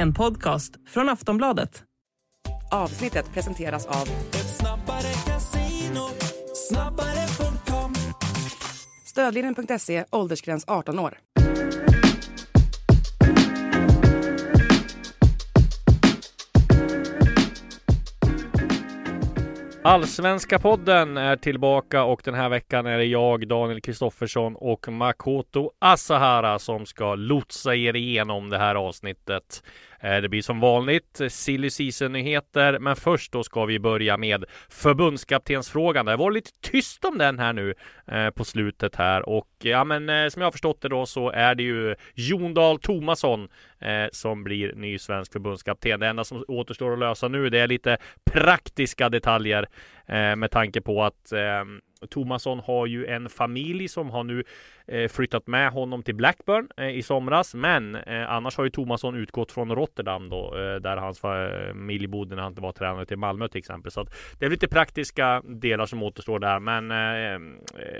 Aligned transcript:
En 0.00 0.14
podcast 0.14 0.72
från 0.88 1.08
Aftonbladet. 1.08 1.82
Avsnittet 2.70 3.32
presenteras 3.34 3.86
av 3.86 4.08
Stödlinjen.se, 9.04 10.04
åldersgräns 10.10 10.64
18 10.68 10.98
år. 10.98 11.18
Allsvenska 19.82 20.58
podden 20.58 21.16
är 21.16 21.36
tillbaka 21.36 22.04
och 22.04 22.20
den 22.24 22.34
här 22.34 22.48
veckan 22.48 22.86
är 22.86 22.98
det 22.98 23.04
jag, 23.04 23.48
Daniel 23.48 23.80
Kristoffersson 23.80 24.56
och 24.56 24.88
Makoto 24.88 25.70
Asahara 25.78 26.58
som 26.58 26.86
ska 26.86 27.14
lotsa 27.14 27.74
er 27.74 27.96
igenom 27.96 28.50
det 28.50 28.58
här 28.58 28.74
avsnittet. 28.74 29.62
Eh, 30.02 30.20
det 30.20 30.28
blir 30.28 30.42
som 30.42 30.60
vanligt 30.60 31.20
eh, 31.20 31.28
silly 31.28 31.70
season-nyheter, 31.70 32.78
men 32.78 32.96
först 32.96 33.32
då 33.32 33.42
ska 33.42 33.64
vi 33.64 33.78
börja 33.78 34.16
med 34.16 34.44
förbundskaptensfrågan. 34.68 36.06
Det 36.06 36.16
var 36.16 36.30
lite 36.30 36.50
tyst 36.60 37.04
om 37.04 37.18
den 37.18 37.38
här 37.38 37.52
nu 37.52 37.74
eh, 38.06 38.30
på 38.30 38.44
slutet 38.44 38.96
här 38.96 39.28
och 39.28 39.48
ja, 39.58 39.84
men 39.84 40.30
som 40.30 40.42
jag 40.42 40.46
har 40.46 40.52
förstått 40.52 40.80
det 40.80 40.88
då 40.88 41.06
så 41.06 41.30
är 41.30 41.54
det 41.54 41.62
ju 41.62 41.94
Jon 42.14 42.54
Dahl 42.54 42.80
Tomasson 42.80 43.48
som 44.12 44.44
blir 44.44 44.72
ny 44.74 44.98
svensk 44.98 45.32
förbundskapten. 45.32 46.00
Det 46.00 46.06
enda 46.06 46.24
som 46.24 46.44
återstår 46.48 46.92
att 46.92 46.98
lösa 46.98 47.28
nu 47.28 47.50
det 47.50 47.58
är 47.58 47.66
lite 47.68 47.96
praktiska 48.24 49.08
detaljer 49.08 49.66
med 50.36 50.50
tanke 50.50 50.80
på 50.80 51.04
att 51.04 51.32
Tomasson 52.10 52.60
har 52.60 52.86
ju 52.86 53.06
en 53.06 53.28
familj 53.28 53.88
som 53.88 54.10
har 54.10 54.24
nu 54.24 54.44
Eh, 54.90 55.08
flyttat 55.08 55.46
med 55.46 55.72
honom 55.72 56.02
till 56.02 56.14
Blackburn 56.14 56.68
eh, 56.76 56.88
i 56.88 57.02
somras. 57.02 57.54
Men 57.54 57.94
eh, 57.94 58.30
annars 58.30 58.56
har 58.56 58.64
ju 58.64 58.70
Tomasson 58.70 59.16
utgått 59.16 59.52
från 59.52 59.74
Rotterdam 59.74 60.28
då, 60.28 60.56
eh, 60.56 60.74
där 60.74 60.96
hans 60.96 61.24
eh, 61.24 61.72
familj 61.72 62.06
bodde 62.06 62.36
när 62.36 62.42
han 62.42 62.54
var 62.54 62.72
tränare 62.72 63.06
till 63.06 63.16
Malmö 63.16 63.48
till 63.48 63.58
exempel. 63.58 63.92
Så 63.92 64.00
att 64.00 64.14
det 64.38 64.46
är 64.46 64.50
lite 64.50 64.68
praktiska 64.68 65.42
delar 65.44 65.86
som 65.86 66.02
återstår 66.02 66.38
där. 66.38 66.60
Men 66.60 66.88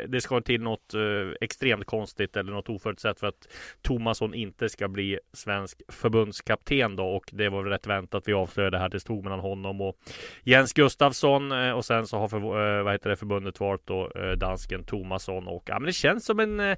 det 0.08 0.20
ska 0.20 0.40
till 0.40 0.62
något 0.62 0.94
extremt 1.40 1.84
konstigt 1.84 2.36
eller 2.36 2.52
något 2.52 2.68
oförutsett 2.68 3.20
för 3.20 3.26
att 3.26 3.48
Tomasson 3.82 4.34
inte 4.34 4.68
ska 4.68 4.88
bli 4.88 5.18
svensk 5.32 5.82
förbundskapten 5.88 6.96
då. 6.96 7.06
Och 7.06 7.30
det 7.32 7.48
var 7.48 7.62
väl 7.62 7.72
rätt 7.72 7.86
väntat. 7.86 8.22
Vi 8.26 8.32
avslöjade 8.32 8.76
det 8.76 8.80
här 8.80 8.88
Det 8.88 9.00
stod 9.00 9.24
mellan 9.24 9.40
honom 9.40 9.80
och 9.80 9.96
Jens 10.42 10.72
Gustafsson 10.72 11.52
och 11.52 11.84
sen 11.84 12.06
så 12.06 12.18
har 12.18 12.28
för, 12.28 12.82
vad 12.82 12.92
heter 12.92 13.10
det, 13.10 13.16
förbundet 13.16 13.60
valt 13.60 13.86
då 13.86 14.10
eh, 14.16 14.30
dansken 14.30 14.84
Tomasson 14.84 15.48
och 15.48 15.62
ja, 15.66 15.78
men 15.78 15.86
det 15.86 15.92
känns 15.92 16.26
som 16.26 16.40
en 16.40 16.60
eh, 16.60 16.76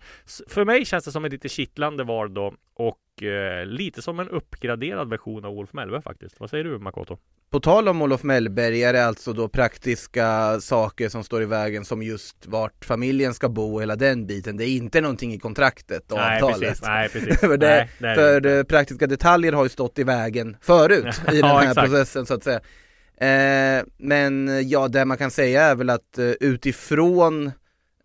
för 0.48 0.64
mig 0.64 0.84
känns 0.84 1.04
det 1.04 1.12
som 1.12 1.24
en 1.24 1.30
lite 1.30 1.48
kittlande 1.48 2.04
val 2.04 2.34
då 2.34 2.54
och 2.74 3.22
eh, 3.22 3.66
lite 3.66 4.02
som 4.02 4.20
en 4.20 4.28
uppgraderad 4.28 5.10
version 5.10 5.44
av 5.44 5.52
Olof 5.52 5.72
Mellberg 5.72 6.02
faktiskt. 6.02 6.40
Vad 6.40 6.50
säger 6.50 6.64
du 6.64 6.78
Makoto? 6.78 7.18
På 7.50 7.60
tal 7.60 7.88
om 7.88 8.02
Olof 8.02 8.22
Mellberg 8.22 8.84
är 8.84 8.92
det 8.92 9.06
alltså 9.06 9.32
då 9.32 9.48
praktiska 9.48 10.60
saker 10.60 11.08
som 11.08 11.24
står 11.24 11.42
i 11.42 11.46
vägen 11.46 11.84
som 11.84 12.02
just 12.02 12.46
vart 12.46 12.84
familjen 12.84 13.34
ska 13.34 13.48
bo 13.48 13.74
och 13.74 13.82
hela 13.82 13.96
den 13.96 14.26
biten. 14.26 14.56
Det 14.56 14.64
är 14.64 14.76
inte 14.76 15.00
någonting 15.00 15.34
i 15.34 15.38
kontraktet 15.38 16.12
och 16.12 16.18
nej, 16.18 16.42
avtalet. 16.42 16.68
Precis, 16.68 16.82
nej, 16.82 17.08
precis. 17.08 17.40
för 17.40 17.56
det, 17.56 17.88
nej, 17.98 18.10
det 18.10 18.14
för 18.14 18.40
det 18.40 18.64
praktiska 18.64 19.06
detaljer 19.06 19.52
har 19.52 19.62
ju 19.62 19.68
stått 19.68 19.98
i 19.98 20.04
vägen 20.04 20.56
förut 20.60 21.20
i 21.32 21.36
den 21.36 21.44
här 21.44 21.64
ja, 21.64 21.82
processen 21.82 22.26
så 22.26 22.34
att 22.34 22.44
säga. 22.44 22.60
Eh, 23.16 23.84
men 23.98 24.60
ja, 24.68 24.88
det 24.88 25.04
man 25.04 25.18
kan 25.18 25.30
säga 25.30 25.62
är 25.62 25.74
väl 25.74 25.90
att 25.90 26.18
eh, 26.18 26.30
utifrån 26.40 27.52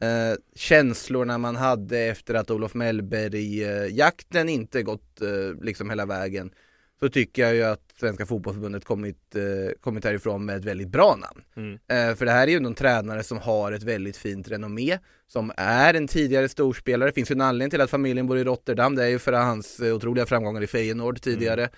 eh, 0.01 0.37
känslorna 0.55 1.37
man 1.37 1.55
hade 1.55 1.99
efter 1.99 2.33
att 2.33 2.51
Olof 2.51 2.73
Mellberg-jakten 2.73 4.49
inte 4.49 4.83
gått 4.83 5.21
eh, 5.21 5.63
liksom 5.63 5.89
hela 5.89 6.05
vägen 6.05 6.51
så 6.99 7.09
tycker 7.09 7.41
jag 7.41 7.55
ju 7.55 7.63
att 7.63 7.93
Svenska 7.99 8.25
fotbollsförbundet 8.25 8.85
kommit, 8.85 9.35
eh, 9.35 9.79
kommit 9.81 10.05
härifrån 10.05 10.45
med 10.45 10.57
ett 10.57 10.65
väldigt 10.65 10.87
bra 10.87 11.15
namn. 11.15 11.43
Mm. 11.55 11.73
Eh, 11.73 12.15
för 12.15 12.25
det 12.25 12.31
här 12.31 12.47
är 12.47 12.51
ju 12.51 12.57
en 12.57 12.75
tränare 12.75 13.23
som 13.23 13.37
har 13.37 13.71
ett 13.71 13.83
väldigt 13.83 14.17
fint 14.17 14.47
renommé, 14.47 14.99
som 15.27 15.51
är 15.57 15.93
en 15.93 16.07
tidigare 16.07 16.49
storspelare. 16.49 17.09
Det 17.09 17.13
finns 17.13 17.31
ju 17.31 17.33
en 17.33 17.41
anledning 17.41 17.69
till 17.69 17.81
att 17.81 17.89
familjen 17.89 18.27
bor 18.27 18.37
i 18.37 18.43
Rotterdam, 18.43 18.95
det 18.95 19.03
är 19.03 19.07
ju 19.09 19.19
för 19.19 19.33
hans 19.33 19.79
otroliga 19.79 20.25
framgångar 20.25 20.63
i 20.63 20.67
Feyenoord 20.67 21.21
tidigare. 21.21 21.61
Mm. 21.61 21.71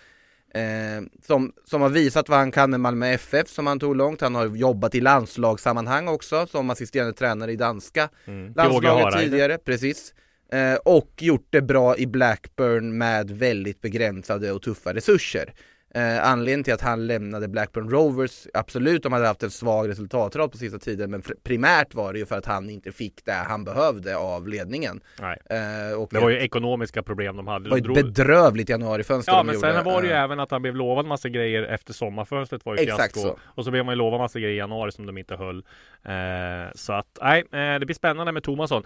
Eh, 0.53 1.03
som, 1.27 1.53
som 1.65 1.81
har 1.81 1.89
visat 1.89 2.29
vad 2.29 2.39
han 2.39 2.51
kan 2.51 2.69
med 2.69 2.79
Malmö 2.79 3.07
FF 3.07 3.49
som 3.49 3.67
han 3.67 3.79
tog 3.79 3.95
långt. 3.95 4.21
Han 4.21 4.35
har 4.35 4.45
jobbat 4.45 4.95
i 4.95 5.01
landslagssammanhang 5.01 6.07
också 6.07 6.47
som 6.47 6.69
assisterande 6.69 7.13
tränare 7.13 7.51
i 7.51 7.55
danska 7.55 8.09
mm. 8.25 8.53
landslaget 8.55 9.19
tidigare. 9.19 9.57
Precis. 9.57 10.13
Eh, 10.51 10.75
och 10.85 11.11
gjort 11.17 11.47
det 11.49 11.61
bra 11.61 11.97
i 11.97 12.07
Blackburn 12.07 12.97
med 12.97 13.31
väldigt 13.31 13.81
begränsade 13.81 14.51
och 14.51 14.61
tuffa 14.61 14.93
resurser. 14.93 15.53
Eh, 15.95 16.27
anledningen 16.27 16.63
till 16.63 16.73
att 16.73 16.81
han 16.81 17.07
lämnade 17.07 17.47
Blackburn 17.47 17.89
Rovers, 17.89 18.47
absolut 18.53 19.03
de 19.03 19.13
hade 19.13 19.27
haft 19.27 19.43
en 19.43 19.51
svag 19.51 19.89
resultatrad 19.89 20.51
på 20.51 20.57
sista 20.57 20.79
tiden 20.79 21.11
men 21.11 21.23
primärt 21.43 21.93
var 21.93 22.13
det 22.13 22.19
ju 22.19 22.25
för 22.25 22.37
att 22.37 22.45
han 22.45 22.69
inte 22.69 22.91
fick 22.91 23.25
det 23.25 23.31
han 23.31 23.63
behövde 23.63 24.17
av 24.17 24.47
ledningen. 24.47 25.01
Eh, 25.19 26.07
det 26.11 26.19
var 26.19 26.29
ju 26.29 26.39
ekonomiska 26.39 27.03
problem 27.03 27.37
de 27.37 27.47
hade. 27.47 27.65
Det 27.65 27.69
var 27.69 27.77
ett 27.77 28.05
bedrövligt 28.05 28.69
januarifönster 28.69 29.31
Ja 29.31 29.43
men 29.43 29.55
gjorde. 29.55 29.73
sen 29.73 29.85
var 29.85 30.01
det 30.01 30.07
ju 30.07 30.13
uh. 30.13 30.19
även 30.19 30.39
att 30.39 30.51
han 30.51 30.61
blev 30.61 30.75
lovad 30.75 31.05
massa 31.05 31.29
grejer 31.29 31.63
efter 31.63 31.93
sommarfönstret 31.93 32.65
var 32.65 32.75
ju 32.75 32.83
Exakt 32.83 33.13
fiasko. 33.13 33.29
så. 33.29 33.39
Och 33.43 33.65
så 33.65 33.71
blev 33.71 33.85
man 33.85 33.93
ju 33.93 33.97
lovad 33.97 34.19
massa 34.19 34.39
grejer 34.39 34.53
i 34.53 34.57
januari 34.57 34.91
som 34.91 35.05
de 35.05 35.17
inte 35.17 35.35
höll. 35.35 35.57
Eh, 36.05 36.71
så 36.75 36.93
att 36.93 37.17
nej, 37.21 37.39
eh, 37.39 37.79
det 37.79 37.85
blir 37.85 37.95
spännande 37.95 38.31
med 38.31 38.43
Tomasson. 38.43 38.83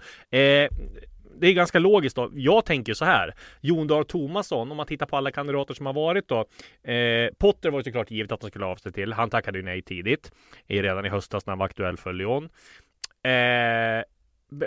Det 1.38 1.46
är 1.46 1.52
ganska 1.52 1.78
logiskt 1.78 2.16
då. 2.16 2.30
Jag 2.34 2.64
tänker 2.64 2.94
så 2.94 3.04
här. 3.04 3.34
Jon 3.60 3.86
Dahl 3.86 4.04
Tomasson, 4.04 4.70
om 4.70 4.76
man 4.76 4.86
tittar 4.86 5.06
på 5.06 5.16
alla 5.16 5.30
kandidater 5.30 5.74
som 5.74 5.86
har 5.86 5.92
varit 5.92 6.28
då. 6.28 6.38
Eh, 6.90 7.30
Potter 7.38 7.70
var 7.70 7.78
ju 7.78 7.84
såklart 7.84 8.10
givet 8.10 8.32
att 8.32 8.42
han 8.42 8.50
skulle 8.50 8.64
av 8.64 8.76
sig 8.76 8.92
till. 8.92 9.12
Han 9.12 9.30
tackade 9.30 9.58
ju 9.58 9.64
nej 9.64 9.82
tidigt. 9.82 10.32
Redan 10.66 11.06
i 11.06 11.08
höstas 11.08 11.46
när 11.46 11.50
han 11.50 11.58
var 11.58 11.66
aktuell 11.66 11.96
för 11.96 12.12
Lyon. 12.12 12.44
Eh, 13.22 14.04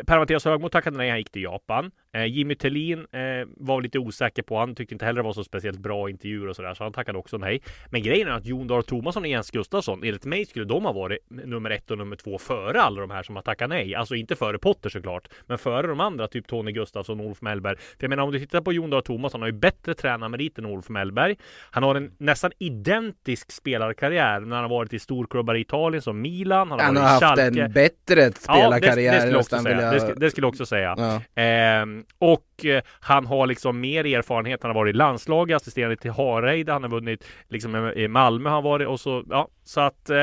Per-Mattias 0.07 0.45
Högmo 0.45 0.69
tackade 0.69 0.97
nej, 0.97 1.09
han 1.09 1.17
gick 1.17 1.31
till 1.31 1.43
Japan. 1.43 1.91
Eh, 2.17 2.25
Jimmy 2.25 2.55
Tillin 2.55 2.99
eh, 3.11 3.47
var 3.57 3.81
lite 3.81 3.99
osäker 3.99 4.43
på, 4.43 4.57
han 4.57 4.75
tyckte 4.75 4.95
inte 4.95 5.05
heller 5.05 5.21
det 5.21 5.25
var 5.25 5.33
så 5.33 5.43
speciellt 5.43 5.79
bra 5.79 6.09
intervjuer 6.09 6.47
och 6.47 6.55
sådär, 6.55 6.73
så 6.73 6.83
han 6.83 6.93
tackade 6.93 7.17
också 7.17 7.37
nej. 7.37 7.61
Men 7.89 8.03
grejen 8.03 8.27
är 8.27 8.31
att 8.31 8.45
Jon 8.45 8.67
Dahl 8.67 8.83
Tomasson 8.83 9.23
och 9.23 9.29
Jens 9.29 9.51
Gustafsson, 9.51 10.03
enligt 10.03 10.25
mig 10.25 10.45
skulle 10.45 10.65
de 10.65 10.85
ha 10.85 10.91
varit 10.91 11.19
nummer 11.29 11.69
ett 11.69 11.91
och 11.91 11.97
nummer 11.97 12.15
två 12.15 12.37
före 12.37 12.81
alla 12.81 13.01
de 13.01 13.11
här 13.11 13.23
som 13.23 13.35
har 13.35 13.43
tackat 13.43 13.69
nej. 13.69 13.95
Alltså 13.95 14.15
inte 14.15 14.35
före 14.35 14.57
Potter 14.57 14.89
såklart, 14.89 15.27
men 15.45 15.57
före 15.57 15.87
de 15.87 15.99
andra, 15.99 16.27
typ 16.27 16.47
Tony 16.47 16.71
Gustafsson 16.71 17.19
och 17.19 17.25
Olof 17.25 17.41
Mellberg. 17.41 17.77
För 17.77 17.97
jag 17.99 18.09
menar, 18.09 18.23
om 18.23 18.31
du 18.31 18.39
tittar 18.39 18.61
på 18.61 18.73
Jon 18.73 18.89
Dahl 18.89 19.03
Tomasson, 19.03 19.41
han 19.41 19.41
har 19.41 19.53
ju 19.53 19.59
bättre 19.59 19.93
tränarmerit 19.93 20.57
än 20.57 20.65
Olof 20.65 20.89
Mellberg. 20.89 21.35
Han 21.71 21.83
har 21.83 21.95
en 21.95 22.11
nästan 22.17 22.51
identisk 22.59 23.51
spelarkarriär 23.51 24.39
när 24.39 24.55
han 24.55 24.63
har 24.63 24.69
varit 24.69 24.93
i 24.93 24.99
storklubbar 24.99 25.55
i 25.55 25.61
Italien 25.61 26.01
som 26.01 26.21
Milan. 26.21 26.71
Han 26.71 26.79
har, 26.79 26.85
han 26.85 26.97
har 26.97 27.03
haft 27.03 27.23
Schalke. 27.23 27.61
en 27.61 27.71
bättre 27.71 28.31
spelarkarriär 28.31 29.13
ja, 29.13 29.25
det, 29.25 29.37
det, 29.37 29.43
skulle 29.43 29.81
jag... 29.81 29.93
det, 29.93 30.13
det, 30.15 30.31
skulle 30.31 30.45
jag 30.45 30.49
också 30.49 30.65
säga. 30.65 30.95
Ja. 30.97 31.43
Eh, 31.43 31.85
och 32.19 32.65
eh, 32.65 32.83
han 32.99 33.25
har 33.25 33.47
liksom 33.47 33.79
mer 33.79 34.05
erfarenhet. 34.05 34.63
Han 34.63 34.69
har 34.69 34.75
varit 34.75 34.95
i 34.95 34.97
landslaget, 34.97 35.55
assisterande 35.55 35.95
till 35.95 36.11
Hareide. 36.11 36.71
Han 36.71 36.83
har 36.83 36.89
vunnit 36.89 37.25
liksom 37.47 37.75
i 37.95 38.07
Malmö 38.07 38.49
har 38.49 38.55
han 38.55 38.63
varit 38.63 38.87
och 38.87 38.99
så 38.99 39.23
ja, 39.29 39.47
så 39.63 39.81
att 39.81 40.09
eh, 40.09 40.17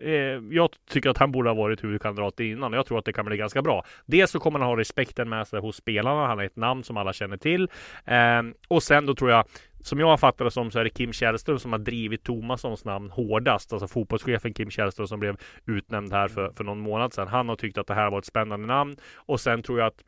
eh 0.00 0.40
jag 0.50 0.70
tycker 0.90 1.10
att 1.10 1.18
han 1.18 1.32
borde 1.32 1.50
ha 1.50 1.54
varit 1.54 1.84
huvudkandidat 1.84 2.40
innan 2.40 2.72
och 2.72 2.78
jag 2.78 2.86
tror 2.86 2.98
att 2.98 3.04
det 3.04 3.12
kan 3.12 3.24
bli 3.24 3.36
ganska 3.36 3.62
bra. 3.62 3.84
Dels 4.06 4.30
så 4.30 4.38
kommer 4.38 4.58
han 4.58 4.68
ha 4.68 4.76
respekten 4.76 5.28
med 5.28 5.46
sig 5.46 5.60
hos 5.60 5.76
spelarna. 5.76 6.26
Han 6.26 6.38
är 6.38 6.44
ett 6.44 6.56
namn 6.56 6.84
som 6.84 6.96
alla 6.96 7.12
känner 7.12 7.36
till. 7.36 7.68
Eh, 8.04 8.42
och 8.68 8.82
sen 8.82 9.06
då 9.06 9.14
tror 9.14 9.30
jag 9.30 9.44
som 9.86 10.00
jag 10.00 10.20
fattar 10.20 10.44
det 10.44 10.50
som 10.50 10.70
så 10.70 10.78
är 10.78 10.84
det 10.84 10.90
Kim 10.90 11.12
Källström 11.12 11.58
som 11.58 11.72
har 11.72 11.78
drivit 11.78 12.24
Tomassons 12.24 12.84
namn 12.84 13.10
hårdast. 13.10 13.72
Alltså 13.72 13.88
fotbollschefen 13.88 14.54
Kim 14.54 14.70
Källström 14.70 15.06
som 15.06 15.20
blev 15.20 15.36
utnämnd 15.66 16.12
här 16.12 16.28
för, 16.28 16.52
för 16.56 16.64
någon 16.64 16.80
månad 16.80 17.12
sedan. 17.12 17.28
Han 17.28 17.48
har 17.48 17.56
tyckt 17.56 17.78
att 17.78 17.86
det 17.86 17.94
här 17.94 18.10
var 18.10 18.18
ett 18.18 18.24
spännande 18.24 18.66
namn. 18.66 18.96
Och 19.16 19.40
sen 19.40 19.62
tror 19.62 19.78
jag 19.78 19.86
att 19.86 20.02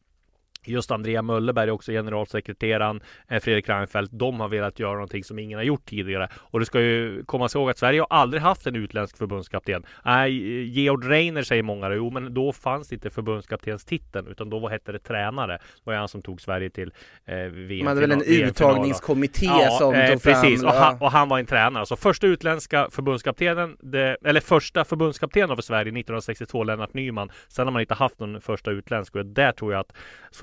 Just 0.65 0.91
Andrea 0.91 1.23
Möllerberg, 1.23 1.71
också 1.71 1.93
generalsekreteraren, 1.93 3.01
eh, 3.29 3.41
Fredrik 3.41 3.69
Reinfeldt, 3.69 4.13
de 4.13 4.41
har 4.41 4.49
velat 4.49 4.79
göra 4.79 4.93
någonting 4.93 5.25
som 5.25 5.39
ingen 5.39 5.59
har 5.59 5.65
gjort 5.65 5.85
tidigare. 5.85 6.29
Och 6.35 6.61
det 6.61 6.67
ska 6.67 6.81
ju 6.81 7.25
komma 7.25 7.49
ihåg 7.55 7.71
att 7.71 7.79
Sverige 7.79 8.01
har 8.01 8.07
aldrig 8.11 8.43
haft 8.43 8.67
en 8.67 8.77
utländsk 8.77 9.17
förbundskapten. 9.17 9.87
Nej, 10.05 10.33
Georg 10.65 11.09
Reiner 11.09 11.43
säger 11.43 11.63
många, 11.63 11.95
jo 11.95 12.11
men 12.11 12.35
då 12.35 12.53
fanns 12.53 12.89
det 12.89 12.95
inte 12.95 13.11
förbundskaptenstiteln 13.11 14.27
utan 14.27 14.51
då 14.51 14.69
hette 14.69 14.93
det 14.93 14.99
tränare. 14.99 15.53
Det 15.57 15.91
var 15.91 15.95
han 15.95 16.09
som 16.09 16.23
tog 16.23 16.41
Sverige 16.41 16.71
till 16.71 16.93
eh, 17.25 17.37
VM. 17.37 17.85
Man 17.85 17.97
hade 17.97 18.01
väl 18.01 18.13
en 18.13 18.23
uttagningskommitté 18.23 19.47
ja, 19.47 19.71
som 19.71 19.95
eh, 19.95 20.13
tog 20.13 20.23
precis. 20.23 20.61
fram... 20.61 20.71
Och 20.71 20.77
han, 20.77 20.99
och 21.01 21.11
han 21.11 21.29
var 21.29 21.39
en 21.39 21.47
tränare. 21.47 21.87
Så 21.87 21.97
första 21.97 22.27
utländska 22.27 22.89
förbundskaptenen, 22.91 23.77
det, 23.81 24.17
eller 24.25 24.41
första 24.41 24.85
förbundskaptenen 24.85 25.57
för 25.57 25.63
Sverige 25.63 25.83
1962, 25.83 26.65
Lennart 26.65 26.95
Nyman. 26.95 27.31
Sen 27.49 27.67
har 27.67 27.73
man 27.73 27.81
inte 27.81 27.95
haft 27.95 28.21
någon 28.21 28.41
första 28.41 28.71
utländsk 28.71 29.17
och 29.17 29.27
där 29.27 29.53
tror 29.53 29.73
jag 29.73 29.81
att 29.81 29.93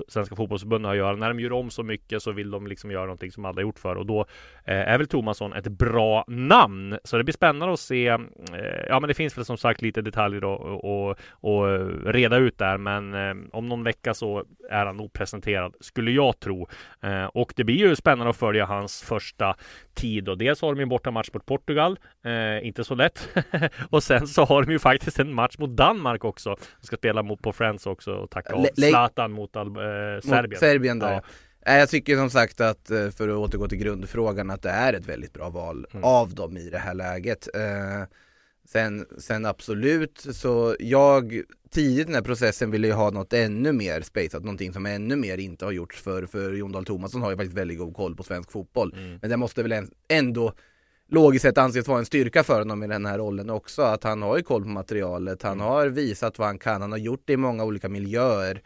Svenska 0.08 0.36
fotbollsförbundet 0.36 0.86
har 0.86 0.94
att 0.94 0.98
göra. 0.98 1.16
När 1.16 1.28
de 1.28 1.40
gör 1.40 1.52
om 1.52 1.70
så 1.70 1.82
mycket 1.82 2.22
så 2.22 2.32
vill 2.32 2.50
de 2.50 2.66
liksom 2.66 2.90
göra 2.90 3.04
någonting 3.04 3.32
som 3.32 3.44
alla 3.44 3.62
gjort 3.62 3.78
för 3.78 3.96
och 3.96 4.06
då 4.06 4.20
eh, 4.64 4.88
är 4.88 4.98
väl 4.98 5.06
Tomasson 5.06 5.52
ett 5.52 5.68
bra 5.68 6.24
namn. 6.28 6.98
Så 7.04 7.18
det 7.18 7.24
blir 7.24 7.32
spännande 7.34 7.74
att 7.74 7.80
se. 7.80 8.08
Eh, 8.08 8.18
ja, 8.88 9.00
men 9.00 9.08
det 9.08 9.14
finns 9.14 9.38
väl 9.38 9.44
som 9.44 9.56
sagt 9.56 9.82
lite 9.82 10.02
detaljer 10.02 10.44
och, 10.44 10.84
och, 10.84 11.16
och 11.30 11.90
reda 12.06 12.36
ut 12.36 12.58
där, 12.58 12.78
men 12.78 13.14
eh, 13.14 13.34
om 13.52 13.68
någon 13.68 13.82
vecka 13.84 14.14
så 14.14 14.44
är 14.70 14.86
han 14.86 14.96
nog 14.96 15.12
presenterad 15.12 15.74
skulle 15.80 16.10
jag 16.10 16.40
tro. 16.40 16.68
Eh, 17.02 17.24
och 17.24 17.52
det 17.56 17.64
blir 17.64 17.76
ju 17.76 17.96
spännande 17.96 18.30
att 18.30 18.36
följa 18.36 18.64
hans 18.64 19.02
första 19.02 19.56
tid 19.94 20.28
och 20.28 20.38
dels 20.38 20.62
har 20.62 20.68
de 20.68 20.78
ju 20.78 20.82
en 20.82 20.88
bortamatch 20.88 21.28
mot 21.32 21.46
Portugal, 21.46 21.98
eh, 22.24 22.66
inte 22.66 22.84
så 22.84 22.94
lätt. 22.94 23.28
och 23.90 24.02
sen 24.02 24.26
så 24.26 24.44
har 24.44 24.62
de 24.62 24.72
ju 24.72 24.78
faktiskt 24.78 25.18
en 25.18 25.34
match 25.34 25.58
mot 25.58 25.70
Danmark 25.70 26.24
också. 26.24 26.56
De 26.80 26.86
ska 26.86 26.96
spela 26.96 27.22
mot 27.22 27.42
på 27.42 27.52
Friends 27.52 27.86
också 27.86 28.12
och 28.12 28.30
tacka 28.30 28.54
av 28.54 28.66
Zlatan 28.74 29.32
mot, 29.32 29.56
Al- 29.56 29.76
eh, 29.76 29.95
Serbien. 30.22 30.50
Mot 30.50 30.58
Serbien 30.58 30.98
då. 30.98 31.06
Ja. 31.06 31.22
Jag 31.78 31.88
tycker 31.88 32.16
som 32.16 32.30
sagt 32.30 32.60
att, 32.60 32.90
eh, 32.90 33.10
för 33.10 33.28
att 33.28 33.36
återgå 33.36 33.68
till 33.68 33.78
grundfrågan, 33.78 34.50
att 34.50 34.62
det 34.62 34.70
är 34.70 34.92
ett 34.92 35.06
väldigt 35.08 35.32
bra 35.32 35.50
val 35.50 35.86
Mm. 35.90 36.04
av 36.04 36.34
dem 36.34 36.56
i 36.56 36.70
det 36.70 36.78
här 36.78 36.94
läget. 36.94 37.48
Eh, 37.54 38.04
sen, 38.68 39.06
sen 39.18 39.46
absolut, 39.46 40.26
så 40.32 40.76
jag 40.78 41.42
tidigt 41.70 42.00
i 42.00 42.04
den 42.04 42.14
här 42.14 42.22
processen 42.22 42.70
ville 42.70 42.86
ju 42.86 42.92
ha 42.92 43.10
något 43.10 43.32
ännu 43.32 43.72
mer 43.72 44.00
spaceat, 44.00 44.42
någonting 44.44 44.72
som 44.72 44.86
ännu 44.86 45.16
mer 45.16 45.38
inte 45.38 45.64
har 45.64 45.72
gjorts 45.72 46.00
för, 46.02 46.26
för 46.26 46.52
Jon 46.52 46.72
Dahl 46.72 46.84
Tomasson 46.84 47.22
har 47.22 47.30
ju 47.30 47.36
faktiskt 47.36 47.56
väldigt 47.56 47.78
god 47.78 47.94
koll 47.96 48.16
på 48.16 48.22
svensk 48.22 48.52
fotboll. 48.52 48.94
Mm. 48.98 49.18
Men 49.20 49.30
det 49.30 49.36
måste 49.36 49.62
väl 49.62 49.72
än- 49.72 49.90
ändå 50.08 50.52
logiskt 51.08 51.42
sett 51.42 51.58
anses 51.58 51.88
vara 51.88 51.98
en 51.98 52.06
styrka 52.06 52.44
för 52.44 52.58
honom 52.58 52.82
i 52.82 52.86
den 52.86 53.06
här 53.06 53.18
rollen 53.18 53.50
också, 53.50 53.82
att 53.82 54.04
han 54.04 54.22
har 54.22 54.36
ju 54.36 54.42
koll 54.42 54.62
på 54.62 54.68
materialet, 54.68 55.42
han 55.42 55.52
Mm. 55.52 55.66
har 55.66 55.86
visat 55.86 56.38
vad 56.38 56.46
han 56.48 56.58
kan, 56.58 56.80
han 56.82 56.90
har 56.92 56.98
gjort 56.98 57.22
det 57.24 57.32
i 57.32 57.36
många 57.36 57.64
olika 57.64 57.88
miljöer 57.88 58.62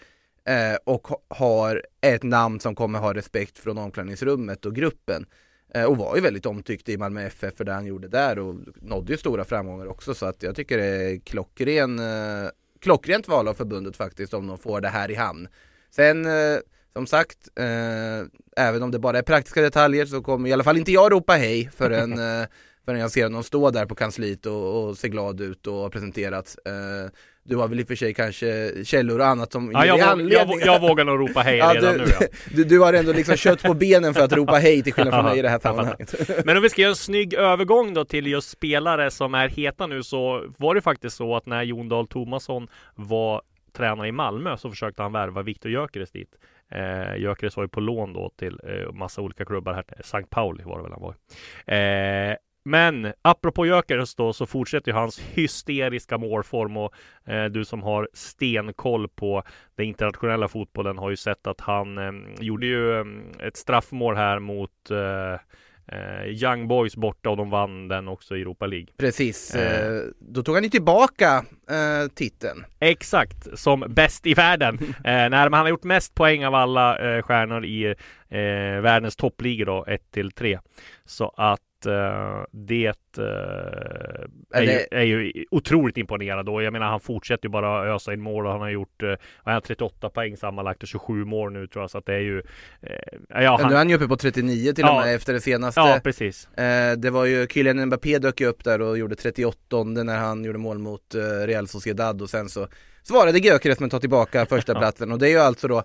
eh, 0.49 0.79
och 0.85 1.09
ha- 1.09 1.23
har 1.29 1.83
ett 2.01 2.23
namn 2.23 2.61
som 2.61 2.75
kommer 2.75 2.99
ha 2.99 3.15
respekt 3.15 3.59
från 3.59 3.79
omklädningsrummet 3.79 4.67
och 4.67 4.75
gruppen. 4.75 5.27
Eh, 5.75 5.85
och 5.85 5.97
var 5.97 6.17
ju 6.17 6.23
väldigt 6.23 6.47
omtyckt 6.47 6.89
i 6.89 6.99
Malmö 6.99 7.23
FF 7.23 7.57
för 7.57 7.65
det 7.65 7.73
han 7.73 7.87
gjorde 7.87 8.09
där 8.09 8.39
och 8.39 8.55
nådde 8.77 9.13
ju 9.13 9.19
stora 9.19 9.45
framgångar 9.45 9.87
också 9.87 10.15
så 10.15 10.27
att 10.27 10.43
jag 10.43 10.57
tycker 10.57 10.79
det 10.79 10.85
är 10.87 11.19
klockren, 11.21 11.99
eh, 11.99 12.51
klockrent 12.81 13.29
val 13.29 13.49
av 13.49 13.55
förbundet 13.55 13.97
faktiskt 13.97 14.35
om 14.35 14.47
de 14.47 14.59
får 14.59 14.81
det 14.81 14.89
här 14.89 15.11
i 15.11 15.15
hamn. 15.15 15.49
Sen 15.91 16.27
eh, 16.27 16.59
som 16.93 17.07
sagt, 17.07 17.39
eh, 17.59 18.27
även 18.67 18.83
om 18.83 18.91
det 18.91 18.99
bara 18.99 19.19
är 19.19 19.23
praktiska 19.23 19.63
detaljer 19.63 20.07
så 20.07 20.23
kommer 20.23 20.49
i 20.49 20.53
alla 20.53 20.65
fall 20.65 20.77
inte 20.77 20.93
jag 20.93 21.13
ropa 21.13 21.33
hej 21.33 21.71
förrän, 21.77 22.13
eh, 22.41 22.47
förrän 22.85 23.01
jag 23.01 23.11
ser 23.11 23.23
honom 23.23 23.43
stå 23.43 23.71
där 23.71 23.87
på 23.87 23.95
kansliet 23.95 24.47
och, 24.47 24.85
och 24.89 24.99
se 24.99 25.09
glad 25.09 25.41
ut 25.41 25.67
och 25.67 25.75
har 25.75 25.89
presenterats. 25.91 26.59
Eh, 26.59 27.11
du 27.43 27.57
har 27.57 27.69
väl 27.69 27.81
i 27.81 27.83
och 27.83 27.89
för 27.89 27.95
sig 27.95 28.15
kanske 28.15 28.73
källor 28.85 29.19
och 29.19 29.27
annat 29.27 29.53
som 29.53 29.71
Ja, 29.73 29.87
jag, 29.87 29.99
dig 29.99 30.07
vå- 30.07 30.11
anledning. 30.11 30.59
jag, 30.61 30.67
jag 30.75 30.81
vågar 30.81 31.05
nog 31.05 31.21
ropa 31.21 31.41
hej 31.41 31.57
Ja, 31.59 31.75
redan 31.75 31.93
du, 31.93 31.99
nu. 31.99 32.05
Ja. 32.21 32.27
du, 32.57 32.65
du 32.65 32.81
har 32.81 32.93
ändå 32.93 33.13
liksom 33.13 33.37
kött 33.37 33.63
på 33.63 33.75
benen 33.75 34.15
för 34.15 34.23
att 34.23 34.33
ropa 34.33 34.53
hej 34.53 34.83
till 34.83 34.93
skillnad 34.93 35.15
från 35.15 35.25
mig 35.25 35.39
i 35.39 35.43
det 35.43 35.49
här 35.49 35.59
sammanhanget. 35.59 36.15
Men 36.45 36.57
om 36.57 36.63
vi 36.63 36.71
ska 36.71 36.83
göra 36.83 36.91
en 36.91 36.97
snygg 36.97 37.35
övergång 37.35 37.95
då 37.95 38.05
till 38.05 38.27
just 38.27 38.51
spelare 38.51 39.11
som 39.11 39.35
är 39.35 39.49
heta 39.49 39.87
nu 39.87 40.03
så 40.03 40.45
var 40.59 40.75
det 40.75 40.81
faktiskt 40.81 41.17
så 41.17 41.37
att 41.37 41.47
när 41.47 41.63
Jon 41.63 41.89
Dahl 41.89 42.07
Tomasson 42.09 42.69
var 42.95 43.43
tränare 43.73 44.09
i 44.09 44.13
Malmö 44.13 44.57
så 44.57 44.71
försökte 44.71 45.03
han 45.03 45.13
värva 45.13 45.43
Viktor 45.43 45.71
Gyökeres 45.73 46.11
dit. 46.11 46.35
Eh, 46.71 47.17
Gyökeres 47.17 47.57
var 47.57 47.65
ju 47.65 47.69
på 47.69 47.81
lån 47.81 48.13
då 48.13 48.31
till 48.39 48.61
eh, 48.65 48.93
massa 48.93 49.21
olika 49.23 49.45
klubbar 49.45 49.73
här. 49.75 49.85
Sankt 50.05 50.31
Pauli 50.31 50.63
var 50.65 50.77
det 50.77 50.83
väl 50.83 50.93
han 50.93 51.03
var. 51.03 51.15
Eh, 52.31 52.37
men 52.65 53.13
apropå 53.23 53.67
Gyökeres 53.67 54.15
då 54.15 54.33
så 54.33 54.47
fortsätter 54.47 54.93
ju 54.93 54.97
hans 54.99 55.19
hysteriska 55.21 56.19
målform 56.19 56.77
och 56.77 56.95
eh, 57.25 57.45
du 57.45 57.65
som 57.65 57.83
har 57.83 58.09
stenkoll 58.13 59.09
på 59.09 59.43
den 59.77 59.87
internationella 59.87 60.49
fotbollen 60.49 60.99
har 60.99 61.11
ju 61.11 61.17
sett 61.17 61.47
att 61.47 61.61
han 61.61 61.99
eh, 61.99 62.13
gjorde 62.41 62.67
ju 62.67 63.01
eh, 63.01 63.05
ett 63.47 63.57
straffmål 63.57 64.17
här 64.17 64.39
mot 64.39 64.91
eh, 64.91 65.41
eh, 65.99 66.27
Young 66.27 66.69
Boys 66.69 66.97
borta 66.97 67.31
och 67.31 67.37
de 67.37 67.51
vann 67.51 67.89
den 67.89 68.09
också 68.09 68.37
i 68.37 68.41
Europa 68.41 68.67
League. 68.67 68.87
Precis, 68.97 69.55
Eh. 69.55 69.87
eh, 69.97 70.03
då 70.19 70.43
tog 70.43 70.55
han 70.55 70.65
ju 70.65 70.71
tillbaka 70.71 71.45
eh, 71.71 72.09
titeln. 72.15 72.65
Exakt, 72.81 73.59
som 73.59 73.85
bäst 73.89 74.27
i 74.27 74.35
världen. 74.35 74.79
eh, 75.05 75.29
när 75.31 75.49
man 75.49 75.61
har 75.61 75.69
gjort 75.69 75.85
mest 75.85 76.15
poäng 76.15 76.47
av 76.47 76.55
alla 76.55 76.99
eh, 77.17 77.23
stjärnor 77.23 77.65
i 77.65 77.95
världens 78.83 79.17
toppligor 79.17 79.67
då, 79.67 79.85
1 79.89 80.11
till 80.11 80.31
3. 80.33 80.59
Så 81.05 81.35
att 81.37 81.61
det 82.51 82.87
eh, 83.19 83.25
är, 84.51 84.63
ju, 84.63 84.87
är 84.91 85.03
ju 85.03 85.45
otroligt 85.51 85.97
imponerande 85.97 86.51
och 86.51 86.63
jag 86.63 86.73
menar 86.73 86.87
han 86.87 87.01
fortsätter 87.01 87.45
ju 87.45 87.51
bara 87.51 87.95
ösa 87.95 88.13
in 88.13 88.21
mål 88.21 88.47
och 88.47 88.53
han 88.53 88.61
har 88.61 88.71
gjort 88.71 89.03
eh, 89.03 89.15
han, 89.45 89.63
38 89.63 90.11
poäng 90.11 90.37
sammanlagt 90.37 90.83
och 90.83 90.89
27 90.89 91.25
mål 91.25 91.53
nu 91.53 91.67
tror 91.67 91.83
jag 91.83 91.91
så 91.91 91.99
att 91.99 92.07
det 92.07 92.15
är 92.15 92.21
ju 92.21 92.43
eh, 92.83 93.43
ja, 93.43 93.59
han, 93.61 93.69
nu 93.69 93.75
är 93.75 93.79
han 93.79 93.89
ju 93.89 93.95
uppe 93.95 94.09
på 94.09 94.17
39 94.17 94.73
till 94.73 94.85
och 94.85 94.95
med 94.95 95.15
efter 95.15 95.33
det 95.33 95.41
senaste. 95.41 95.81
ja 95.81 96.01
precis. 96.05 96.49
Eh, 96.59 96.93
det 96.97 97.11
var 97.11 97.25
ju 97.25 97.47
Kylian 97.47 97.87
Mbappé 97.87 98.19
dök 98.19 98.41
ju 98.41 98.47
upp 98.47 98.65
där 98.65 98.81
och 98.81 98.99
gjorde 98.99 99.17
38 99.17 99.85
när 99.85 100.19
han 100.19 100.45
gjorde 100.45 100.59
mål 100.59 100.79
mot 100.79 101.15
eh, 101.15 101.47
Real 101.47 101.69
Sociedad 101.69 102.23
och 102.23 102.31
sen 102.31 102.49
så 102.49 102.69
svarade 103.03 103.39
Gyökeres 103.39 103.81
med 103.81 103.87
att 103.87 103.91
ta 103.91 104.01
tillbaka 104.01 104.47
första 104.47 104.75
platsen 104.75 105.13
och 105.13 105.19
det 105.19 105.29
är 105.29 105.31
ju 105.33 105.39
alltså 105.39 105.69
då 105.69 105.83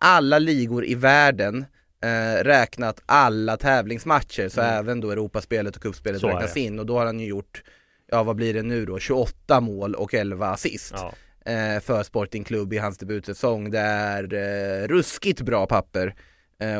alla 0.00 0.38
ligor 0.38 0.84
i 0.84 0.94
världen 0.94 1.64
eh, 2.04 2.44
räknat 2.44 3.02
alla 3.06 3.56
tävlingsmatcher 3.56 4.48
så 4.48 4.60
Mm. 4.60 4.74
även 4.74 5.00
då 5.00 5.10
Europaspelet 5.10 5.76
och 5.76 5.82
cupspelet 5.82 6.20
Så 6.20 6.28
räknas 6.28 6.56
in 6.56 6.78
och 6.78 6.86
då 6.86 6.98
har 6.98 7.06
han 7.06 7.20
ju 7.20 7.26
gjort, 7.26 7.62
ja 8.10 8.22
vad 8.22 8.36
blir 8.36 8.54
det 8.54 8.62
nu 8.62 8.86
då, 8.86 8.98
28 8.98 9.60
mål 9.60 9.94
och 9.94 10.14
11 10.14 10.46
assist 10.48 10.94
Ja. 10.96 11.12
eh, 11.52 11.80
för 11.80 12.02
Sporting 12.02 12.44
Club 12.44 12.72
i 12.72 12.78
hans 12.78 12.98
debutsäsong. 12.98 13.70
Det 13.70 13.78
är 13.78 14.34
eh, 14.34 14.88
ruskigt 14.88 15.40
bra 15.40 15.66
papper 15.66 16.14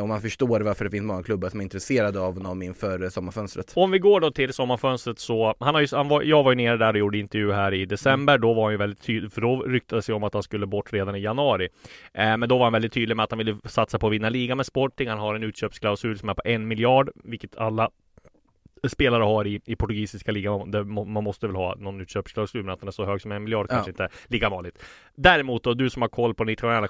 och 0.01 0.07
man 0.07 0.21
förstår 0.21 0.59
varför 0.61 0.85
det 0.85 0.91
finns 0.91 1.03
många 1.03 1.23
klubbar 1.23 1.49
som 1.49 1.59
är 1.59 1.63
intresserade 1.63 2.19
av 2.19 2.33
honom 2.33 2.61
inför 2.61 3.03
eh, 3.03 3.09
sommarfönstret. 3.09 3.73
Om 3.75 3.91
vi 3.91 3.99
går 3.99 4.21
då 4.21 4.31
till 4.31 4.53
sommarfönstret 4.53 5.19
så, 5.19 5.55
han 5.59 5.75
har 5.75 5.81
ju, 5.81 5.87
han 5.91 6.07
var, 6.07 6.21
jag 6.21 6.43
var 6.43 6.51
ju 6.51 6.55
nere 6.55 6.77
där 6.77 6.93
och 6.93 6.99
gjorde 6.99 7.17
intervju 7.17 7.51
här 7.51 7.73
i 7.73 7.85
december. 7.85 8.37
Då 8.37 8.53
var 8.53 8.63
han 8.63 8.71
ju 8.71 8.77
väldigt 8.77 9.01
tydlig, 9.01 9.31
för 9.31 9.41
då 9.41 9.61
ryktades 9.61 10.05
det 10.05 10.13
om 10.13 10.23
att 10.23 10.33
han 10.33 10.43
skulle 10.43 10.65
bort 10.65 10.93
redan 10.93 11.15
i 11.15 11.19
januari. 11.19 11.69
Eh, 12.13 12.37
men 12.37 12.49
då 12.49 12.57
var 12.57 12.65
han 12.65 12.73
väldigt 12.73 12.93
tydlig 12.93 13.15
med 13.15 13.23
att 13.23 13.31
han 13.31 13.37
ville 13.37 13.55
satsa 13.65 13.99
på 13.99 14.07
att 14.07 14.13
vinna 14.13 14.29
ligan 14.29 14.57
med 14.57 14.65
Sporting. 14.65 15.09
Han 15.09 15.19
har 15.19 15.35
en 15.35 15.43
utköpsklausul 15.43 16.19
som 16.19 16.29
är 16.29 16.33
på 16.33 16.41
en 16.45 16.67
miljard, 16.67 17.09
vilket 17.23 17.57
alla 17.57 17.89
spelare 18.87 19.23
har 19.23 19.47
i, 19.47 19.61
i 19.65 19.75
portugisiska 19.75 20.31
ligan. 20.31 20.87
Man 21.07 21.23
måste 21.23 21.47
väl 21.47 21.55
ha 21.55 21.75
någon 21.75 22.01
utköpsklausul, 22.01 22.63
men 22.63 22.73
att 22.73 22.79
den 22.79 22.87
är 22.87 22.91
så 22.91 23.05
hög 23.05 23.21
som 23.21 23.31
en 23.31 23.43
miljard 23.43 23.65
Ja. 23.69 23.73
kanske 23.75 23.91
inte 23.91 24.03
är 24.03 24.09
lika 24.27 24.49
vanligt. 24.49 24.83
Däremot 25.15 25.63
då, 25.63 25.73
du 25.73 25.89
som 25.89 26.01
har 26.01 26.09
koll 26.09 26.33
på 26.33 26.43
den 26.43 26.49
internationella 26.51 26.87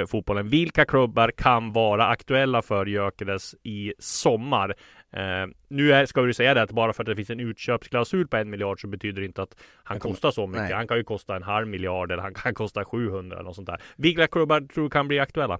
eh, 0.00 0.06
fotbollen. 0.06 0.48
Vilka 0.48 0.84
klubbar 0.84 1.30
kan 1.36 1.72
vara 1.72 2.06
aktuella 2.06 2.62
för 2.62 2.86
Gyökeres 2.86 3.54
i 3.62 3.94
sommar? 3.98 4.74
Eh, 5.12 5.22
nu 5.68 5.92
är, 5.92 6.06
ska 6.06 6.22
vi 6.22 6.34
säga 6.34 6.54
det 6.54 6.62
att 6.62 6.72
bara 6.72 6.92
för 6.92 7.02
att 7.02 7.06
det 7.06 7.16
finns 7.16 7.30
en 7.30 7.40
utköpsklausul 7.40 8.28
på 8.28 8.36
en 8.36 8.50
miljard 8.50 8.80
så 8.80 8.86
betyder 8.88 9.20
det 9.20 9.26
inte 9.26 9.42
att 9.42 9.54
han 9.58 9.66
Han 9.84 10.00
kommer- 10.00 10.12
kostar 10.14 10.30
så 10.30 10.46
mycket. 10.46 10.62
Nej. 10.62 10.72
Han 10.72 10.88
kan 10.88 10.96
ju 10.96 11.04
kosta 11.04 11.36
en 11.36 11.42
halv 11.42 11.68
miljard 11.68 12.12
eller 12.12 12.22
han 12.22 12.34
kan 12.34 12.54
kosta 12.54 12.84
700 12.84 13.36
eller 13.36 13.44
något 13.44 13.56
sånt 13.56 13.66
där. 13.66 13.80
Vilka 13.96 14.26
klubbar 14.26 14.60
tror 14.60 14.84
du 14.84 14.90
kan 14.90 15.08
bli 15.08 15.18
aktuella? 15.20 15.58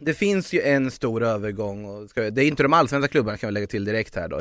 Det 0.00 0.14
finns 0.14 0.52
ju 0.52 0.62
en 0.62 0.90
stor 0.90 1.22
övergång, 1.22 1.84
och 1.84 2.10
ska, 2.10 2.30
det 2.30 2.44
är 2.44 2.48
inte 2.48 2.62
de 2.62 2.72
allsvenska 2.72 3.08
klubbarna 3.08 3.38
kan 3.38 3.48
vi 3.48 3.52
lägga 3.52 3.66
till 3.66 3.84
direkt 3.84 4.14
här 4.14 4.28
då, 4.28 4.40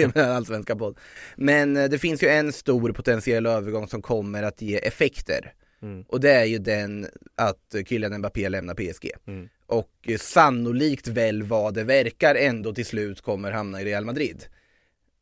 i 0.00 0.02
den 0.02 0.12
här 0.14 0.30
allsvenska 0.30 0.76
podd. 0.76 0.98
Men 1.36 1.76
eh, 1.76 1.84
det 1.84 1.98
finns 1.98 2.22
ju 2.22 2.28
en 2.28 2.52
stor 2.52 2.92
potentiell 2.92 3.46
övergång 3.46 3.88
som 3.88 4.02
kommer 4.02 4.42
att 4.42 4.62
ge 4.62 4.76
effekter. 4.76 5.52
Mm. 5.82 6.04
Och 6.08 6.20
det 6.20 6.30
är 6.30 6.44
ju 6.44 6.58
den 6.58 7.06
att 7.34 7.74
Kylian 7.86 8.18
Mbappé 8.18 8.48
lämnar 8.48 8.74
PSG. 8.74 9.10
Mm. 9.26 9.48
Och 9.66 9.90
eh, 10.02 10.18
sannolikt 10.18 11.08
väl 11.08 11.42
vad 11.42 11.74
det 11.74 11.84
verkar 11.84 12.34
ändå 12.34 12.74
till 12.74 12.86
slut 12.86 13.20
kommer 13.20 13.50
hamna 13.50 13.82
i 13.82 13.84
Real 13.84 14.04
Madrid. 14.04 14.44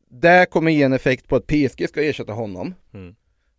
Det 0.08 0.46
kommer 0.50 0.72
ge 0.72 0.82
en 0.82 0.92
effekt 0.92 1.28
på 1.28 1.36
att 1.36 1.46
PSG 1.46 1.88
ska 1.88 2.02
ersätta 2.02 2.32
honom. 2.32 2.74
Mm. 2.94 3.14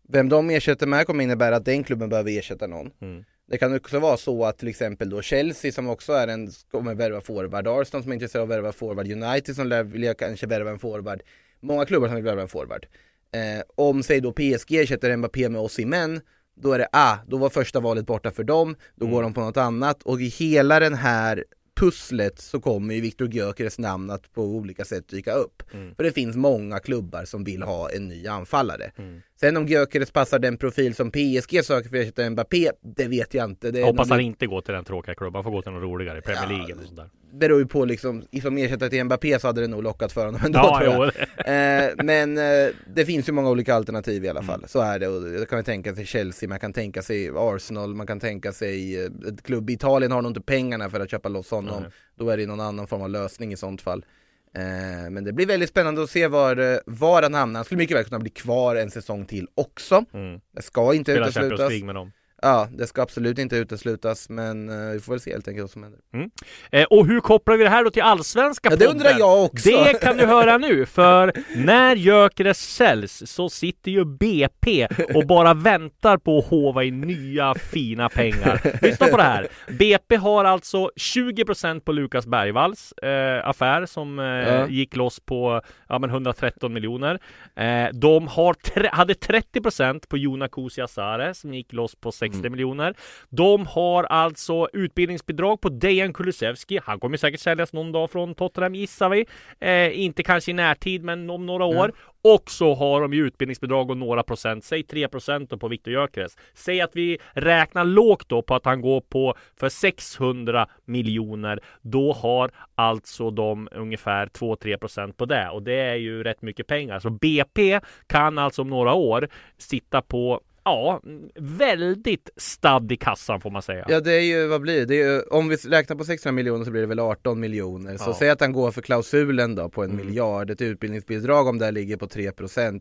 Vem 0.10 0.29
de 0.29 0.50
ersätter 0.50 0.88
med 0.88 1.08
kommer 1.08 1.24
innebära 1.24 1.56
att 1.56 1.65
den 1.65 1.84
klubben 1.84 2.10
behöver 2.10 2.39
ersätta 2.39 2.68
någon. 2.68 2.91
Mm. 3.01 3.24
Det 3.48 3.58
kan 3.58 3.75
också 3.75 4.00
vara 4.00 4.18
så 4.18 4.46
att 4.46 4.58
till 4.58 4.68
exempel 4.68 5.10
då 5.10 5.22
Chelsea 5.22 5.72
som 5.72 5.90
också 5.90 6.14
är 6.14 6.28
en, 6.28 6.52
kommer 6.72 6.94
värva 6.96 7.22
forward, 7.22 7.68
Arsenal 7.68 8.04
som 8.04 8.12
är 8.12 8.14
intresserade 8.14 8.44
av 8.44 8.52
att 8.52 8.58
värva 8.58 8.72
forward, 8.72 9.12
United 9.12 9.56
som 9.56 9.68
lär 9.68 9.84
vilja 9.84 10.14
kanske 10.14 10.48
värva 10.48 10.70
en 10.70 10.80
forward, 10.80 11.22
många 11.60 11.86
klubbar 11.86 12.08
som 12.08 12.16
vill 12.16 12.25
värva 12.25 12.42
en 12.42 12.48
forward. 12.48 12.86
Eh, 13.32 13.64
om 13.75 14.04
säg 14.04 14.22
då 14.22 14.32
PSG 14.32 14.72
ersätter 14.75 15.18
Mbappé 15.18 15.50
med 15.50 15.62
Osimhen, 15.62 16.22
då 16.58 16.72
är 16.72 16.80
det 16.80 16.88
ah, 16.92 17.18
då 17.28 17.38
var 17.38 17.50
första 17.50 17.80
valet 17.80 18.06
borta 18.06 18.32
för 18.32 18.44
dem, 18.44 18.75
då 18.96 19.06
Mm. 19.06 19.16
går 19.16 19.24
de 19.24 19.34
på 19.34 19.42
något 19.42 19.58
annat 19.58 20.04
och 20.04 20.22
i 20.22 20.28
hela 20.28 20.80
den 20.80 20.94
här 20.94 21.44
pusslet 21.80 22.40
så 22.40 22.60
kommer 22.60 22.94
ju 22.96 23.02
Viktor 23.02 23.34
Gyökeres 23.34 23.80
namn 23.80 24.10
att 24.10 24.34
på 24.34 24.44
olika 24.44 24.86
sätt 24.86 25.08
dyka 25.08 25.34
upp. 25.34 25.64
Mm. 25.74 25.96
För 25.96 26.04
det 26.04 26.12
finns 26.12 26.36
många 26.36 26.80
klubbar 26.80 27.25
som 27.25 27.44
vill 27.44 27.64
ha 27.64 27.90
en 27.90 28.08
ny 28.08 28.28
anfallare. 28.28 28.92
Mm. 28.98 29.22
Sen 29.39 29.58
om 29.58 29.68
Gyökeres 29.68 30.12
passar 30.12 30.39
den 30.39 30.58
profil 30.58 30.96
som 30.96 31.12
PSG 31.12 31.65
söker 31.65 31.89
för 31.89 31.98
att 31.98 32.04
ersätta 32.04 32.30
Mbappé, 32.30 32.72
det 32.82 33.08
vet 33.08 33.34
jag 33.34 33.50
inte. 33.50 33.72
Det 33.72 33.80
jag 33.80 33.88
hoppas 33.88 34.10
han 34.10 34.20
inte 34.20 34.48
går 34.48 34.62
till 34.62 34.74
den 34.74 34.86
tråkiga 34.86 35.15
klubben, 35.15 35.36
han 35.36 35.44
får 35.44 35.51
gå 35.51 35.62
till 35.62 35.72
något 35.72 35.84
roligare, 35.84 36.22
Premier 36.22 36.48
League 36.48 36.65
ja, 36.70 36.75
eller 36.75 36.88
sådär. 36.88 37.10
Beror 37.34 37.60
ju 37.60 37.65
på 37.65 37.86
liksom, 37.86 38.24
som 38.42 38.58
ersättare 38.58 38.89
till 38.89 39.04
Mbappé 39.04 39.39
så 39.39 39.48
hade 39.48 39.62
det 39.62 39.68
nog 39.68 39.84
lockat 39.84 40.12
för 40.12 40.25
honom 40.25 40.42
ändå 40.46 40.60
ja, 40.60 40.80
tror 40.80 41.12
jag. 41.46 41.86
eh, 41.86 41.92
men 42.04 42.38
eh, 42.38 42.74
det 42.96 43.06
finns 43.06 43.30
ju 43.30 43.34
många 43.34 43.50
olika 43.50 43.75
alternativ 43.75 44.25
i 44.25 44.30
alla 44.30 44.44
fall, 44.44 44.60
mm. 44.60 44.68
så 44.68 44.80
är 44.80 45.00
det. 45.00 45.08
Och 45.08 45.22
det 45.22 45.50
kan 45.50 45.58
man 45.58 45.63
tänka 45.63 45.96
sig 45.96 46.06
Chelsea, 46.06 46.50
man 46.50 46.60
kan 46.60 46.74
tänka 46.74 47.01
sig 47.01 47.32
Arsenal, 47.36 47.96
man 47.96 48.08
kan 48.08 48.20
tänka 48.20 48.51
sig 48.51 49.04
eh, 49.04 49.12
ett 49.27 49.44
klubb 49.44 49.70
i 49.70 49.74
Italien 49.74 50.12
har 50.12 50.22
nog 50.22 50.30
inte 50.30 50.42
pengarna 50.42 50.89
för 50.89 51.00
att 51.00 51.12
köpa 51.12 51.30
loss 51.30 51.51
honom. 51.51 51.77
Mm. 51.77 51.92
Då 52.15 52.30
är 52.30 52.38
det 52.38 52.46
någon 52.46 52.60
annan 52.60 52.88
form 52.88 53.01
av 53.01 53.10
lösning 53.10 53.54
i 53.54 53.58
sånt 53.58 53.82
fall. 53.82 54.06
Eh, 54.55 55.09
men 55.09 55.24
det 55.24 55.33
blir 55.33 55.45
väldigt 55.45 55.69
spännande 55.69 56.03
att 56.03 56.09
se 56.09 56.27
var, 56.27 56.57
eh, 56.57 56.77
var 56.85 57.21
han 57.21 57.33
hamnar. 57.33 57.57
Han 57.57 57.65
skulle 57.65 57.77
mycket 57.77 57.97
väl 57.97 58.03
kunna 58.03 58.19
bli 58.19 58.29
kvar 58.29 58.75
en 58.75 58.91
säsong 58.91 59.25
till 59.25 59.47
också. 59.55 60.05
Mm. 60.13 60.39
Det 60.55 60.62
ska 60.62 60.93
inte 60.93 61.12
Spela 61.12 61.27
uteslutas. 61.27 61.83
Med 61.83 61.95
dem. 61.95 62.12
Ja, 62.42 62.68
det 62.72 62.88
ska 62.88 63.01
absolut 63.01 63.39
inte 63.39 63.56
uteslutas, 63.56 64.30
men 64.30 64.70
uh, 64.70 64.94
vi 64.94 65.00
får 65.00 65.13
väl 65.13 65.20
se 65.20 65.32
helt 65.32 65.48
enkelt 65.48 65.63
vad 65.63 65.70
som 65.70 65.84
händer. 65.84 66.00
Mm. 66.13 66.30
Eh, 66.72 66.84
och 66.84 67.08
hur 67.08 67.20
kopplar 67.20 67.58
vi 67.58 67.63
det 67.63 67.70
här 67.70 67.84
då 67.84 67.89
till 67.89 68.01
allsvenska 68.01 68.70
ja, 68.70 68.75
Det 68.75 68.88
undrar 68.88 69.20
jag 69.20 69.46
också! 69.46 69.70
Det 69.70 70.01
kan 70.01 70.18
du 70.18 70.25
höra 70.25 70.58
nu, 70.58 70.86
för 70.86 71.34
när 71.56 71.96
Gyökeres 71.96 72.75
säljs 72.75 73.24
så 73.25 73.50
sitter 73.50 73.92
ju 73.92 74.06
BP 74.06 74.88
och 75.13 75.27
bara 75.27 75.54
väntar 75.54 76.18
på 76.18 76.39
att 76.39 76.46
hova 76.46 76.84
in 76.84 77.01
nya 77.01 77.56
fina 77.56 78.10
pengar. 78.10 78.62
Lyssna 78.82 79.08
på 79.08 79.18
det 79.18 79.24
här! 79.24 79.48
BP 79.68 80.15
har 80.15 80.46
alltså 80.46 80.92
20% 80.96 81.80
på 81.80 81.92
Lukas 81.92 82.27
Bergvalls 82.27 82.92
eh, 82.92 83.48
affär 83.48 83.86
som 83.86 84.20
eh, 84.20 84.25
ja. 84.25 84.68
gick 84.68 84.96
loss 84.96 85.20
på 85.20 85.62
ja, 85.89 86.00
men 86.00 86.10
113 86.10 86.74
miljoner. 86.74 87.20
Eh, 87.56 87.89
de 87.94 88.27
har 88.27 88.54
tre 88.54 88.89
hade 88.92 89.13
30% 89.13 90.08
på 90.08 90.18
Jona 90.18 90.48
Kusiasare 90.48 91.34
som 91.34 91.54
gick 91.54 91.74
loss 91.74 91.96
på 91.96 92.12
60 92.25 92.39
mm. 92.39 92.51
miljoner. 92.51 92.96
De 93.29 93.67
har 93.67 94.03
alltså 94.03 94.67
utbildningsbidrag 94.74 95.62
på 95.62 95.70
Dejan 95.70 96.13
Kulusevski. 96.13 96.79
Han 96.84 97.00
kommer 97.00 97.17
säkert 97.17 97.39
säljas 97.39 97.74
någon 97.74 97.91
dag 97.91 98.12
från 98.12 98.36
Tottenham 98.36 98.75
gissar 98.75 99.10
vi. 99.10 99.25
Eh, 99.60 100.00
inte 100.00 100.24
kanske 100.24 100.51
i 100.51 100.53
närtid, 100.53 101.03
men 101.03 101.29
om 101.29 101.46
några 101.46 101.65
år. 101.65 101.86
Mm. 101.86 101.96
Och 102.24 102.51
så 102.51 102.75
har 102.75 103.01
de 103.01 103.13
ju 103.13 103.27
utbildningsbidrag 103.27 103.89
och 103.89 103.98
några 103.98 104.24
procent, 104.24 104.63
säg 104.63 104.84
3 104.84 105.08
procent 105.08 105.60
på 105.60 105.67
Viktor 105.67 105.94
Gyökeres. 105.94 106.38
Säg 106.53 106.82
att 106.82 106.96
vi 106.96 107.17
räknar 107.34 107.86
lågt 107.86 108.29
då 108.29 108.41
på 108.41 108.55
att 108.55 108.65
han 108.65 108.82
går 108.82 109.01
på 109.01 109.36
för 109.60 109.70
600 109.70 110.67
miljoner. 110.86 111.60
Då 111.82 112.13
har 112.13 112.51
alltså 112.75 113.32
de 113.32 113.70
ungefär 113.72 114.27
2-3 114.27 114.77
procent 114.77 115.17
på 115.17 115.25
det 115.25 115.50
och 115.50 115.63
det 115.63 115.74
är 115.74 115.96
ju 115.96 116.24
rätt 116.24 116.41
mycket 116.41 116.67
pengar. 116.67 117.00
Så 117.00 117.10
BP 117.10 117.79
kan 118.08 118.38
alltså 118.38 118.62
om 118.62 118.70
några 118.70 118.94
år 118.94 119.27
sitta 119.58 120.01
på 120.01 120.41
ja, 120.65 121.01
väldigt 121.36 122.29
stadd 122.38 122.91
i 122.91 122.98
kassan 122.98 123.41
får 123.41 123.50
man 123.50 123.62
säga. 123.62 123.86
Ja 123.89 124.00
det 124.00 124.13
är 124.13 124.22
ju, 124.22 124.48
vad 124.48 124.62
blir 124.62 124.79
det? 124.79 124.86
det 124.86 124.95
ju, 124.95 125.22
om 125.22 125.50
vi 125.50 125.55
räknar 125.55 125.95
på 125.95 126.05
600 126.05 126.36
miljoner 126.36 126.65
så 126.65 126.72
blir 126.72 126.81
det 126.81 126.88
väl 126.88 127.00
18 127.00 127.39
miljoner. 127.39 127.98
Så 127.98 128.10
ja. 128.10 128.15
säg 128.19 128.29
att 128.29 128.41
han 128.41 128.51
går 128.51 128.72
för 128.72 128.81
klausulen 128.81 129.55
då 129.55 129.69
på 129.69 129.84
en 129.84 129.91
mm. 129.91 130.05
miljard, 130.05 130.50
ett 130.50 130.62
utbildningsbidrag 130.62 131.48
om 131.48 131.57
det 131.57 131.72
ligger 131.72 131.98
på 131.98 132.07
3 132.07 132.31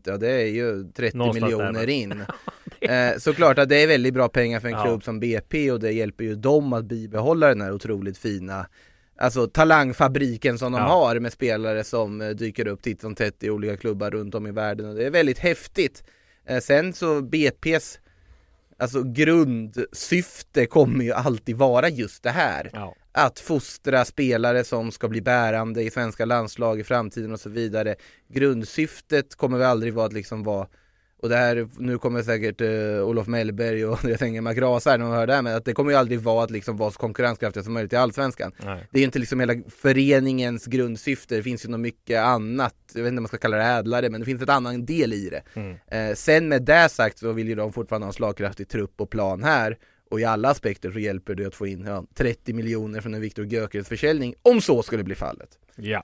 ja 0.03 0.17
det 0.17 0.31
är 0.31 0.45
ju 0.45 0.83
30 0.91 1.17
Någonstans 1.17 1.51
miljoner 1.51 1.89
in. 1.89 2.11
eh, 2.79 3.17
såklart 3.17 3.59
att 3.59 3.69
det 3.69 3.83
är 3.83 3.87
väldigt 3.87 4.13
bra 4.13 4.29
pengar 4.29 4.59
för 4.59 4.67
en 4.67 4.73
ja. 4.73 4.83
klubb 4.83 5.03
som 5.03 5.19
BP 5.19 5.71
och 5.71 5.79
det 5.79 5.91
hjälper 5.91 6.23
ju 6.23 6.35
dem 6.35 6.73
att 6.73 6.85
bibehålla 6.85 7.47
den 7.47 7.61
här 7.61 7.73
otroligt 7.73 8.17
fina 8.17 8.67
Alltså 9.17 9.47
talangfabriken 9.47 10.57
som 10.57 10.71
de 10.71 10.81
ja. 10.81 10.87
har 10.87 11.19
med 11.19 11.33
spelare 11.33 11.83
som 11.83 12.21
eh, 12.21 12.29
dyker 12.29 12.67
upp 12.67 12.81
titt 12.81 13.01
som 13.01 13.15
tätt 13.15 13.43
i 13.43 13.49
olika 13.49 13.77
klubbar 13.77 14.11
runt 14.11 14.35
om 14.35 14.47
i 14.47 14.51
världen 14.51 14.89
och 14.89 14.95
det 14.95 15.05
är 15.05 15.11
väldigt 15.11 15.39
häftigt. 15.39 16.03
Eh, 16.45 16.59
sen 16.59 16.93
så 16.93 17.21
BP's 17.21 17.99
Alltså 18.77 19.03
grundsyfte 19.03 20.65
kommer 20.65 21.03
ju 21.03 21.11
alltid 21.11 21.55
vara 21.55 21.89
just 21.89 22.23
det 22.23 22.29
här. 22.29 22.69
Ja. 22.73 22.95
Att 23.11 23.39
fostra 23.39 24.05
spelare 24.05 24.63
som 24.63 24.91
ska 24.91 25.07
bli 25.07 25.21
bärande 25.21 25.83
i 25.83 25.89
svenska 25.89 26.25
landslag 26.25 26.79
i 26.79 26.83
framtiden 26.83 27.31
och 27.31 27.39
så 27.39 27.49
vidare. 27.49 27.95
Grundsyftet 28.27 29.35
kommer 29.35 29.57
väl 29.57 29.67
aldrig 29.67 29.93
vara 29.93 30.05
att 30.05 30.13
liksom 30.13 30.43
vara 30.43 30.67
och 31.21 31.29
det 31.29 31.35
här, 31.35 31.67
nu 31.77 31.97
kommer 31.97 32.23
säkert 32.23 32.61
uh, 32.61 33.01
Olof 33.01 33.27
Mellberg 33.27 33.85
och 33.85 33.99
jag 34.03 34.19
tänker 34.19 34.41
Macrasa 34.41 34.89
här 34.89 34.97
när 34.97 35.05
man 35.05 35.15
hör 35.15 35.27
det 35.27 35.33
här, 35.33 35.41
men 35.41 35.55
att 35.55 35.65
det 35.65 35.73
kommer 35.73 35.91
ju 35.91 35.97
aldrig 35.97 36.19
vara 36.19 36.43
att 36.43 36.51
liksom 36.51 36.77
vara 36.77 36.91
så 36.91 36.99
konkurrenskraftiga 36.99 37.63
som 37.63 37.73
möjligt 37.73 37.93
i 37.93 37.95
Allsvenskan. 37.95 38.51
Nej. 38.65 38.87
Det 38.91 38.97
är 38.97 39.01
ju 39.01 39.05
inte 39.05 39.19
liksom 39.19 39.39
hela 39.39 39.53
föreningens 39.69 40.65
grundsyfte, 40.65 41.35
det 41.35 41.43
finns 41.43 41.65
ju 41.65 41.69
nog 41.69 41.79
mycket 41.79 42.19
annat, 42.19 42.75
jag 42.93 43.03
vet 43.03 43.09
inte 43.09 43.19
om 43.19 43.23
man 43.23 43.27
ska 43.27 43.37
kalla 43.37 43.57
det 43.57 43.63
ädlare, 43.63 44.09
men 44.09 44.19
det 44.19 44.25
finns 44.25 44.41
ett 44.41 44.49
annan 44.49 44.85
del 44.85 45.13
i 45.13 45.29
det. 45.29 45.43
Mm. 45.53 45.71
Uh, 45.71 46.15
sen 46.15 46.47
med 46.47 46.63
det 46.63 46.89
sagt 46.89 47.17
så 47.17 47.31
vill 47.31 47.47
ju 47.47 47.55
de 47.55 47.73
fortfarande 47.73 48.05
ha 48.05 48.09
en 48.09 48.13
slagkraftig 48.13 48.69
trupp 48.69 49.01
och 49.01 49.09
plan 49.09 49.43
här, 49.43 49.77
och 50.11 50.19
i 50.19 50.25
alla 50.25 50.49
aspekter 50.49 50.91
så 50.91 50.99
hjälper 50.99 51.35
det 51.35 51.45
att 51.45 51.55
få 51.55 51.67
in 51.67 51.85
ja, 51.85 52.05
30 52.15 52.53
miljoner 52.53 53.01
från 53.01 53.13
en 53.13 53.21
Viktor 53.21 53.45
Gyökeres 53.45 53.87
försäljning, 53.87 54.35
om 54.41 54.61
så 54.61 54.83
skulle 54.83 55.03
bli 55.03 55.15
fallet. 55.15 55.49
Ja. 55.75 56.03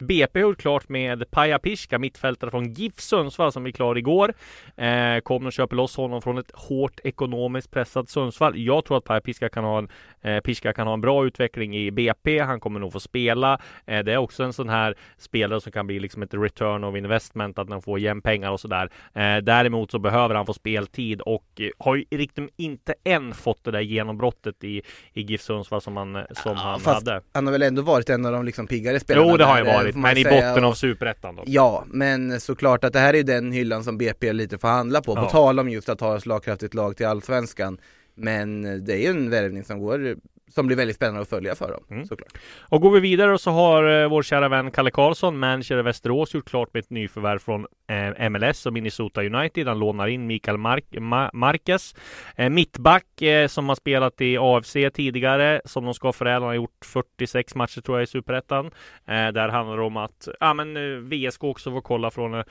BP 0.00 0.40
har 0.40 0.48
gjort 0.48 0.60
klart 0.60 0.88
med 0.88 1.30
Paja 1.30 1.58
Piska, 1.58 1.98
mittfältare 1.98 2.50
från 2.50 2.72
GIF 2.72 3.00
Sundsvall 3.00 3.52
som 3.52 3.62
blev 3.62 3.72
klar 3.72 3.98
igår. 3.98 4.34
Eh, 4.76 5.20
kommer 5.20 5.46
och 5.46 5.52
köper 5.52 5.76
loss 5.76 5.96
honom 5.96 6.22
från 6.22 6.38
ett 6.38 6.50
hårt 6.54 7.00
ekonomiskt 7.04 7.70
pressat 7.70 8.08
Sundsvall. 8.08 8.58
Jag 8.58 8.84
tror 8.84 8.98
att 8.98 9.04
Paja 9.04 9.20
Piska 9.20 9.48
kan 9.48 9.64
ha 9.64 9.78
en, 9.78 9.88
eh, 10.20 10.40
Piska 10.40 10.72
kan 10.72 10.86
ha 10.86 10.94
en 10.94 11.00
bra 11.00 11.26
utveckling 11.26 11.76
i 11.76 11.90
BP. 11.90 12.38
Han 12.38 12.60
kommer 12.60 12.80
nog 12.80 12.92
få 12.92 13.00
spela. 13.00 13.60
Eh, 13.86 14.04
det 14.04 14.12
är 14.12 14.16
också 14.16 14.42
en 14.42 14.52
sån 14.52 14.68
här 14.68 14.94
spelare 15.18 15.60
som 15.60 15.72
kan 15.72 15.86
bli 15.86 16.00
liksom 16.00 16.22
ett 16.22 16.34
return 16.34 16.84
of 16.84 16.96
investment, 16.96 17.58
att 17.58 17.70
han 17.70 17.82
får 17.82 17.98
igen 17.98 18.22
pengar 18.22 18.50
och 18.50 18.60
sådär. 18.60 18.90
Eh, 19.14 19.36
däremot 19.36 19.90
så 19.90 19.98
behöver 19.98 20.34
han 20.34 20.46
få 20.46 20.54
speltid 20.54 21.20
och 21.20 21.60
har 21.78 21.96
ju 21.96 22.04
riktigt 22.10 22.54
inte 22.56 22.94
än 23.04 23.34
fått 23.34 23.64
det 23.64 23.70
där 23.70 23.80
genombrottet 23.80 24.64
i, 24.64 24.82
i 25.12 25.22
GIF 25.22 25.42
Sundsvall 25.42 25.80
som 25.80 25.96
han, 25.96 26.12
som 26.14 26.52
ja, 26.56 26.78
han 26.84 26.94
hade. 26.94 27.22
Han 27.32 27.46
har 27.46 27.52
väl 27.52 27.62
ändå 27.62 27.82
varit 27.82 28.10
en 28.10 28.26
av 28.26 28.32
de 28.32 28.44
liksom 28.44 28.66
piggare 28.66 29.00
spelarna. 29.00 29.30
Jo, 29.30 29.36
det 29.36 29.44
har 29.44 29.56
han 29.56 29.66
varit 29.66 29.89
varit, 29.94 30.02
men 30.02 30.18
i 30.18 30.24
botten 30.24 30.64
av 30.64 30.74
superettan 30.74 31.36
då? 31.36 31.42
Ja, 31.46 31.84
men 31.86 32.40
såklart 32.40 32.84
att 32.84 32.92
det 32.92 32.98
här 32.98 33.14
är 33.14 33.22
den 33.22 33.52
hyllan 33.52 33.84
som 33.84 33.98
BP 33.98 34.32
lite 34.32 34.58
får 34.58 34.68
handla 34.68 35.02
på, 35.02 35.12
ja. 35.16 35.24
på 35.24 35.30
tal 35.30 35.58
om 35.58 35.70
just 35.70 35.88
att 35.88 36.00
ha 36.00 36.16
ett 36.16 36.22
slagkraftigt 36.22 36.74
lag 36.74 36.96
till 36.96 37.06
Allsvenskan. 37.06 37.78
Men 38.14 38.62
det 38.84 38.92
är 38.92 38.98
ju 38.98 39.10
en 39.10 39.30
värvning 39.30 39.64
som 39.64 39.78
går 39.80 40.16
som 40.50 40.66
blir 40.66 40.76
väldigt 40.76 40.96
spännande 40.96 41.20
att 41.20 41.28
följa 41.28 41.54
för 41.54 41.72
dem 41.72 41.84
mm. 41.90 42.06
såklart. 42.06 42.32
Och 42.60 42.80
går 42.80 42.90
vi 42.90 43.00
vidare 43.00 43.38
så 43.38 43.50
har 43.50 44.02
eh, 44.02 44.08
vår 44.08 44.22
kära 44.22 44.48
vän 44.48 44.70
Kalle 44.70 44.90
Karlsson, 44.90 45.38
manager 45.38 45.78
i 45.78 45.82
Västerås, 45.82 46.34
gjort 46.34 46.48
klart 46.48 46.74
med 46.74 46.80
ett 46.80 46.90
nyförvärv 46.90 47.38
från 47.38 47.66
eh, 47.88 48.30
MLS 48.30 48.66
och 48.66 48.72
Minnesota 48.72 49.22
United. 49.22 49.68
Han 49.68 49.78
lånar 49.78 50.06
in 50.06 50.26
Mikael 50.26 50.58
Mark 50.58 50.84
Ma 50.98 51.30
Marquez, 51.32 51.94
eh, 52.36 52.48
mittback 52.48 53.22
eh, 53.22 53.48
som 53.48 53.68
har 53.68 53.76
spelat 53.76 54.20
i 54.20 54.38
AFC 54.40 54.76
tidigare, 54.94 55.60
som 55.64 55.84
de 55.84 55.94
ska 55.94 56.12
förädla. 56.12 56.40
Han 56.40 56.48
har 56.48 56.54
gjort 56.54 56.84
46 56.84 57.54
matcher 57.54 57.80
tror 57.80 57.98
jag 57.98 58.02
i 58.02 58.06
Superettan. 58.06 58.66
Eh, 59.06 59.28
där 59.28 59.48
handlar 59.48 59.76
det 59.76 59.82
om 59.82 59.96
att 59.96 60.28
ja, 60.40 60.54
men, 60.54 60.74
VSK 61.08 61.44
också 61.44 61.70
får 61.70 61.80
kolla 61.80 62.10
från 62.10 62.44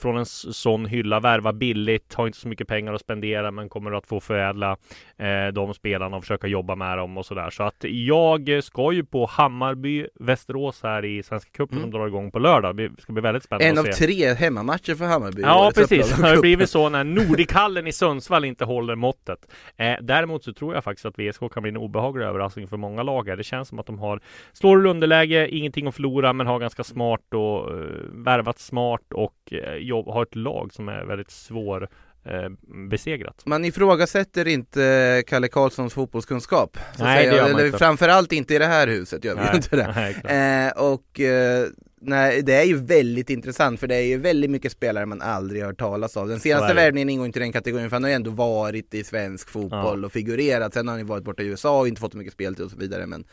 från 0.00 0.16
en 0.16 0.26
sån 0.26 0.86
hylla, 0.86 1.20
värva 1.20 1.52
billigt, 1.52 2.14
har 2.14 2.26
inte 2.26 2.38
så 2.38 2.48
mycket 2.48 2.68
pengar 2.68 2.92
att 2.92 3.00
spendera 3.00 3.50
men 3.50 3.68
kommer 3.68 3.92
att 3.92 4.06
få 4.06 4.20
förädla 4.20 4.76
eh, 5.16 5.46
de 5.52 5.74
spelarna 5.74 6.16
och 6.16 6.22
försöka 6.22 6.46
jobba 6.46 6.74
med 6.74 6.98
dem 6.98 7.18
och 7.18 7.26
sådär. 7.26 7.50
Så 7.50 7.62
att 7.62 7.84
jag 7.84 8.64
ska 8.64 8.92
ju 8.92 9.04
på 9.04 9.26
Hammarby, 9.26 10.06
Västerås 10.14 10.82
här 10.82 11.04
i 11.04 11.22
Svenska 11.22 11.50
cupen 11.50 11.78
mm. 11.78 11.82
som 11.82 11.98
drar 11.98 12.06
igång 12.06 12.30
på 12.30 12.38
lördag. 12.38 12.76
Det 12.76 12.90
ska 12.98 13.12
bli 13.12 13.22
väldigt 13.22 13.42
spännande 13.42 13.68
En 13.68 13.78
av 13.78 13.92
tre 13.92 14.34
hemmamatcher 14.34 14.94
för 14.94 15.04
Hammarby. 15.04 15.42
Ja 15.42 15.72
precis, 15.74 16.16
det 16.16 16.28
har 16.28 16.40
blivit 16.40 16.70
så 16.70 16.88
när 16.88 17.04
Nordichallen 17.04 17.86
i 17.86 17.92
Sundsvall 17.92 18.44
inte 18.44 18.64
håller 18.64 18.94
måttet. 18.94 19.52
Eh, 19.76 19.94
däremot 20.00 20.44
så 20.44 20.52
tror 20.52 20.74
jag 20.74 20.84
faktiskt 20.84 21.06
att 21.06 21.18
VSK 21.18 21.52
kan 21.52 21.62
bli 21.62 21.70
en 21.70 21.76
obehaglig 21.76 22.24
överraskning 22.24 22.68
för 22.68 22.76
många 22.76 23.02
lag 23.02 23.28
här. 23.28 23.36
Det 23.36 23.44
känns 23.44 23.68
som 23.68 23.78
att 23.78 23.86
de 23.86 23.98
har 23.98 24.20
slår 24.52 24.86
underläge, 24.86 25.48
ingenting 25.48 25.86
att 25.86 25.94
förlora 25.94 26.32
men 26.32 26.46
har 26.46 26.58
ganska 26.58 26.84
smart 26.84 27.34
och 27.34 27.74
uh, 27.74 27.86
värvat 28.12 28.58
smart 28.58 29.12
och 29.12 29.34
uh, 29.52 29.71
jobb, 29.78 30.06
har 30.06 30.22
ett 30.22 30.36
lag 30.36 30.72
som 30.72 30.88
är 30.88 31.04
väldigt 31.04 31.30
svår 31.30 31.88
eh, 32.24 32.48
besegrat. 32.90 33.42
Man 33.46 33.64
ifrågasätter 33.64 34.48
inte 34.48 35.22
Kalle 35.26 35.48
Karlssons 35.48 35.94
fotbollskunskap. 35.94 36.78
Nej, 36.98 37.26
det 37.26 37.36
gör 37.36 37.52
man 37.52 37.66
inte. 37.66 37.78
Framförallt 37.78 38.32
inte 38.32 38.54
i 38.54 38.58
det 38.58 38.66
här 38.66 38.86
huset 38.86 39.24
gör 39.24 39.36
vi 39.36 39.42
ju 39.50 39.56
inte 39.56 39.76
det. 39.76 40.14
Nej. 40.24 40.66
Eh, 40.66 40.72
och 40.72 41.20
eh, 41.20 41.66
nej, 42.00 42.42
det 42.42 42.54
är 42.54 42.64
ju 42.64 42.76
väldigt 42.76 43.30
intressant 43.30 43.80
för 43.80 43.86
det 43.86 43.96
är 43.96 44.06
ju 44.06 44.18
väldigt 44.18 44.50
mycket 44.50 44.72
spelare 44.72 45.06
man 45.06 45.22
aldrig 45.22 45.62
har 45.62 45.68
hört 45.68 45.78
talas 45.78 46.16
av. 46.16 46.28
Den 46.28 46.40
senaste 46.40 46.74
värvningen 46.74 47.10
ingår 47.10 47.26
inte 47.26 47.38
i 47.38 47.42
den 47.42 47.52
kategorin 47.52 47.90
för 47.90 47.96
han 47.96 48.02
har 48.02 48.10
ju 48.10 48.16
ändå 48.16 48.30
varit 48.30 48.94
i 48.94 49.04
svensk 49.04 49.48
fotboll 49.48 50.04
och 50.04 50.12
figurerat. 50.12 50.74
Sen 50.74 50.88
har 50.88 50.92
han 50.92 51.00
ju 51.00 51.06
varit 51.06 51.24
borta 51.24 51.42
i 51.42 51.46
USA 51.46 51.80
och 51.80 51.88
inte 51.88 52.00
fått 52.00 52.12
så 52.12 52.18
mycket 52.18 52.32
speltid 52.32 52.64
och 52.64 52.70
så 52.70 52.76
vidare. 52.76 53.06
Men 53.06 53.20
eh, 53.20 53.26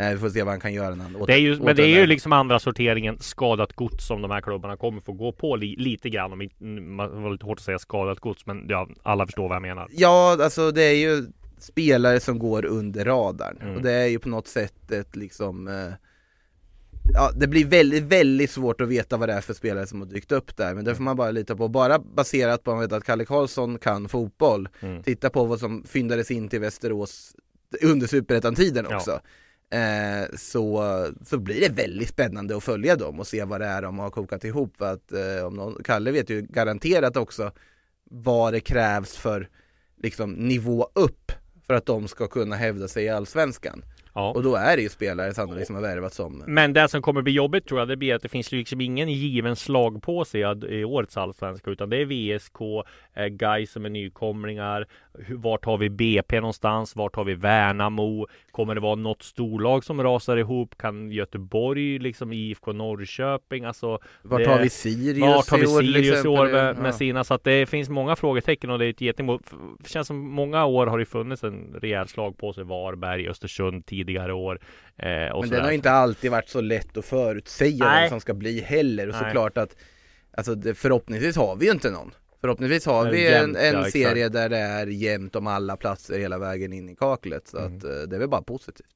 vi 0.00 0.18
får 0.18 0.28
se 0.30 0.42
vad 0.42 0.52
han 0.52 0.60
kan 0.60 0.72
göra 0.72 0.94
när 0.94 1.04
han 1.04 1.16
åter, 1.16 1.26
Det 1.26 1.32
är 1.32 1.38
ju, 1.38 1.60
men 1.60 1.76
det 1.76 1.82
är 1.82 2.00
ju 2.00 2.06
liksom 2.06 2.32
andra 2.32 2.58
sorteringen 2.58 3.18
skadat 3.20 3.72
gods 3.72 4.06
som 4.06 4.22
de 4.22 4.30
här 4.30 4.40
klubbarna 4.40 4.76
kommer 4.76 5.00
få 5.00 5.12
gå 5.12 5.32
på 5.32 5.56
li, 5.56 5.76
lite 5.78 6.10
grann. 6.10 6.32
Om 6.32 6.48
man 6.96 7.22
var 7.22 7.30
lite 7.30 7.46
hårt 7.46 7.58
att 7.58 7.64
säga 7.64 7.78
skadat 7.78 8.20
gods, 8.20 8.46
men 8.46 8.66
ja, 8.68 8.88
alla 9.02 9.26
förstår 9.26 9.48
vad 9.48 9.54
jag 9.56 9.62
menar. 9.62 9.88
Ja, 9.92 10.38
alltså 10.44 10.70
det 10.70 10.82
är 10.82 10.96
ju 10.96 11.26
spelare 11.58 12.20
som 12.20 12.38
går 12.38 12.64
under 12.64 13.04
radarn 13.04 13.58
Mm. 13.62 13.76
och 13.76 13.82
det 13.82 13.92
är 13.92 14.06
ju 14.06 14.18
på 14.18 14.28
något 14.28 14.48
sätt 14.48 14.90
ett 14.90 15.16
liksom 15.16 15.68
eh, 15.68 15.92
Ja, 17.14 17.30
det 17.36 17.48
blir 17.48 17.64
väldigt, 17.64 18.02
väldigt 18.04 18.50
svårt 18.50 18.80
att 18.80 18.88
veta 18.88 19.16
vad 19.16 19.28
det 19.28 19.32
är 19.32 19.40
för 19.40 19.54
spelare 19.54 19.86
som 19.86 20.00
har 20.00 20.08
dykt 20.08 20.32
upp 20.32 20.56
där 20.56 20.74
Men 20.74 20.84
det 20.84 20.94
får 20.94 21.02
man 21.02 21.16
bara 21.16 21.30
lita 21.30 21.56
på, 21.56 21.68
bara 21.68 21.98
baserat 21.98 22.64
på 22.64 22.70
att 22.70 22.74
man 22.76 22.80
vet 22.82 22.92
att 22.92 23.04
Kalle 23.04 23.24
Karlsson 23.24 23.78
kan 23.78 24.08
fotboll 24.08 24.68
Mm. 24.80 25.02
Titta 25.02 25.30
på 25.30 25.44
vad 25.44 25.60
som 25.60 25.84
fyndades 25.84 26.30
in 26.30 26.48
till 26.48 26.60
Västerås 26.60 27.36
under 27.82 28.06
superettan-tiden 28.06 28.86
Ja 28.90 29.20
eh, 29.70 30.36
så, 30.36 30.84
så 31.24 31.38
blir 31.38 31.60
det 31.60 31.68
väldigt 31.68 32.08
spännande 32.08 32.56
att 32.56 32.64
följa 32.64 32.96
dem 32.96 33.20
och 33.20 33.26
se 33.26 33.44
vad 33.44 33.60
det 33.60 33.66
är 33.66 33.82
de 33.82 33.98
har 33.98 34.10
kokat 34.10 34.44
ihop 34.44 34.76
för 34.76 34.92
att 34.92 35.12
eh, 35.12 35.46
om 35.46 35.54
någon, 35.54 35.82
Kalle 35.84 36.10
vet 36.10 36.30
ju 36.30 36.42
garanterat 36.42 37.16
också 37.16 37.52
vad 38.10 38.52
det 38.52 38.60
krävs 38.60 39.16
för 39.16 39.48
liksom 40.02 40.32
nivå 40.32 40.88
upp 40.94 41.32
för 41.66 41.74
att 41.74 41.86
de 41.86 42.08
ska 42.08 42.26
kunna 42.26 42.56
hävda 42.56 42.88
sig 42.88 43.04
i 43.04 43.08
Allsvenskan. 43.08 43.84
Ja. 44.14 44.30
Och 44.32 44.42
då 44.42 44.54
är 44.56 44.76
det 44.76 44.82
ju 44.82 44.88
spelare 44.88 45.34
sannolikt 45.34 45.66
som 45.66 45.74
har 45.76 45.82
värvat 45.82 46.14
som 46.14 46.42
Men 46.46 46.72
det 46.72 46.88
som 46.88 47.02
kommer 47.02 47.22
bli 47.22 47.32
jobbigt 47.32 47.66
tror 47.66 47.80
jag 47.80 47.88
det 47.88 47.96
blir 47.96 48.14
att 48.14 48.22
det 48.22 48.28
finns 48.28 48.52
liksom 48.52 48.80
ingen 48.80 49.08
given 49.08 49.56
slagpåse 49.56 50.38
i- 50.38 50.66
i 50.80 50.84
årets 50.84 51.16
allsvenska 51.16 51.70
utan 51.70 51.90
det 51.90 51.96
är 51.96 52.04
VSK, 52.04 52.84
eh, 53.14 53.26
Gais 53.26 53.72
som 53.72 53.84
är 53.84 53.90
nykomlingar. 53.90 54.86
Vart 55.28 55.64
har 55.64 55.78
vi 55.78 55.90
BP 55.90 56.40
någonstans? 56.40 56.96
Vart 56.96 57.16
har 57.16 57.24
vi 57.24 57.34
Värnamo? 57.34 58.26
Kommer 58.50 58.74
det 58.74 58.80
vara 58.80 58.94
något 58.94 59.22
storlag 59.22 59.84
som 59.84 60.02
rasar 60.02 60.36
ihop? 60.36 60.78
Kan 60.78 61.10
Göteborg 61.10 61.98
liksom 61.98 62.32
IFK 62.32 62.72
Norrköping? 62.72 63.64
Alltså 63.64 63.98
Vart 64.22 64.40
det- 64.40 64.46
har 64.50 64.58
vi 64.62 64.70
Sirius 64.70 65.20
Vart 65.20 65.48
har 65.50 65.58
vi 65.58 65.66
Sirius 65.66 66.24
i 66.24 66.28
år 66.28 66.44
med, 66.52 66.76
med 66.78 66.88
Ja. 66.88 66.92
sina? 66.92 67.24
Så 67.24 67.34
att 67.34 67.44
det 67.44 67.66
finns 67.66 67.88
många 67.88 68.16
frågetecken 68.16 68.70
och 68.70 68.78
det 68.78 68.86
är 69.02 69.10
ett. 69.10 69.16
Det 69.16 69.88
känns 69.88 70.06
som 70.06 70.30
många 70.30 70.64
år 70.64 70.86
har 70.86 70.98
det 70.98 71.04
funnits 71.04 71.44
en 71.44 71.74
rejäl 71.82 72.08
slagpåse. 72.08 72.62
Varberg, 72.62 73.28
Östersund 73.28 73.86
tidigare 73.86 74.03
år. 74.34 74.60
Eh, 74.96 75.08
och 75.08 75.40
Men 75.40 75.40
den 75.40 75.48
sådär. 75.48 75.60
har 75.62 75.70
inte 75.72 75.90
alltid 75.90 76.30
varit 76.30 76.48
så 76.48 76.60
lätt 76.60 76.96
att 76.96 77.04
förutsäga 77.04 77.84
Nej. 77.84 78.02
vem 78.02 78.10
som 78.10 78.20
ska 78.20 78.34
bli 78.34 78.60
heller 78.60 79.08
och 79.08 79.14
Nej. 79.14 79.24
såklart 79.24 79.58
att 79.58 79.76
Alltså 80.36 80.56
förhoppningsvis 80.74 81.36
har 81.36 81.56
vi 81.56 81.66
ju 81.66 81.72
inte 81.72 81.90
någon 81.90 82.10
Förhoppningsvis 82.40 82.86
har 82.86 83.10
vi 83.10 83.22
jämnt, 83.22 83.56
en, 83.56 83.64
en 83.64 83.72
ja, 83.74 83.78
exakt. 83.78 83.92
serie 83.92 84.28
där 84.28 84.48
det 84.48 84.58
är 84.58 84.86
jämnt 84.86 85.36
om 85.36 85.46
alla 85.46 85.76
platser 85.76 86.18
hela 86.18 86.38
vägen 86.38 86.72
in 86.72 86.88
i 86.88 86.96
kaklet 86.96 87.48
så 87.48 87.58
Mm. 87.58 87.76
att 87.76 87.84
eh, 87.84 87.90
det 87.90 88.16
är 88.16 88.20
väl 88.20 88.28
bara 88.28 88.42
positivt 88.42 88.86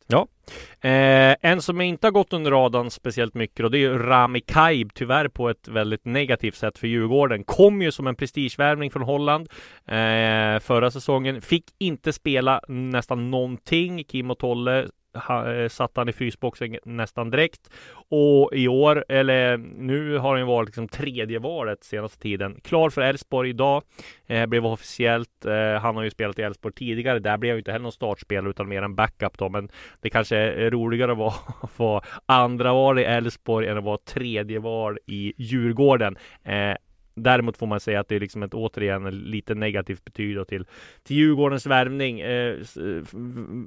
Eh, 0.80 1.36
en 1.40 1.62
som 1.62 1.80
inte 1.80 2.06
har 2.06 2.12
gått 2.12 2.32
under 2.32 2.50
radarn 2.50 2.90
speciellt 2.90 3.34
mycket 3.34 3.64
och 3.64 3.70
det 3.70 3.78
är 3.78 3.80
ju 3.80 3.98
Rami 3.98 4.40
Kaib 4.40 4.94
tyvärr 4.94 5.28
på 5.28 5.48
ett 5.50 5.68
väldigt 5.68 6.04
negativt 6.04 6.54
sätt 6.54 6.78
för 6.78 6.86
Djurgården. 6.86 7.44
Kom 7.44 7.82
ju 7.82 7.92
som 7.92 8.06
en 8.06 8.16
prestigevärvning 8.16 8.90
från 8.90 9.02
Holland 9.02 9.48
eh, 9.86 10.58
förra 10.60 10.90
säsongen. 10.90 11.40
Fick 11.42 11.64
inte 11.78 12.12
spela 12.12 12.60
nästan 12.68 13.30
någonting. 13.30 14.04
Kim 14.04 14.30
och 14.30 14.38
Tolle 14.38 14.86
ha, 15.14 15.52
eh, 15.52 15.68
satt 15.68 15.96
han 15.96 16.08
i 16.08 16.12
frysboxen 16.12 16.76
nästan 16.84 17.30
direkt. 17.30 17.70
Och 18.10 18.50
i 18.52 18.68
år, 18.68 19.04
eller 19.08 19.56
nu 19.58 20.18
har 20.18 20.30
han 20.30 20.38
ju 20.38 20.44
varit 20.44 20.68
liksom 20.68 20.88
tredje 20.88 21.38
valet 21.38 21.84
senaste 21.84 22.18
tiden. 22.18 22.60
Klar 22.64 22.90
för 22.90 23.02
Elfsborg 23.02 23.50
idag. 23.50 23.82
Eh, 24.26 24.46
blev 24.46 24.66
officiellt. 24.66 25.46
Eh, 25.46 25.80
han 25.80 25.96
har 25.96 26.02
ju 26.02 26.10
spelat 26.10 26.38
i 26.38 26.42
Elfsborg 26.42 26.74
tidigare. 26.74 27.18
Där 27.18 27.36
blev 27.36 27.50
han 27.50 27.56
ju 27.56 27.60
inte 27.60 27.72
heller 27.72 27.82
någon 27.82 27.92
startspelare 27.92 28.50
utan 28.50 28.68
mer 28.68 28.82
en 28.82 28.94
backup 28.94 29.38
då. 29.38 29.48
Men 29.48 29.68
det 30.00 30.10
kanske 30.10 30.36
är 30.36 30.70
roligare 30.70 31.12
att 31.12 31.18
vara, 31.18 31.34
vara 31.76 32.02
andra 32.26 32.72
val 32.72 32.98
i 32.98 33.04
Elfsborg 33.04 33.66
än 33.66 33.78
att 33.78 33.84
vara 33.84 33.98
tredje 33.98 34.58
val 34.58 34.98
i 35.06 35.32
Djurgården. 35.36 36.16
Eh, 36.44 36.74
Däremot 37.22 37.56
får 37.56 37.66
man 37.66 37.80
säga 37.80 38.00
att 38.00 38.08
det 38.08 38.16
är 38.16 38.20
liksom 38.20 38.42
ett 38.42 38.54
återigen 38.54 39.04
lite 39.10 39.54
negativt 39.54 40.04
betyg 40.04 40.37
då 40.37 40.44
till, 40.44 40.66
till 41.02 41.16
Djurgårdens 41.16 41.66
värvning. 41.66 42.20
Eh, 42.20 42.54
eh 42.54 43.02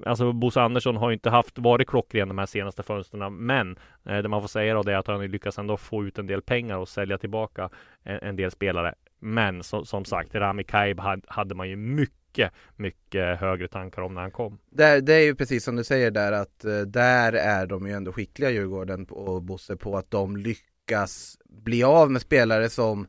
alltså 0.06 0.32
Bosse 0.32 0.62
Andersson 0.62 0.98
har 0.98 1.10
ju 1.10 1.14
inte 1.14 1.30
haft 1.30 1.60
varit 1.60 1.88
klockren 1.88 2.28
de 2.28 2.38
här 2.38 2.46
senaste 2.46 2.84
fönstren, 2.84 3.46
men 3.46 3.78
eh, 4.06 4.18
det 4.18 4.30
man 4.30 4.42
får 4.42 4.48
säga 4.48 4.74
då 4.74 4.84
det 4.84 4.94
är 4.94 4.98
att 4.98 5.08
han 5.08 5.28
lyckas 5.28 5.60
ändå 5.60 5.78
få 5.78 6.06
ut 6.06 6.20
en 6.20 6.28
del 6.28 6.42
pengar 6.42 6.78
och 6.78 6.90
sälja 6.90 7.18
tillbaka 7.18 7.70
en, 8.04 8.20
en 8.20 8.36
del 8.36 8.52
spelare. 8.52 8.96
Men 9.20 9.64
som, 9.64 9.86
som 9.86 10.06
sagt, 10.06 10.36
Rami 10.36 10.64
Kaib 10.64 11.00
hade, 11.00 11.22
hade 11.28 11.56
man 11.56 11.70
ju 11.70 11.76
mycket, 11.76 12.52
mycket 12.76 13.40
högre 13.40 13.68
tankar 13.68 14.02
om 14.02 14.14
när 14.14 14.22
han 14.22 14.32
kom. 14.32 14.60
Det, 14.70 15.02
det 15.02 15.14
är 15.14 15.24
ju 15.24 15.36
precis 15.36 15.64
som 15.64 15.76
du 15.76 15.84
säger 15.84 16.12
där 16.12 16.32
att 16.32 16.66
eh, 16.66 16.80
där 16.80 17.34
är 17.34 17.68
de 17.68 17.88
ju 17.88 17.94
ändå 17.94 18.14
skickliga 18.14 18.50
Djurgården 18.50 19.06
och 19.06 19.42
Bosse 19.42 19.76
på 19.76 19.98
att 19.98 20.12
de 20.12 20.38
lyckas 20.38 21.38
bli 21.50 21.84
av 21.84 22.12
med 22.12 22.22
spelare 22.22 22.70
som 22.70 23.08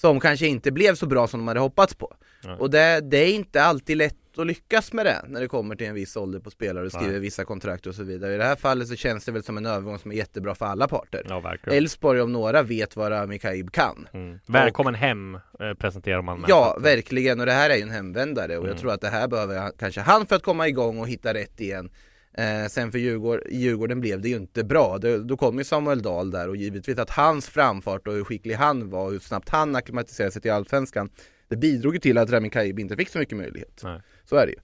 som 0.00 0.20
kanske 0.20 0.46
inte 0.46 0.72
blev 0.72 0.94
så 0.94 1.06
bra 1.06 1.26
som 1.28 1.40
de 1.40 1.48
hade 1.48 1.60
hoppats 1.60 1.94
på. 1.94 2.14
Nej. 2.44 2.56
Och 2.58 2.70
det, 2.70 3.00
det 3.00 3.16
är 3.18 3.34
inte 3.34 3.62
alltid 3.62 3.96
lätt 3.96 4.14
att 4.38 4.46
lyckas 4.46 4.92
med 4.92 5.06
det 5.06 5.24
när 5.28 5.40
det 5.40 5.48
kommer 5.48 5.76
till 5.76 5.86
en 5.86 5.94
viss 5.94 6.16
ålder 6.16 6.40
på 6.40 6.50
spelare 6.50 6.86
och 6.86 6.92
skriver 6.92 7.10
Nej. 7.12 7.20
vissa 7.20 7.44
kontrakt 7.44 7.86
och 7.86 7.94
så 7.94 8.02
vidare. 8.02 8.34
I 8.34 8.36
det 8.36 8.44
här 8.44 8.56
fallet 8.56 8.88
så 8.88 8.96
känns 8.96 9.24
det 9.24 9.32
väl 9.32 9.42
som 9.42 9.56
en 9.56 9.66
övergång 9.66 9.98
som 9.98 10.12
är 10.12 10.16
jättebra 10.16 10.54
för 10.54 10.66
alla 10.66 10.88
parter. 10.88 11.26
Ja. 11.28 11.54
Elfsborg 11.72 12.20
om 12.20 12.32
några 12.32 12.62
vet 12.62 12.96
vad 12.96 13.12
Rami 13.12 13.38
Kaib 13.38 13.72
kan. 13.72 14.08
Mm. 14.12 14.38
Välkommen 14.46 14.94
hem 14.94 15.34
eh, 15.34 15.74
presenterar 15.78 16.22
man 16.22 16.40
med. 16.40 16.50
Ja, 16.50 16.78
verkligen 16.80 17.40
och 17.40 17.46
det 17.46 17.52
här 17.52 17.70
är 17.70 17.76
ju 17.76 17.82
en 17.82 17.90
hemvändare 17.90 18.56
och 18.56 18.64
Mm. 18.64 18.68
jag 18.68 18.78
tror 18.78 18.92
att 18.92 19.00
det 19.00 19.08
här 19.08 19.28
behöver 19.28 19.72
kanske 19.78 20.00
han 20.00 20.26
för 20.26 20.36
att 20.36 20.42
komma 20.42 20.68
igång 20.68 20.98
och 20.98 21.08
hitta 21.08 21.34
rätt 21.34 21.60
igen. 21.60 21.90
Eh, 22.38 22.68
sen 22.68 22.92
för 22.92 22.98
Djurgården, 22.98 23.42
Djurgården 23.50 24.00
blev 24.00 24.20
det 24.20 24.28
ju 24.28 24.36
inte 24.36 24.64
bra. 24.64 24.98
Det, 24.98 25.18
då 25.18 25.36
kom 25.36 25.58
ju 25.58 25.64
Samuel 25.64 26.02
Dahl 26.02 26.30
där 26.30 26.48
och 26.48 26.56
givetvis 26.56 26.98
att 26.98 27.10
hans 27.10 27.48
framfart 27.48 28.08
och 28.08 28.14
hur 28.14 28.24
skicklig 28.24 28.54
han 28.54 28.90
var 28.90 29.04
och 29.04 29.12
hur 29.12 29.18
snabbt 29.18 29.48
han 29.48 29.76
akklimatiserade 29.76 30.32
sig 30.32 30.42
till 30.42 30.52
Allsvenskan 30.52 31.10
det 31.48 31.56
bidrog 31.56 31.94
ju 31.94 32.00
till 32.00 32.18
att 32.18 32.30
Rami 32.30 32.50
Kaib 32.50 32.78
inte 32.78 32.96
fick 32.96 33.08
så 33.08 33.18
mycket 33.18 33.38
möjlighet. 33.38 33.80
Nej. 33.84 34.00
Så 34.24 34.36
är 34.36 34.46
det 34.46 34.52
ju. 34.52 34.58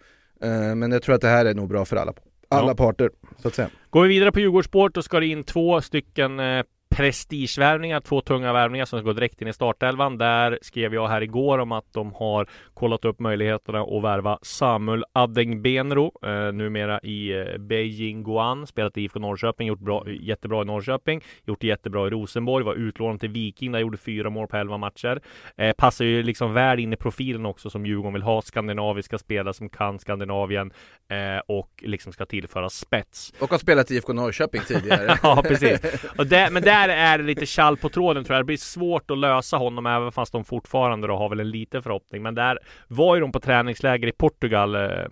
Eh, 0.50 0.74
men 0.74 0.92
jag 0.92 1.02
tror 1.02 1.14
att 1.14 1.20
det 1.20 1.28
här 1.28 1.44
är 1.44 1.54
nog 1.54 1.68
bra 1.68 1.84
för 1.84 1.96
alla, 1.96 2.12
alla 2.48 2.68
Ja. 2.70 2.74
parter, 2.74 3.10
så 3.42 3.48
att 3.48 3.54
säga. 3.54 3.70
Går 3.90 4.02
vi 4.02 4.08
vidare 4.08 4.32
på 4.32 4.40
Djurgårdssport 4.40 4.94
då 4.94 5.02
ska 5.02 5.20
det 5.20 5.26
in 5.26 5.44
två 5.44 5.80
stycken 5.80 6.40
eh, 6.40 6.64
prestigevärvningar, 6.94 8.00
två 8.00 8.20
tunga 8.20 8.52
värvningar 8.52 8.84
som 8.84 8.98
ska 8.98 9.06
gå 9.06 9.12
direkt 9.12 9.42
in 9.42 9.48
i 9.48 9.52
startelvan. 9.52 10.18
Där 10.18 10.58
skrev 10.62 10.94
jag 10.94 11.08
här 11.08 11.20
igår 11.20 11.58
om 11.58 11.72
att 11.72 11.92
de 11.92 12.12
har 12.12 12.46
kollat 12.74 13.04
upp 13.04 13.20
möjligheterna 13.20 13.82
att 13.82 14.02
värva 14.02 14.38
Samuel 14.42 15.04
Adengbenro, 15.12 16.12
eh, 16.26 16.52
numera 16.52 17.00
i 17.00 17.32
eh, 17.32 17.58
Beijing 17.58 18.24
Guan, 18.24 18.66
spelat 18.66 18.96
i 18.96 19.02
IFK 19.02 19.18
Norrköping, 19.18 19.68
gjort 19.68 19.78
bra, 19.78 20.04
jättebra 20.10 20.62
i 20.62 20.64
Norrköping, 20.64 21.22
gjort 21.44 21.60
det 21.60 21.66
jättebra 21.66 22.06
i 22.06 22.10
Rosenborg, 22.10 22.64
var 22.64 22.74
utlånad 22.74 23.20
till 23.20 23.30
Viking, 23.30 23.72
där 23.72 23.80
gjorde 23.80 23.98
fyra 23.98 24.30
mål 24.30 24.46
på 24.46 24.56
elva 24.56 24.76
matcher. 24.76 25.20
Eh, 25.56 25.72
passar 25.72 26.04
ju 26.04 26.22
liksom 26.22 26.52
väl 26.52 26.78
in 26.78 26.92
i 26.92 26.96
profilen 26.96 27.46
också 27.46 27.70
som 27.70 27.86
Djurgården 27.86 28.12
vill 28.12 28.22
ha, 28.22 28.42
skandinaviska 28.42 29.18
spelare 29.18 29.54
som 29.54 29.68
kan 29.68 29.98
Skandinavien 29.98 30.72
eh, 31.10 31.42
och 31.46 31.70
liksom 31.78 32.12
ska 32.12 32.26
tillföra 32.26 32.70
spets. 32.70 33.32
Och 33.38 33.50
har 33.50 33.58
spelat 33.58 33.90
i 33.90 33.94
IFK 33.94 34.12
Norrköping 34.12 34.60
tidigare. 34.68 35.18
ja, 35.22 35.42
precis. 35.48 35.80
Och 36.18 36.26
där, 36.26 36.50
men 36.50 36.62
där 36.62 36.83
är 36.88 37.18
det 37.18 37.24
lite 37.24 37.46
kall 37.46 37.76
på 37.76 37.88
tråden 37.88 38.24
tror 38.24 38.34
jag. 38.34 38.40
Det 38.40 38.46
blir 38.46 38.56
svårt 38.56 39.10
att 39.10 39.18
lösa 39.18 39.56
honom 39.56 39.86
även 39.86 40.12
fast 40.12 40.32
de 40.32 40.44
fortfarande 40.44 41.06
då 41.06 41.16
har 41.16 41.28
väl 41.28 41.40
en 41.40 41.50
liten 41.50 41.82
förhoppning. 41.82 42.22
Men 42.22 42.34
där 42.34 42.58
var 42.88 43.14
ju 43.14 43.20
de 43.20 43.32
på 43.32 43.40
träningsläger 43.40 44.08
i 44.08 44.12
Portugal, 44.12 44.74
eh, 44.74 44.82
eh, 44.82 45.06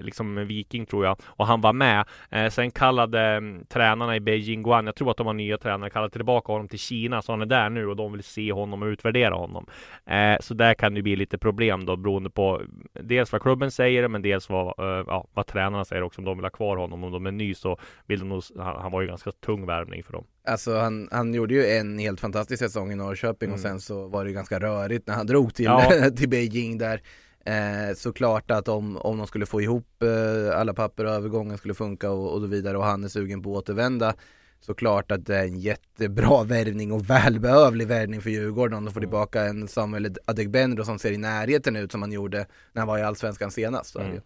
liksom 0.00 0.46
Viking 0.46 0.86
tror 0.86 1.04
jag, 1.04 1.16
och 1.24 1.46
han 1.46 1.60
var 1.60 1.72
med. 1.72 2.04
Eh, 2.30 2.50
sen 2.50 2.70
kallade 2.70 3.20
mm, 3.20 3.66
tränarna 3.66 4.16
i 4.16 4.20
Beijing 4.20 4.62
Guan, 4.62 4.86
jag 4.86 4.94
tror 4.94 5.10
att 5.10 5.16
de 5.16 5.26
var 5.26 5.32
nya 5.32 5.58
tränare, 5.58 5.90
kallade 5.90 6.12
tillbaka 6.12 6.52
honom 6.52 6.68
till 6.68 6.78
Kina, 6.78 7.22
så 7.22 7.32
han 7.32 7.42
är 7.42 7.46
där 7.46 7.70
nu 7.70 7.86
och 7.86 7.96
de 7.96 8.12
vill 8.12 8.22
se 8.22 8.52
honom 8.52 8.82
och 8.82 8.86
utvärdera 8.86 9.34
honom. 9.34 9.66
Så 10.40 10.54
där 10.54 10.74
kan 10.74 10.94
det 10.94 11.02
bli 11.02 11.16
lite 11.16 11.38
problem 11.38 11.84
då 11.84 11.96
beroende 11.96 12.30
på 12.30 12.56
mm, 12.56 12.86
dels 12.92 13.32
vad 13.32 13.42
klubben 13.42 13.70
säger, 13.70 14.08
men 14.08 14.22
dels 14.22 14.48
vad, 14.48 14.74
ja, 15.06 15.26
vad 15.34 15.46
tränarna 15.46 15.84
säger 15.84 16.02
också 16.02 16.20
om 16.20 16.24
de 16.24 16.36
vill 16.36 16.44
ha 16.44 16.50
kvar 16.50 16.76
honom. 16.76 17.04
Om 17.04 17.12
de 17.12 17.26
är 17.26 17.30
ny 17.30 17.54
så 17.54 17.78
vill 18.06 18.18
de 18.18 18.28
nog, 18.28 18.42
han 18.58 18.92
var 18.92 19.00
ju 19.00 19.06
ganska 19.06 19.32
tung 19.32 19.66
värvning 19.66 20.02
för 20.02 20.12
dem. 20.12 20.24
Alltså 20.44 20.76
han, 20.78 21.08
han 21.12 21.34
gjorde 21.34 21.54
ju 21.54 21.66
en 21.66 21.98
helt 21.98 22.20
fantastisk 22.20 22.58
säsong 22.62 22.92
i 22.92 22.94
Norrköping 22.94 23.52
och 23.52 23.58
Mm. 23.58 23.70
sen 23.70 23.80
så 23.80 24.08
var 24.08 24.24
det 24.24 24.32
ganska 24.32 24.60
rörigt 24.60 25.06
när 25.06 25.14
han 25.14 25.26
drog 25.26 25.54
till, 25.54 25.64
Ja. 25.64 26.10
till 26.16 26.28
Beijing 26.28 26.78
där. 26.78 27.02
Eh, 27.44 27.94
såklart 27.96 28.50
att 28.50 28.68
om, 28.68 28.96
om 28.96 29.18
de 29.18 29.26
skulle 29.26 29.46
få 29.46 29.60
ihop 29.60 30.02
eh, 30.02 30.58
alla 30.58 30.74
papper 30.74 31.04
och 31.04 31.10
övergången 31.12 31.58
skulle 31.58 31.74
funka 31.74 32.10
och, 32.10 32.34
och 32.34 32.40
så 32.40 32.46
vidare 32.46 32.78
och 32.78 32.84
han 32.84 33.04
är 33.04 33.08
sugen 33.08 33.42
på 33.42 33.50
att 33.50 33.62
återvända 33.62 34.14
såklart 34.60 35.10
att 35.12 35.26
det 35.26 35.36
är 35.36 35.44
en 35.44 35.58
jättebra 35.60 36.44
värvning 36.44 36.92
och 36.92 37.10
välbehövlig 37.10 37.86
värvning 37.86 38.20
för 38.22 38.30
Djurgården 38.30 38.78
om 38.78 38.84
de 38.84 38.94
får 38.94 39.00
tillbaka 39.00 39.42
en 39.44 39.68
Samuel 39.68 40.16
Adegbenro 40.24 40.84
som 40.84 40.98
ser 40.98 41.12
i 41.12 41.16
närheten 41.16 41.76
ut 41.76 41.92
som 41.92 42.02
han 42.02 42.12
gjorde 42.12 42.46
när 42.72 42.80
han 42.80 42.88
var 42.88 42.98
i 42.98 43.02
Allsvenskan 43.02 43.50
senast. 43.50 43.96
Mm. 43.96 44.20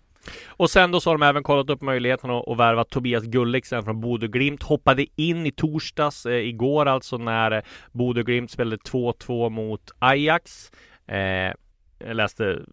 Och 0.47 0.71
sen 0.71 0.91
då 0.91 1.01
så 1.01 1.11
har 1.11 1.19
de 1.19 1.27
även 1.27 1.43
kollat 1.43 1.71
upp 1.71 1.83
möjligheten 1.83 2.31
att, 2.31 2.49
att 2.49 2.59
värva 2.59 2.85
Tobias 2.85 3.25
Gulliksen 3.25 3.85
från 3.85 4.01
Bodö 4.01 4.27
Glimt. 4.27 4.63
Hoppade 4.63 5.07
in 5.17 5.47
i 5.47 5.53
torsdags, 5.53 6.27
eh, 6.27 6.49
igår 6.49 6.87
alltså, 6.87 7.19
när 7.19 7.63
Bodö 7.93 8.23
Glimt 8.23 8.51
spelade 8.51 8.77
2-2 8.77 9.51
mot 9.51 9.93
Ajax. 9.99 10.71
Eh, 11.09 11.53
jag 11.99 12.17
läste 12.17 12.45
mm, 12.45 12.65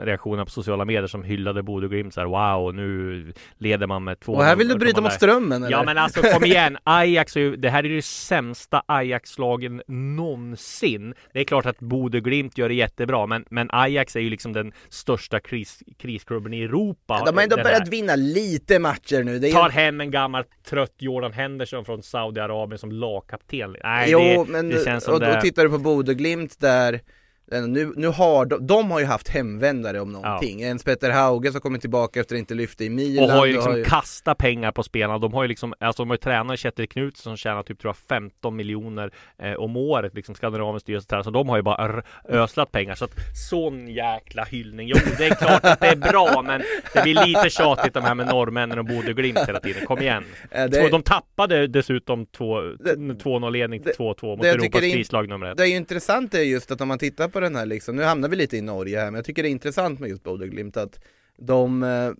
reaktioner 0.00 0.44
på 0.44 0.50
sociala 0.50 0.84
medier 0.84 1.06
som 1.06 1.22
hyllade 1.22 1.62
Bodö 1.62 1.88
Glimt 1.88 2.14
såhär 2.14 2.26
wow 2.26 2.74
nu 2.74 3.32
leder 3.58 3.86
man 3.86 4.04
med 4.04 4.20
två 4.20 4.32
Och 4.32 4.44
här 4.44 4.56
vill 4.56 4.68
du 4.68 4.78
bryta 4.78 5.00
mot 5.00 5.12
strömmen 5.12 5.62
eller? 5.62 5.76
Ja 5.76 5.82
men 5.82 5.98
alltså 5.98 6.22
kom 6.22 6.44
igen, 6.44 6.78
Ajax 6.84 7.36
är 7.36 7.40
ju, 7.40 7.56
det 7.56 7.70
här 7.70 7.84
är 7.84 7.88
det 7.88 8.02
sämsta 8.02 8.82
Ajax-lagen 8.86 9.82
någonsin. 9.86 11.14
Det 11.32 11.40
är 11.40 11.44
klart 11.44 11.66
att 11.66 11.78
Bodö 11.78 12.20
Glimt 12.20 12.58
gör 12.58 12.68
det 12.68 12.74
jättebra 12.74 13.26
men, 13.26 13.44
men 13.50 13.68
Ajax 13.72 14.16
är 14.16 14.20
ju 14.20 14.30
liksom 14.30 14.52
den 14.52 14.72
största 14.88 15.40
kris, 15.40 15.82
krisklubben 15.98 16.54
i 16.54 16.62
Europa. 16.62 17.22
De 17.26 17.36
har 17.36 17.42
ändå 17.42 17.56
börjat 17.56 17.88
vinna 17.88 18.16
lite 18.16 18.78
matcher 18.78 19.22
nu. 19.22 19.36
Är... 19.36 19.52
Tar 19.52 19.70
hem 19.70 20.00
en 20.00 20.10
gammal 20.10 20.44
trött 20.64 20.94
Jordan 20.98 21.32
Henderson 21.32 21.84
från 21.84 22.02
Saudiarabien 22.02 22.78
som 22.78 22.92
lagkapten. 22.92 23.76
Nej, 23.84 24.10
jo, 24.10 24.18
det, 24.18 24.52
men 24.52 24.68
det 24.68 24.84
känns 24.84 25.04
som 25.04 25.14
och, 25.14 25.20
det... 25.20 25.36
och 25.36 25.40
tittar 25.40 25.62
du 25.62 25.70
på 25.70 25.78
Bodö 25.78 26.14
Glimt 26.14 26.60
där 26.60 27.00
nu, 27.50 27.92
nu 27.96 28.06
har 28.06 28.46
de, 28.46 28.66
de 28.66 28.90
har 28.90 29.00
ju 29.00 29.06
haft 29.06 29.28
hemvändare 29.28 30.00
om 30.00 30.12
någonting. 30.12 30.60
Ja. 30.60 30.68
En 30.68 30.78
Petter 30.78 31.10
Hauge 31.10 31.52
som 31.52 31.60
kommer 31.60 31.78
tillbaka 31.78 32.20
efter 32.20 32.34
att 32.34 32.38
inte 32.38 32.54
lyfte 32.54 32.84
i 32.84 32.90
Milan. 32.90 33.24
Och 33.24 33.30
har 33.30 33.46
ju 33.46 33.52
liksom 33.52 33.72
har 33.72 33.78
ju... 33.78 33.84
kastat 33.84 34.38
pengar 34.38 34.72
på 34.72 34.82
spelarna. 34.82 35.18
De 35.18 35.34
har 35.34 35.42
ju 35.42 35.48
liksom, 35.48 35.74
alltså 35.80 36.02
de 36.02 36.08
har 36.08 36.14
ju 36.14 36.18
tränare 36.18 36.56
Kjetil 36.56 36.88
Knutsson 36.88 37.30
som 37.30 37.36
tjänar 37.36 37.62
typ 37.62 37.80
tror 37.80 37.88
jag 37.88 37.96
15 37.96 38.56
miljoner 38.56 39.10
eh, 39.38 39.52
om 39.52 39.76
året, 39.76 40.14
liksom 40.14 40.34
Skandinaviens 40.34 40.82
styrelsetränare. 40.82 41.24
Så 41.24 41.30
de 41.30 41.48
har 41.48 41.56
ju 41.56 41.62
bara 41.62 42.02
öslat 42.28 42.72
pengar. 42.72 42.94
Så 42.94 43.04
att 43.04 43.12
sån 43.50 43.88
jäkla 43.88 44.44
hyllning. 44.44 44.88
Jo, 44.88 44.96
det 45.18 45.26
är 45.26 45.34
klart 45.34 45.64
att 45.64 45.80
det 45.80 45.86
är 45.86 45.96
bra, 45.96 46.42
men 46.46 46.62
det 46.94 47.02
blir 47.02 47.26
lite 47.26 47.50
tjatigt 47.50 47.94
de 47.94 48.02
här 48.02 48.14
med 48.14 48.26
norrmännen 48.26 48.78
och 48.78 48.84
Bodö 48.84 49.12
Glimt 49.12 49.48
hela 49.48 49.60
tiden. 49.60 49.86
Kom 49.86 49.98
igen. 49.98 50.24
Eh, 50.50 50.64
det... 50.64 50.88
De 50.88 51.02
tappade 51.02 51.66
dessutom 51.66 52.26
2-0 52.26 53.50
ledning 53.50 53.82
till 53.82 53.92
2-2 53.92 54.36
mot 54.36 54.44
Europas 54.44 54.80
krislag 54.80 55.28
nummer 55.28 55.46
ett. 55.46 55.56
Det 55.56 55.62
är 55.62 55.66
ju 55.66 55.76
intressant 55.76 56.34
är 56.34 56.42
just 56.42 56.70
att 56.70 56.80
om 56.80 56.88
man 56.88 56.98
tittar 56.98 57.28
på 57.32 57.40
den 57.40 57.56
här 57.56 57.66
liksom, 57.66 57.96
nu 57.96 58.02
hamnar 58.02 58.28
vi 58.28 58.36
lite 58.36 58.56
i 58.56 58.60
Norge 58.60 58.98
här 58.98 59.04
men 59.04 59.14
jag 59.14 59.24
tycker 59.24 59.42
det 59.42 59.48
är 59.48 59.50
intressant 59.50 60.00
med 60.00 60.10
just 60.10 60.22
Bodø 60.22 60.46
Glimt 60.46 60.76
att 60.76 61.00
de 61.38 61.82
eh, 61.82 62.12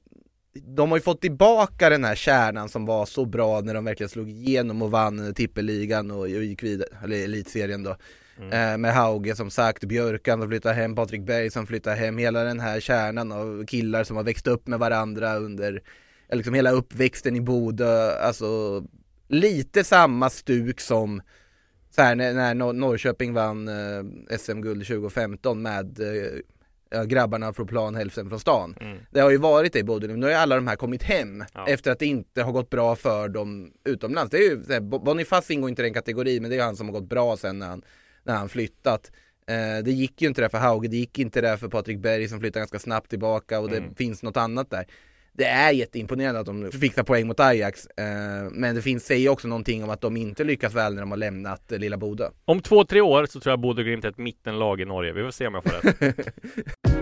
de 0.55 0.91
har 0.91 0.99
ju 0.99 1.03
fått 1.03 1.21
tillbaka 1.21 1.91
den 1.91 2.05
här 2.05 2.15
kärnan 2.15 2.69
som 2.69 2.87
var 2.87 3.07
så 3.07 3.25
bra 3.25 3.61
när 3.61 3.75
de 3.75 3.85
verkligen 3.85 4.11
slog 4.11 4.31
igenom 4.31 4.83
och 4.83 4.91
vann 4.91 5.35
tippeligan 5.35 6.11
och 6.11 6.29
gick 6.29 6.63
vidare, 6.63 6.89
eller 7.05 7.25
elitserien 7.25 7.83
då. 7.83 7.97
Mm. 8.39 8.53
Eh, 8.53 8.79
med 8.79 8.95
Hauge 8.95 9.37
som 9.37 9.51
sagt, 9.51 9.85
Björkan 9.85 10.41
som 10.41 10.49
flyttar 10.49 10.73
hem, 10.75 10.95
Patrik 10.95 11.23
Berg 11.23 11.51
som 11.51 11.67
flyttar 11.67 11.97
hem, 11.97 12.19
hela 12.19 12.45
den 12.45 12.61
här 12.61 12.81
kärnan 12.81 13.33
av 13.33 13.67
killar 13.67 14.05
som 14.05 14.17
har 14.17 14.25
växt 14.25 14.47
upp 14.47 14.67
med 14.67 14.79
varandra 14.79 15.37
under, 15.37 15.83
liksom 16.33 16.55
hela 16.55 16.71
uppväxten 16.71 17.37
i 17.37 17.41
Bodö, 17.41 18.19
alltså 18.19 18.83
lite 19.29 19.85
samma 19.85 20.31
stuk 20.31 20.81
som 20.81 21.23
så 21.95 22.03
här, 22.03 22.15
när, 22.15 22.55
när 22.55 22.73
Norrköping 22.73 23.33
vann 23.33 23.69
eh, 23.69 24.37
SM-guld 24.39 24.87
2015 24.87 25.63
med 25.63 26.01
eh, 26.01 27.05
grabbarna 27.05 27.53
från 27.53 27.67
plan 27.67 27.95
hälften 27.95 28.29
från 28.29 28.41
stan. 28.41 28.77
Mm. 28.81 28.99
Det 29.11 29.21
har 29.21 29.31
ju 29.31 29.37
varit 29.37 29.73
det 29.73 29.79
i 29.79 29.85
Bodø, 29.85 30.07
nu 30.07 30.27
har 30.27 30.31
ju 30.31 30.37
alla 30.37 30.55
de 30.55 30.67
här 30.67 30.77
kommit 30.77 31.03
hem 31.03 31.45
ja. 31.55 31.69
efter 31.69 31.91
att 31.91 31.99
det 31.99 32.07
inte 32.07 32.43
har 32.43 32.53
gått 32.53 32.71
bra 32.71 32.97
för 32.97 33.29
dem 33.29 33.73
utomlands. 33.85 34.31
Det 34.31 34.37
är 34.37 34.51
ju, 34.51 34.81
Boniface 34.81 35.53
ingår 35.53 35.71
inte 35.71 35.83
i 35.83 35.85
den 35.85 35.95
kategorin 35.95 36.43
men 36.43 36.51
det 36.51 36.55
är 36.55 36.59
ju 36.59 36.65
han 36.65 36.77
som 36.77 36.87
har 36.89 36.93
gått 36.93 37.09
bra 37.09 37.37
sen 37.37 37.59
när 37.59 37.67
han, 37.67 37.83
när 38.25 38.35
han 38.35 38.49
flyttat. 38.49 39.13
Eh, 39.47 39.85
det 39.85 39.93
gick 39.93 40.23
ju 40.23 40.29
inte 40.29 40.43
det 40.43 40.49
för 40.49 40.59
Hauge, 40.59 40.89
det 40.89 40.97
gick 40.97 41.19
inte 41.19 41.41
det 41.41 41.59
för 41.59 41.69
Patrik 41.69 41.99
Berg 41.99 42.29
som 42.29 42.41
flyttade 42.41 42.61
ganska 42.61 42.79
snabbt 42.79 43.11
tillbaka 43.11 43.61
och 43.61 43.71
det 43.71 43.77
mm. 43.77 43.95
finns 43.95 44.23
något 44.23 44.37
annat 44.37 44.71
där 44.71 44.87
det 45.33 45.45
är 45.45 45.73
jätteimponerande 45.73 46.41
att 46.41 46.47
de 46.47 46.73
fixar 46.73 47.03
poäng 47.03 47.27
mot 47.27 47.41
Ajax. 47.41 47.87
Eh, 47.87 48.05
men 48.53 48.75
det 48.75 48.83
finns, 48.83 49.07
säger 49.07 49.29
också 49.29 49.49
någonting 49.49 49.85
om 49.85 49.91
att 49.91 50.01
de 50.01 50.17
inte 50.17 50.45
lyckas 50.45 50.75
väl 50.75 50.95
när 50.95 51.03
de 51.03 51.11
har 51.11 51.19
lämnat 51.19 51.73
eh, 51.73 51.79
lilla 51.79 51.97
Bodö. 51.97 52.29
Om 52.45 52.61
två, 52.61 52.85
tre 52.85 53.01
år 53.01 53.27
så 53.27 53.41
tror 53.41 53.53
jag 53.53 53.61
Bodö 53.61 53.83
Glimt 53.83 54.05
är 54.05 54.09
ett 54.09 54.19
mittenlag 54.19 54.81
i 54.81 54.85
Norge. 54.85 55.13
Vi 55.13 55.23
får 55.23 55.31
se 55.31 55.47
om 55.47 55.55
jag 55.55 55.63
får 55.63 55.71
rätt. 55.71 56.29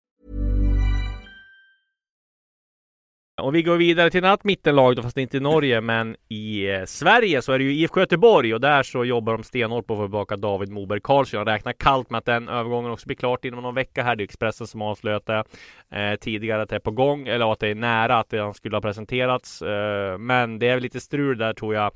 Om 3.41 3.53
vi 3.53 3.63
går 3.63 3.77
vidare 3.77 4.09
till 4.09 4.17
ett 4.17 4.25
annat 4.25 4.43
mittenlag 4.43 4.95
då, 4.95 5.01
fast 5.01 5.17
inte 5.17 5.37
i 5.37 5.39
Norge, 5.39 5.81
men 5.81 6.15
i 6.29 6.69
eh, 6.69 6.85
Sverige 6.85 7.41
så 7.41 7.51
är 7.51 7.59
det 7.59 7.63
ju 7.63 7.73
IFK 7.73 7.99
Göteborg 7.99 8.53
och 8.53 8.61
där 8.61 8.83
så 8.83 9.05
jobbar 9.05 9.33
de 9.33 9.43
stenhårt 9.43 9.87
på 9.87 9.93
att 9.93 9.99
få 9.99 10.03
tillbaka 10.03 10.37
David 10.37 10.69
Moberg 10.69 10.99
Karlsson. 11.03 11.37
Jag 11.37 11.47
räknar 11.47 11.73
kallt 11.73 12.09
med 12.09 12.17
att 12.17 12.25
den 12.25 12.49
övergången 12.49 12.91
också 12.91 13.07
blir 13.07 13.17
klart 13.17 13.45
inom 13.45 13.63
någon 13.63 13.75
vecka 13.75 14.03
här. 14.03 14.15
Det 14.15 14.23
är 14.23 14.25
Expressen 14.25 14.67
som 14.67 14.81
avslöjat 14.81 15.25
det 15.25 15.43
eh, 15.91 16.15
tidigare 16.15 16.61
att 16.61 16.69
det 16.69 16.75
är 16.75 16.79
på 16.79 16.91
gång 16.91 17.27
eller 17.27 17.51
att 17.51 17.59
det 17.59 17.67
är 17.67 17.75
nära 17.75 18.19
att 18.19 18.29
det 18.29 18.53
skulle 18.53 18.75
ha 18.75 18.81
presenterats. 18.81 19.61
Eh, 19.61 20.17
men 20.17 20.59
det 20.59 20.67
är 20.67 20.73
väl 20.73 20.83
lite 20.83 20.99
strul 20.99 21.37
där 21.37 21.53
tror 21.53 21.75
jag 21.75 21.91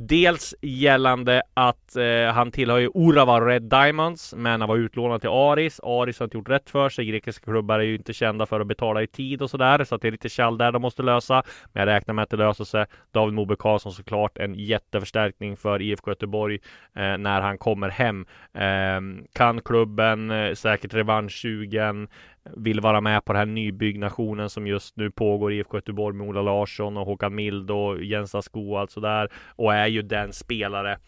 Dels 0.00 0.54
gällande 0.62 1.42
att 1.54 1.96
eh, 1.96 2.32
han 2.34 2.50
tillhör 2.50 2.78
ju 2.78 2.90
Urawa 2.94 3.40
Red 3.40 3.62
Diamonds, 3.62 4.34
men 4.36 4.60
han 4.60 4.68
var 4.68 4.76
utlånad 4.76 5.20
till 5.20 5.30
Aris. 5.30 5.80
Aris 5.80 6.18
har 6.18 6.26
inte 6.26 6.36
gjort 6.36 6.48
rätt 6.48 6.70
för 6.70 6.88
sig. 6.88 7.04
Grekiska 7.06 7.44
klubbar 7.44 7.78
är 7.78 7.82
ju 7.82 7.94
inte 7.94 8.12
kända 8.12 8.46
för 8.46 8.60
att 8.60 8.66
betala 8.66 9.02
i 9.02 9.06
tid 9.06 9.42
och 9.42 9.50
sådär, 9.50 9.84
så 9.84 9.94
att 9.94 10.02
det 10.02 10.08
är 10.08 10.12
lite 10.12 10.28
kall 10.28 10.58
där 10.58 10.72
de 10.72 10.82
måste 10.82 11.02
lösa. 11.02 11.42
Men 11.72 11.80
jag 11.80 11.86
räknar 11.94 12.14
med 12.14 12.22
att 12.22 12.30
det 12.30 12.36
löser 12.36 12.64
sig. 12.64 12.86
David 13.12 13.34
Moberg 13.34 13.58
Karlsson 13.58 13.92
såklart 13.92 14.38
en 14.38 14.54
jätteförstärkning 14.54 15.56
för 15.56 15.82
IFK 15.82 16.10
Göteborg 16.10 16.58
eh, 16.96 17.18
när 17.18 17.40
han 17.40 17.58
kommer 17.58 17.88
hem. 17.88 18.26
Eh, 18.54 19.26
kan 19.32 19.60
klubben, 19.60 20.30
eh, 20.30 20.54
säkert 20.54 20.94
revanschsugen 20.94 22.08
vill 22.56 22.80
vara 22.80 23.00
med 23.00 23.24
på 23.24 23.32
den 23.32 23.40
här 23.40 23.46
nybyggnationen 23.46 24.50
som 24.50 24.66
just 24.66 24.96
nu 24.96 25.10
pågår 25.10 25.52
i 25.52 25.56
IFK 25.56 25.76
Göteborg 25.76 26.16
med 26.16 26.28
Ola 26.28 26.42
Larsson 26.42 26.96
och 26.96 27.06
Håkan 27.06 27.34
Mild 27.34 27.70
och 27.70 28.04
Jens 28.04 28.34
Asko 28.34 28.72
och 28.72 28.80
allt 28.80 28.90
sådär 28.90 29.28
och 29.56 29.74
är 29.74 29.86
ju 29.86 30.02
den 30.02 30.32
spelare 30.32 30.98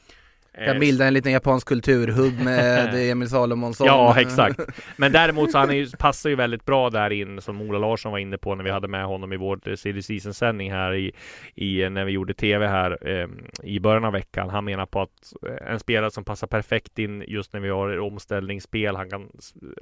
kan 0.54 0.76
eh, 0.76 0.80
bilda 0.80 1.06
en 1.06 1.14
liten 1.14 1.32
japansk 1.32 1.68
kulturhubb 1.68 2.40
med 2.40 2.94
Emil 3.10 3.28
Salomonsson. 3.28 3.86
Ja, 3.86 4.20
exakt. 4.20 4.60
Men 4.96 5.12
däremot 5.12 5.52
så 5.52 5.58
han 5.58 5.76
ju, 5.76 5.90
passar 5.98 6.30
ju 6.30 6.36
väldigt 6.36 6.64
bra 6.64 6.90
där 6.90 7.10
in 7.10 7.40
som 7.40 7.60
Ola 7.60 7.78
Larsson 7.78 8.12
var 8.12 8.18
inne 8.18 8.38
på 8.38 8.54
när 8.54 8.64
vi 8.64 8.70
hade 8.70 8.88
med 8.88 9.04
honom 9.04 9.32
i 9.32 9.36
vår 9.36 9.76
silly 9.76 10.02
season 10.02 10.34
sändning 10.34 10.72
här 10.72 10.94
i, 10.94 11.12
i, 11.54 11.90
när 11.90 12.04
vi 12.04 12.12
gjorde 12.12 12.34
tv 12.34 12.66
här 12.66 13.08
eh, 13.08 13.28
i 13.62 13.80
början 13.80 14.04
av 14.04 14.12
veckan. 14.12 14.50
Han 14.50 14.64
menar 14.64 14.86
på 14.86 15.00
att 15.00 15.32
eh, 15.46 15.72
en 15.72 15.80
spelare 15.80 16.10
som 16.10 16.24
passar 16.24 16.46
perfekt 16.46 16.98
in 16.98 17.24
just 17.28 17.52
när 17.52 17.60
vi 17.60 17.68
har 17.68 17.98
omställningsspel. 17.98 18.96
Han 18.96 19.10
kan 19.10 19.30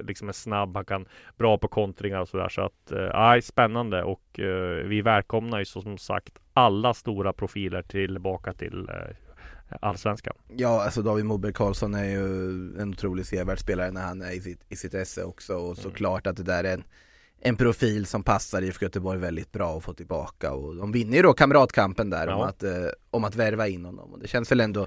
liksom 0.00 0.28
är 0.28 0.32
snabb, 0.32 0.76
han 0.76 0.84
kan 0.84 1.06
bra 1.38 1.58
på 1.58 1.68
kontringar 1.68 2.20
och 2.20 2.28
sådär. 2.28 2.48
Så 2.48 2.62
att, 2.62 2.92
eh, 2.92 3.40
spännande 3.40 4.02
och 4.02 4.40
eh, 4.40 4.84
vi 4.84 5.02
välkomnar 5.02 5.58
ju 5.58 5.64
som 5.64 5.98
sagt 5.98 6.38
alla 6.52 6.94
stora 6.94 7.32
profiler 7.32 7.82
tillbaka 7.82 8.52
till 8.52 8.88
eh, 8.88 9.27
allsvenskan. 9.80 10.34
Ja, 10.56 10.82
alltså 10.84 11.02
David 11.02 11.24
Moberg 11.24 11.52
Karlsson 11.52 11.94
är 11.94 12.04
ju 12.04 12.24
en 12.80 12.90
otroligt 12.90 13.26
sevärd 13.26 13.58
spelare 13.58 13.90
när 13.90 14.02
han 14.02 14.22
är 14.22 14.32
i 14.32 14.40
sitt, 14.40 14.60
i 14.68 14.76
sitt 14.76 14.94
esse 14.94 15.24
också 15.24 15.54
och 15.54 15.64
mm. 15.64 15.76
såklart 15.76 16.26
att 16.26 16.36
det 16.36 16.42
där 16.42 16.64
är 16.64 16.74
en, 16.74 16.84
en 17.40 17.56
profil 17.56 18.06
som 18.06 18.22
passar 18.22 18.62
IFK 18.62 18.84
Göteborg 18.84 19.18
väldigt 19.18 19.52
bra 19.52 19.76
att 19.76 19.84
få 19.84 19.92
tillbaka 19.92 20.52
och 20.52 20.76
de 20.76 20.92
vinner 20.92 21.16
ju 21.16 21.22
då 21.22 21.32
kamratkampen 21.32 22.10
där 22.10 22.26
ja. 22.26 22.34
om, 22.34 22.42
att, 22.42 22.62
eh, 22.62 22.86
om 23.10 23.24
att 23.24 23.36
värva 23.36 23.68
in 23.68 23.84
honom 23.84 24.12
och 24.12 24.18
det 24.18 24.28
känns 24.28 24.50
väl 24.50 24.60
ändå 24.60 24.86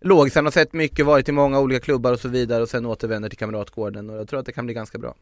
låg. 0.00 0.30
Sen 0.30 0.46
har 0.46 0.52
sett 0.52 0.72
mycket, 0.72 1.06
varit 1.06 1.28
i 1.28 1.32
många 1.32 1.60
olika 1.60 1.80
klubbar 1.80 2.12
och 2.12 2.20
så 2.20 2.28
vidare 2.28 2.62
och 2.62 2.68
sen 2.68 2.86
återvänder 2.86 3.28
till 3.28 3.38
Kamratgården 3.38 4.10
och 4.10 4.16
jag 4.16 4.28
tror 4.28 4.40
att 4.40 4.46
det 4.46 4.52
kan 4.52 4.66
bli 4.66 4.74
ganska 4.74 4.98
bra. 4.98 5.14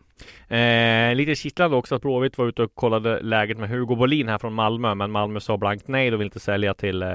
Eh, 0.56 1.14
lite 1.14 1.34
kittlande 1.34 1.76
också 1.76 1.94
att 1.94 2.02
Blåvitt 2.02 2.38
var 2.38 2.48
ute 2.48 2.62
och 2.62 2.74
kollade 2.74 3.20
läget 3.22 3.58
med 3.58 3.68
Hugo 3.68 3.96
Bolin 3.96 4.28
här 4.28 4.38
från 4.38 4.52
Malmö, 4.52 4.94
men 4.94 5.10
Malmö 5.10 5.40
sa 5.40 5.56
blankt 5.56 5.88
nej 5.88 6.14
och 6.14 6.20
vill 6.20 6.26
inte 6.26 6.40
sälja 6.40 6.74
till 6.74 7.02
eh, 7.02 7.08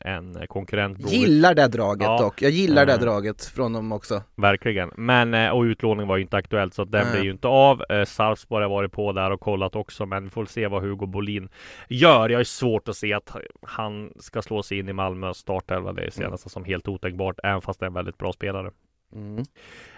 en 0.00 0.38
konkurrent. 0.48 0.98
Blåvitt. 0.98 1.20
Gillar 1.20 1.54
det 1.54 1.68
draget 1.68 2.06
ja. 2.06 2.18
dock. 2.18 2.42
Jag 2.42 2.50
gillar 2.50 2.86
det 2.86 2.92
eh. 2.92 3.00
draget 3.00 3.44
från 3.44 3.72
dem 3.72 3.92
också. 3.92 4.22
Verkligen, 4.36 4.90
men 4.96 5.34
eh, 5.34 5.50
och 5.50 5.62
utlåning 5.62 6.06
var 6.06 6.16
ju 6.16 6.22
inte 6.22 6.36
aktuellt 6.36 6.74
så 6.74 6.82
att 6.82 6.92
den 6.92 7.12
blir 7.12 7.22
ju 7.22 7.30
inte 7.30 7.48
av. 7.48 7.84
Eh, 7.88 8.04
Sarpsborg 8.04 8.62
har 8.62 8.70
varit 8.70 8.92
på 8.92 9.12
där 9.12 9.30
och 9.30 9.40
kollat 9.40 9.76
också, 9.76 10.06
men 10.06 10.24
vi 10.24 10.30
får 10.30 10.44
se 10.44 10.66
vad 10.66 10.82
Hugo 10.82 11.06
Bolin 11.06 11.48
gör. 11.88 12.28
Jag 12.28 12.40
är 12.40 12.44
svårt 12.44 12.88
att 12.88 12.96
se 12.96 13.12
att 13.12 13.36
han 13.62 14.12
ska 14.18 14.42
slå 14.42 14.62
sig 14.62 14.78
in 14.78 14.88
i 14.88 14.92
Malmö 14.92 15.34
startelva. 15.34 15.92
Det 15.92 16.10
ser 16.10 16.28
nästan 16.28 16.50
som 16.50 16.64
helt 16.64 16.88
otänkbart, 17.00 17.38
även 17.42 17.60
fast 17.60 17.80
det 17.80 17.84
är 17.84 17.88
en 17.88 17.94
väldigt 17.94 18.18
bra 18.18 18.32
spelare. 18.32 18.70
Mm. 19.14 19.44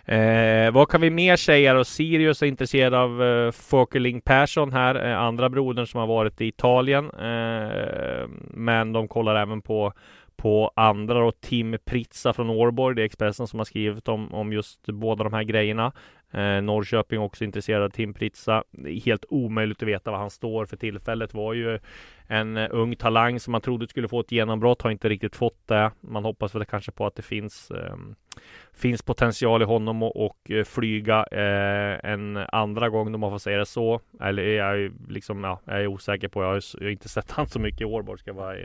Eh, 0.05 0.73
vad 0.73 0.89
kan 0.89 1.01
vi 1.01 1.11
mer 1.11 1.37
säga 1.37 1.75
då? 1.75 1.85
Sirius 1.85 2.43
är 2.43 2.47
intresserad 2.47 2.95
av 2.95 3.23
eh, 3.23 3.51
Folkerling 3.51 4.21
Persson 4.21 4.73
här, 4.73 5.11
eh, 5.11 5.19
andra 5.19 5.49
brodern 5.49 5.87
som 5.87 6.01
har 6.01 6.07
varit 6.07 6.41
i 6.41 6.47
Italien. 6.47 7.11
Eh, 7.11 8.29
men 8.51 8.93
de 8.93 9.09
kollar 9.09 9.37
även 9.37 9.63
på 9.63 9.93
på 10.37 10.73
andra 10.77 11.21
då, 11.21 11.33
Tim 11.33 11.77
Pritza 11.85 12.33
från 12.33 12.51
Årborg, 12.51 12.97
det 12.97 13.03
är 13.03 13.07
Expressen 13.07 13.47
som 13.47 13.61
har 13.61 13.65
skrivit 13.65 14.09
om, 14.09 14.35
om 14.35 14.53
just 14.53 14.87
båda 14.87 15.25
de 15.25 15.33
här 15.33 15.43
grejerna. 15.43 15.93
Eh, 16.31 16.63
Norrköping 16.63 17.21
också 17.21 17.45
intresserad 17.45 17.83
av 17.83 17.89
Tim 17.89 18.15
Pritza. 18.15 18.65
Helt 19.05 19.25
omöjligt 19.29 19.83
att 19.83 19.89
veta 19.89 20.11
vad 20.11 20.21
han 20.21 20.31
står 20.31 20.67
för 20.67 20.77
tillfället. 20.77 21.35
Var 21.35 21.55
ju 21.55 21.79
en 22.27 22.57
uh, 22.57 22.69
ung 22.71 22.97
talang 22.97 23.41
som 23.41 23.53
man 23.53 23.61
trodde 23.61 23.89
skulle 23.89 24.09
få 24.09 24.21
ett 24.21 24.33
genombrott. 24.33 24.83
Har 24.83 24.91
inte 24.91 25.09
riktigt 25.09 25.37
fått 25.37 25.69
det. 25.69 25.91
Man 26.01 26.25
hoppas 26.25 26.55
väl 26.55 26.65
kanske 26.65 26.93
på 26.93 27.07
att 27.07 27.17
det 27.17 27.23
finns 27.23 27.71
um, 27.71 28.15
finns 28.73 29.03
potential 29.03 29.63
i 29.63 29.65
honom 29.65 30.03
och, 30.03 30.27
och 30.27 30.51
eh, 30.51 30.65
flyga 30.65 31.27
eh, 31.33 32.11
en 32.11 32.37
andra 32.37 32.89
gång 32.89 33.15
om 33.15 33.21
man 33.21 33.31
får 33.31 33.39
säga 33.39 33.59
det 33.59 33.67
så. 33.67 34.01
Eller 34.21 34.43
jag 34.43 34.93
liksom, 35.09 35.45
ja, 35.45 35.61
jag 35.67 35.81
är 35.81 35.87
osäker 35.87 36.29
på. 36.29 36.43
Jag 36.43 36.49
har, 36.49 36.63
jag 36.79 36.87
har 36.87 36.91
inte 36.91 37.09
sett 37.09 37.31
han 37.31 37.49
så 37.49 37.59
mycket 37.59 37.81
i 37.81 37.85
Årborg 37.85 38.19
ska 38.19 38.31
jag 38.31 38.35
vara 38.35 38.57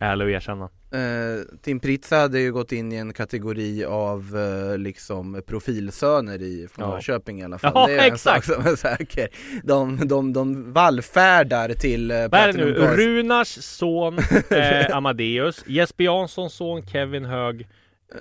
ärlig 0.00 0.26
och 0.26 0.30
erkänna. 0.30 0.64
Eh, 0.64 1.56
Tim 1.62 1.80
Pritza 1.80 2.16
hade 2.16 2.40
ju 2.40 2.52
gått 2.52 2.72
in 2.72 2.92
i 2.92 2.96
en 2.96 3.12
kategori 3.12 3.84
av 3.84 4.36
eh, 4.36 4.78
liksom 4.78 5.42
profilsöner 5.46 6.42
i 6.42 6.68
från 6.70 6.84
ja. 6.84 6.90
Norrköping 6.90 7.40
i 7.40 7.44
alla 7.44 7.58
fall. 7.58 7.72
Ja, 7.74 7.86
det 7.86 7.98
är 7.98 8.12
exakt. 8.12 8.48
en 8.48 8.54
sak 8.54 8.62
som 8.62 8.72
är 8.72 8.76
säker. 8.76 9.28
De, 9.62 10.08
de, 10.08 10.32
de 10.32 10.72
vallfärdar 10.72 11.68
till 11.68 12.10
eh, 12.10 12.16
Vad 12.16 12.34
är 12.34 12.52
det 12.52 12.64
nu? 12.64 12.72
Runars 13.06 13.64
son 13.64 14.18
eh, 14.50 14.96
Amadeus, 14.96 15.64
Jesper 15.66 16.04
Janssons 16.04 16.54
son 16.54 16.86
Kevin 16.86 17.24
Hög 17.24 17.68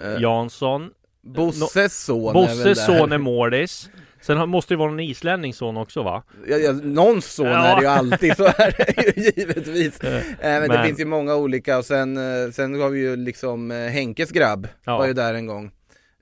eh, 0.04 0.22
Jansson 0.22 0.90
Bosses 1.24 2.06
son 2.06 2.34
Bosses 2.34 2.86
son 2.86 3.12
är 3.12 3.18
Mårdis 3.18 3.90
Sen 4.24 4.50
måste 4.50 4.74
det 4.74 4.78
vara 4.78 4.90
någon 4.90 5.00
islänning 5.00 5.54
son 5.54 5.78
också 5.78 6.04
va? 6.04 6.24
Ja, 6.48 6.58
ja, 6.58 6.72
någons 6.72 7.26
son 7.26 7.46
ja. 7.46 7.66
är 7.66 7.76
det 7.76 7.82
ju 7.82 7.88
alltid, 7.88 8.38
så 8.38 8.46
är 8.46 8.76
det 8.78 9.16
ju 9.18 9.32
givetvis 9.36 10.00
eh, 10.00 10.24
Men, 10.42 10.62
Men 10.62 10.70
det 10.70 10.84
finns 10.86 11.00
ju 11.00 11.06
många 11.06 11.36
olika 11.36 11.78
och 11.78 11.86
sen, 11.86 12.18
eh, 12.18 12.52
sen 12.52 12.82
har 12.82 12.90
vi 12.90 13.00
ju 13.00 13.16
liksom 13.16 13.72
eh, 13.72 13.78
Henkes 13.78 14.32
grabb 14.32 14.68
ja. 14.86 14.98
var 14.98 15.08
ju 15.08 15.14
där 15.14 15.34
en 15.34 15.48
gång 15.48 15.72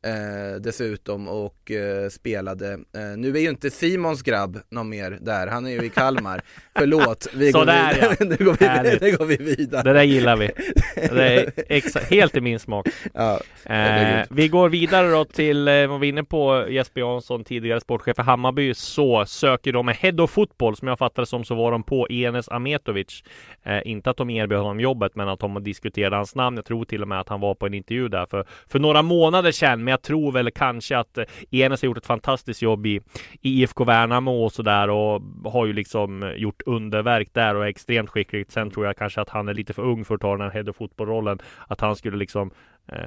eh, 0.06 0.62
dessutom 0.62 1.28
och 1.28 1.72
eh, 1.72 2.10
spelade. 2.10 2.72
Eh, 2.74 3.18
nu 3.18 3.30
är 3.30 3.42
ju 3.42 3.50
inte 3.50 3.70
Simons 3.70 4.22
grabb 4.22 4.60
någon 4.70 4.90
mer 4.90 5.18
där, 5.22 5.48
han 5.48 5.66
är 5.66 5.72
ju 5.72 5.84
i 5.84 5.90
Kalmar. 5.90 6.42
Förlåt, 6.76 7.28
vi 7.34 7.52
går, 7.52 7.66
där, 7.66 7.94
vidare. 7.94 8.16
Ja. 8.20 8.26
nu, 8.40 8.46
går 8.46 8.58
vi, 8.60 9.12
nu 9.12 9.18
går 9.18 9.26
vi 9.26 9.38
vidare. 9.38 9.84
Det 9.84 9.94
där 9.94 10.04
gillar 10.04 10.36
vi. 10.36 10.50
Det 10.96 11.34
är 11.34 11.46
exa- 11.70 12.10
helt 12.10 12.36
i 12.36 12.42
min 12.42 12.60
smak. 12.60 12.88
Ja, 13.14 13.40
eh, 13.66 14.26
vi 14.30 14.48
går 14.48 14.70
vidare 14.70 15.10
då 15.10 15.26
till, 15.26 15.68
eh, 15.68 15.88
vad 15.88 16.00
vi 16.00 16.08
inne 16.08 16.24
på, 16.24 16.66
Jesper 16.70 17.02
Jansson, 17.02 17.44
tidigare 17.44 17.82
sportchef 17.82 18.16
för 18.16 18.24
Hammarby, 18.24 18.74
så 18.74 19.26
söker 19.26 19.74
de 19.74 19.86
med 19.86 19.96
Head 19.96 20.24
of 20.24 20.32
Football, 20.32 20.76
som 20.76 20.88
jag 20.88 21.00
fattar 21.00 21.26
som, 21.26 21.44
så 21.44 21.56
var 21.56 21.72
de 21.72 21.84
på 21.84 22.08
Enes 22.10 22.50
Ametovic. 22.50 23.24
Eh, 23.64 23.80
inte 23.86 24.10
att 24.10 24.18
de 24.18 24.30
erbjöd 24.30 24.60
honom 24.60 24.80
jobbet, 24.80 25.16
men 25.16 25.30
att 25.30 25.40
de 25.40 25.64
diskuterade 25.64 26.16
hans 26.16 26.36
namn. 26.36 26.58
Jag 26.58 26.66
tror 26.66 26.86
till 26.86 27.02
och 27.02 27.08
med 27.08 27.20
att 27.20 27.30
han 27.30 27.40
var 27.40 27.56
på 27.56 27.66
en 27.66 27.74
intervju 27.74 28.08
där 28.08 28.26
för, 28.26 28.46
för 28.68 28.80
några 28.80 29.02
månader 29.02 29.52
sedan 29.52 29.84
men 29.92 29.94
jag 29.94 30.02
tror 30.02 30.32
väl 30.32 30.52
kanske 30.52 30.98
att 30.98 31.18
eh, 31.18 31.26
Enes 31.52 31.82
har 31.82 31.86
gjort 31.86 31.98
ett 31.98 32.06
fantastiskt 32.06 32.62
jobb 32.62 32.86
i, 32.86 33.02
i 33.42 33.62
IFK 33.62 33.84
Värnamo 33.84 34.44
och 34.44 34.52
sådär 34.52 34.90
och 34.90 35.22
har 35.46 35.66
ju 35.66 35.74
liksom 35.74 36.24
eh, 36.24 36.32
gjort 36.32 36.62
underverk 36.66 37.30
där 37.34 37.56
och 37.56 37.66
är 37.66 37.70
extremt 37.70 38.10
skicklig. 38.10 38.46
Sen 38.52 38.72
tror 38.72 38.86
jag 38.86 38.98
kanske 38.98 39.22
att 39.22 39.30
han 39.30 39.50
är 39.50 39.54
lite 39.54 39.74
för 39.74 39.84
ung 39.84 40.06
för 40.06 40.16
att 40.16 40.22
ta 40.22 40.32
den 40.32 40.42
här 40.42 40.50
head 40.50 40.70
of 40.70 40.76
fotbollrollen. 40.76 41.40
Att 41.68 41.82
han 41.82 41.96
skulle 41.96 42.18
liksom 42.18 42.52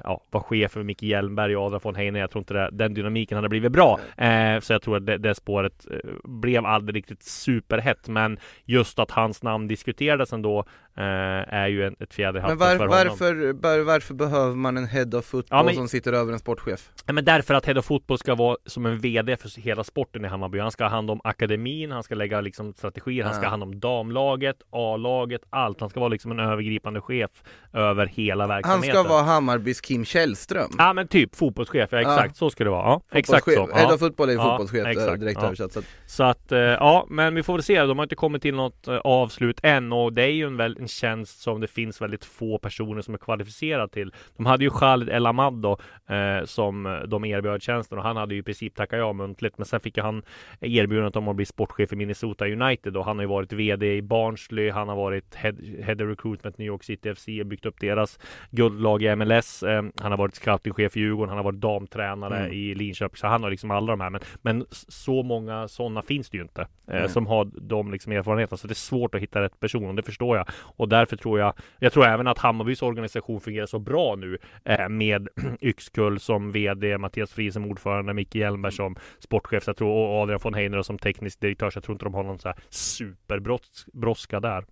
ja, 0.05 0.21
var 0.31 0.41
chef 0.41 0.73
för 0.73 0.83
Micke 0.83 1.03
Hjelmberg 1.03 1.57
och 1.57 1.67
Adrian 1.67 1.81
von 1.85 1.95
Heine. 1.95 2.19
Jag 2.19 2.31
tror 2.31 2.41
inte 2.41 2.55
det, 2.55 2.69
den 2.73 2.95
dynamiken 2.95 3.37
hade 3.37 3.49
blivit 3.49 3.73
bra. 3.73 4.01
Eh, 4.17 4.61
så 4.61 4.73
jag 4.73 4.83
tror 4.83 4.97
att 4.97 5.07
det, 5.07 5.19
det 5.19 5.35
spåret 5.35 5.87
eh, 5.91 6.11
blev 6.25 6.67
aldrig 6.67 6.97
riktigt 6.97 7.23
superhett. 7.23 8.09
Men 8.09 8.39
just 8.65 8.99
att 8.99 9.11
hans 9.11 9.43
namn 9.43 9.69
diskuterades 9.69 10.33
ändå 10.33 10.59
eh, 10.97 11.55
är 11.55 11.69
ju 11.69 11.87
en, 11.87 11.97
ett 12.01 12.15
fjäder 12.15 12.39
i 12.39 12.43
hatten 12.43 12.59
var, 12.59 12.77
för 12.77 12.87
varför, 12.87 13.53
var, 13.53 13.85
varför 13.85 14.15
behöver 14.15 14.57
man 14.57 14.77
en 14.77 14.87
head 14.87 15.11
of 15.15 15.25
football 15.25 15.59
ja, 15.59 15.63
men, 15.63 15.75
som 15.75 15.89
sitter 15.89 16.13
över 16.13 16.33
en 16.33 16.39
sportchef? 16.39 16.91
Men 17.07 17.25
därför 17.25 17.55
att 17.55 17.67
head 17.67 17.79
of 17.79 17.85
football 17.85 18.19
ska 18.19 18.35
vara 18.35 18.57
som 18.67 18.87
en 18.87 18.99
VD 18.99 19.37
för 19.37 19.61
hela 19.61 19.85
sporten 19.85 20.25
i 20.25 20.29
Hammarby. 20.29 20.59
Han 20.59 20.71
ska 20.71 20.85
ha 20.85 20.91
hand 20.91 21.11
om 21.11 21.21
akademin, 21.25 21.91
han 21.91 22.03
ska 22.03 22.15
lägga 22.15 22.41
liksom 22.41 22.73
strategier, 22.73 23.21
ja. 23.21 23.27
han 23.27 23.35
ska 23.35 23.45
ha 23.45 23.51
hand 23.51 23.63
om 23.63 23.81
damlaget, 23.81 24.57
A-laget, 24.71 25.43
allt. 25.51 25.81
Han 25.81 25.91
ska 25.91 26.01
vara 26.01 26.09
liksom 26.09 26.31
en 26.31 26.41
övergripande 26.41 27.01
chef 27.01 27.31
över 27.73 28.07
hela 28.07 28.47
verksamheten. 28.47 28.97
Han 28.97 29.05
ska 29.05 29.15
vara 29.15 29.23
Hammarby 29.23 29.74
Hammarby's 29.75 29.81
Kim 29.81 30.05
Källström. 30.05 30.71
Ja 30.79 30.93
men 30.93 31.09
typ 31.09 31.37
fotbollschef, 31.37 31.93
ja 31.93 32.01
exakt 32.01 32.29
ja. 32.29 32.35
så 32.35 32.51
ska 32.51 32.65
det 32.65 32.71
vara. 32.71 32.85
Ja, 32.85 33.01
exakt 33.13 33.45
så. 33.45 33.75
Head 33.75 33.95
of 33.95 34.01
fotboll 34.01 34.29
är 34.29 34.33
ju 34.33 34.39
fotbollschef 34.39 34.87
exakt, 34.87 35.21
direkt 35.21 35.41
ja. 35.41 35.47
översatt. 35.47 35.73
Så 35.73 35.79
att... 35.79 35.87
så 36.07 36.23
att, 36.23 36.53
eh, 36.53 36.59
ja 36.59 37.07
men 37.11 37.35
vi 37.35 37.43
får 37.43 37.53
väl 37.53 37.63
se. 37.63 37.83
De 37.83 37.99
har 37.99 38.03
inte 38.03 38.15
kommit 38.15 38.43
till 38.43 38.55
något 38.55 38.89
eh, 38.89 38.97
avslut 38.97 39.61
än 39.63 39.93
och 39.93 40.13
det 40.13 40.23
är 40.23 40.29
ju 40.29 40.47
en, 40.47 40.57
väl, 40.57 40.77
en 40.81 40.89
tjänst 40.89 41.41
som 41.41 41.61
det 41.61 41.67
finns 41.67 42.01
väldigt 42.01 42.25
få 42.25 42.59
personer 42.59 43.03
som 43.03 43.15
är 43.15 43.19
kvalificerade 43.19 43.89
till. 43.89 44.13
De 44.37 44.47
hade 44.47 44.65
ju 44.65 44.71
Khalid 44.71 45.09
El 45.09 45.27
Ahmad 45.27 45.55
då, 45.55 45.79
eh, 46.15 46.45
som 46.45 47.03
de 47.09 47.25
erbjöd 47.25 47.63
tjänsten 47.63 47.99
och 47.99 48.05
han 48.05 48.17
hade 48.17 48.35
ju 48.35 48.41
i 48.41 48.43
princip 48.43 48.75
tackat 48.75 48.99
ja 48.99 49.13
muntligt. 49.13 49.59
Men 49.59 49.67
sen 49.67 49.81
fick 49.81 49.97
ju 49.97 50.03
han 50.03 50.23
erbjudandet 50.61 51.17
om 51.17 51.29
att 51.29 51.37
bli 51.37 51.47
sportchef 51.47 51.93
i 51.93 51.97
Minnesota 51.97 52.47
United 52.47 52.97
och 52.97 53.05
han 53.05 53.17
har 53.17 53.23
ju 53.23 53.29
varit 53.29 53.53
VD 53.53 53.97
i 53.97 54.03
Barnsley. 54.03 54.71
Han 54.71 54.89
har 54.89 54.97
varit 54.97 55.35
head, 55.35 55.55
head 55.83 55.95
of 55.95 56.01
recruitment 56.01 56.59
New 56.59 56.67
York 56.67 56.85
City 56.85 57.15
FC 57.15 57.29
och 57.41 57.47
byggt 57.47 57.67
upp 57.67 57.81
deras 57.81 58.19
guldlag 58.51 59.03
i 59.03 59.17
MLS. 59.17 59.54
Eh, 59.63 59.83
han 60.01 60.13
har 60.13 60.17
varit 60.17 60.35
scoutingchef 60.35 60.97
i 60.97 61.01
Djurgården, 61.01 61.29
han 61.29 61.39
har 61.39 61.45
varit 61.45 61.61
damtränare 61.61 62.39
mm. 62.39 62.53
i 62.53 62.75
Linköping, 62.75 63.17
så 63.17 63.27
han 63.27 63.43
har 63.43 63.51
liksom 63.51 63.71
alla 63.71 63.93
de 63.93 64.01
här. 64.01 64.11
Men, 64.11 64.21
men 64.43 64.67
så 64.71 65.23
många 65.23 65.69
sådana 65.69 66.03
finns 66.03 66.31
det 66.31 66.37
ju 66.37 66.43
inte 66.43 66.67
eh, 66.87 67.07
som 67.07 67.27
har 67.27 67.45
de 67.45 67.93
liksom 67.93 68.13
erfarenheterna. 68.13 68.57
Så 68.57 68.67
det 68.67 68.73
är 68.73 68.75
svårt 68.75 69.15
att 69.15 69.21
hitta 69.21 69.43
rätt 69.43 69.61
person 69.61 69.89
och 69.89 69.95
det 69.95 70.03
förstår 70.03 70.37
jag. 70.37 70.49
Och 70.77 70.89
därför 70.89 71.17
tror 71.17 71.39
jag, 71.39 71.55
jag 71.79 71.93
tror 71.93 72.07
även 72.07 72.27
att 72.27 72.39
Hammarbys 72.39 72.83
organisation 72.83 73.41
fungerar 73.41 73.67
så 73.67 73.79
bra 73.79 74.15
nu 74.17 74.39
eh, 74.65 74.89
med 74.89 75.29
Yxkull 75.61 76.21
som 76.21 76.53
VD, 76.53 76.99
Mattias 76.99 77.33
Fri 77.33 77.53
som 77.53 77.71
ordförande, 77.71 78.15
Micke 78.15 78.35
Hjelmberg 78.35 78.73
som 78.73 78.97
sportchef, 79.19 79.67
jag 79.67 79.77
tror, 79.77 79.91
och 79.91 80.23
Adrian 80.23 80.41
von 80.43 80.55
Heiner 80.55 80.83
som 80.83 80.99
teknisk 80.99 81.41
direktör. 81.41 81.71
Så 81.71 81.77
jag 81.77 81.85
tror 81.85 81.95
inte 81.95 82.05
de 82.05 82.15
har 82.15 82.23
någon 82.23 82.39
så 82.39 82.49
här 82.49 82.59
superbrådska 82.71 84.41
där. 84.41 84.65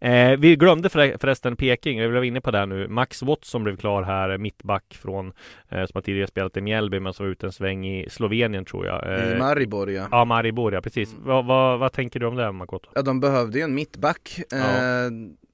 Eh, 0.00 0.36
vi 0.38 0.56
glömde 0.56 0.88
förresten 0.88 1.56
Peking, 1.56 2.00
vi 2.00 2.08
var 2.08 2.22
inne 2.22 2.40
på 2.40 2.50
det 2.50 2.66
nu. 2.66 2.88
Max 2.88 3.22
Watson 3.22 3.64
blev 3.64 3.76
klar 3.76 4.02
här, 4.02 4.38
mittback 4.38 4.98
från 5.02 5.32
eh, 5.68 5.78
som 5.78 5.90
har 5.94 6.02
tidigare 6.02 6.26
spelat 6.26 6.56
i 6.56 6.60
Mjällby 6.60 7.00
men 7.00 7.12
som 7.12 7.26
var 7.26 7.32
ute 7.32 7.46
en 7.46 7.52
sväng 7.52 7.86
i 7.86 8.10
Slovenien 8.10 8.64
tror 8.64 8.86
jag. 8.86 9.12
Eh, 9.12 9.32
I 9.32 9.38
Maribor 9.38 9.90
ja. 9.90 10.08
Ja, 10.10 10.24
Maribor 10.24 10.74
ja, 10.74 10.80
precis. 10.80 11.12
Mm. 11.12 11.24
Vad, 11.24 11.46
vad, 11.46 11.78
vad, 11.78 11.92
tänker 11.92 12.20
du 12.20 12.26
om 12.26 12.36
det 12.36 12.52
Makoto? 12.52 12.90
Ja, 12.94 13.02
de 13.02 13.20
behövde 13.20 13.58
ju 13.58 13.64
en 13.64 13.74
mittback. 13.74 14.40
Ja. 14.50 14.56
Eh, 14.56 15.10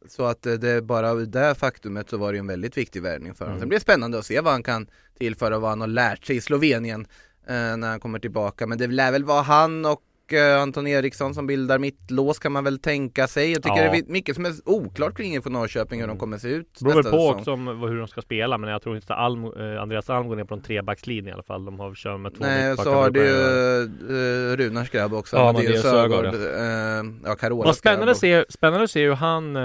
så 0.08 0.24
att 0.24 0.42
det 0.42 0.70
är 0.70 0.80
bara 0.80 1.14
det 1.14 1.54
faktumet 1.54 2.10
så 2.10 2.16
var 2.16 2.32
det 2.32 2.36
ju 2.36 2.40
en 2.40 2.46
väldigt 2.46 2.76
viktig 2.76 3.02
värvning 3.02 3.34
för 3.34 3.44
honom. 3.44 3.52
Mm. 3.52 3.60
Sen 3.60 3.68
blir 3.68 3.78
det 3.78 3.82
spännande 3.82 4.18
att 4.18 4.26
se 4.26 4.40
vad 4.40 4.52
han 4.52 4.62
kan 4.62 4.86
tillföra, 5.18 5.58
vad 5.58 5.70
han 5.70 5.80
har 5.80 5.88
lärt 5.88 6.24
sig 6.24 6.36
i 6.36 6.40
Slovenien 6.40 7.06
eh, 7.46 7.76
när 7.76 7.88
han 7.88 8.00
kommer 8.00 8.18
tillbaka. 8.18 8.66
Men 8.66 8.78
det 8.78 8.86
lär 8.86 9.12
väl 9.12 9.24
vara 9.24 9.42
han 9.42 9.84
och 9.84 10.02
Eh, 10.02 10.11
Anton 10.38 10.86
Eriksson 10.86 11.34
som 11.34 11.46
bildar 11.46 11.78
mittlås 11.78 12.38
kan 12.38 12.52
man 12.52 12.64
väl 12.64 12.78
tänka 12.78 13.26
sig. 13.26 13.52
Jag 13.52 13.62
tycker 13.62 13.84
ja. 13.84 13.90
det 13.90 13.98
är 13.98 14.12
mycket 14.12 14.34
som 14.34 14.46
är 14.46 14.52
oklart 14.64 15.16
kring 15.16 15.34
inför 15.34 15.50
Norrköping 15.50 16.00
hur 16.00 16.08
de 16.08 16.18
kommer 16.18 16.38
se 16.38 16.48
ut. 16.48 16.76
Det 16.78 16.84
beror 16.84 17.02
väl 17.02 17.12
på 17.12 17.28
också 17.28 17.52
om 17.52 17.66
hur 17.66 17.98
de 17.98 18.08
ska 18.08 18.22
spela 18.22 18.58
men 18.58 18.70
jag 18.70 18.82
tror 18.82 18.96
inte 18.96 19.14
Alm, 19.14 19.44
eh, 19.44 19.82
Andreas 19.82 20.10
Alm 20.10 20.28
går 20.28 20.36
ner 20.36 20.44
på 20.44 20.54
en 20.54 20.62
trebackslinje 20.62 21.30
i 21.30 21.32
alla 21.32 21.42
fall. 21.42 21.64
De 21.64 21.80
har 21.80 21.94
kört 21.94 22.20
med 22.20 22.34
två 22.34 22.44
Nej, 22.44 22.76
så 22.76 22.94
har 22.94 23.10
du 23.10 23.20
ju 23.20 23.32
uh, 23.32 24.56
Runars 24.56 24.90
grabb 24.90 25.14
också. 25.14 25.36
Ja, 25.36 25.52
Mattias 25.52 25.82
Sögaard. 25.82 26.24
Ja, 26.24 26.30
uh, 26.30 27.12
ja 27.24 27.34
Carolas 27.34 27.66
Vad 27.66 27.76
spännande, 27.76 28.14
se, 28.14 28.44
spännande 28.48 28.84
att 28.84 28.90
se 28.90 29.06
hur 29.06 29.14
han 29.14 29.56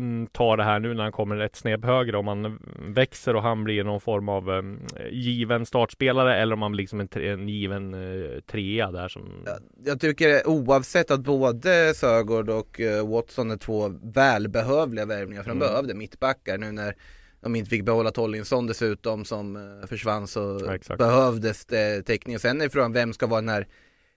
Mm, 0.00 0.26
tar 0.26 0.56
det 0.56 0.64
här 0.64 0.80
nu 0.80 0.94
när 0.94 1.02
han 1.02 1.12
kommer 1.12 1.36
ett 1.36 1.56
snäpp 1.56 1.84
högre 1.84 2.16
om 2.16 2.26
han 2.28 2.58
växer 2.94 3.36
och 3.36 3.42
han 3.42 3.64
blir 3.64 3.84
någon 3.84 4.00
form 4.00 4.28
av 4.28 4.48
um, 4.48 4.80
given 5.10 5.66
startspelare 5.66 6.36
eller 6.36 6.54
om 6.54 6.62
han 6.62 6.72
blir 6.72 6.82
liksom 6.82 7.00
en, 7.00 7.08
en 7.14 7.48
given 7.48 7.94
uh, 7.94 8.40
trea 8.40 8.90
där 8.90 9.08
som 9.08 9.22
jag, 9.46 9.58
jag 9.84 10.00
tycker 10.00 10.48
oavsett 10.48 11.10
att 11.10 11.20
både 11.20 11.94
Sögaard 11.94 12.50
och 12.50 12.80
uh, 12.80 13.10
Watson 13.10 13.50
är 13.50 13.56
två 13.56 13.88
välbehövliga 14.02 15.06
värvningar 15.06 15.42
för 15.42 15.50
de 15.50 15.56
mm. 15.56 15.68
behövde 15.68 15.94
mittbackar 15.94 16.58
nu 16.58 16.72
när 16.72 16.94
de 17.40 17.56
inte 17.56 17.70
fick 17.70 17.84
behålla 17.84 18.10
Tollinsson 18.10 18.66
dessutom 18.66 19.24
som 19.24 19.56
eh, 19.56 19.86
försvann 19.86 20.26
så 20.26 20.78
Ja, 20.88 20.96
behövdes 20.96 21.64
det 21.64 22.02
täckning. 22.02 22.38
Sen 22.38 22.60
är 22.60 22.68
frågan 22.68 22.92
vem 22.92 23.12
ska 23.12 23.26
vara 23.26 23.40
den 23.40 23.48
här 23.48 23.66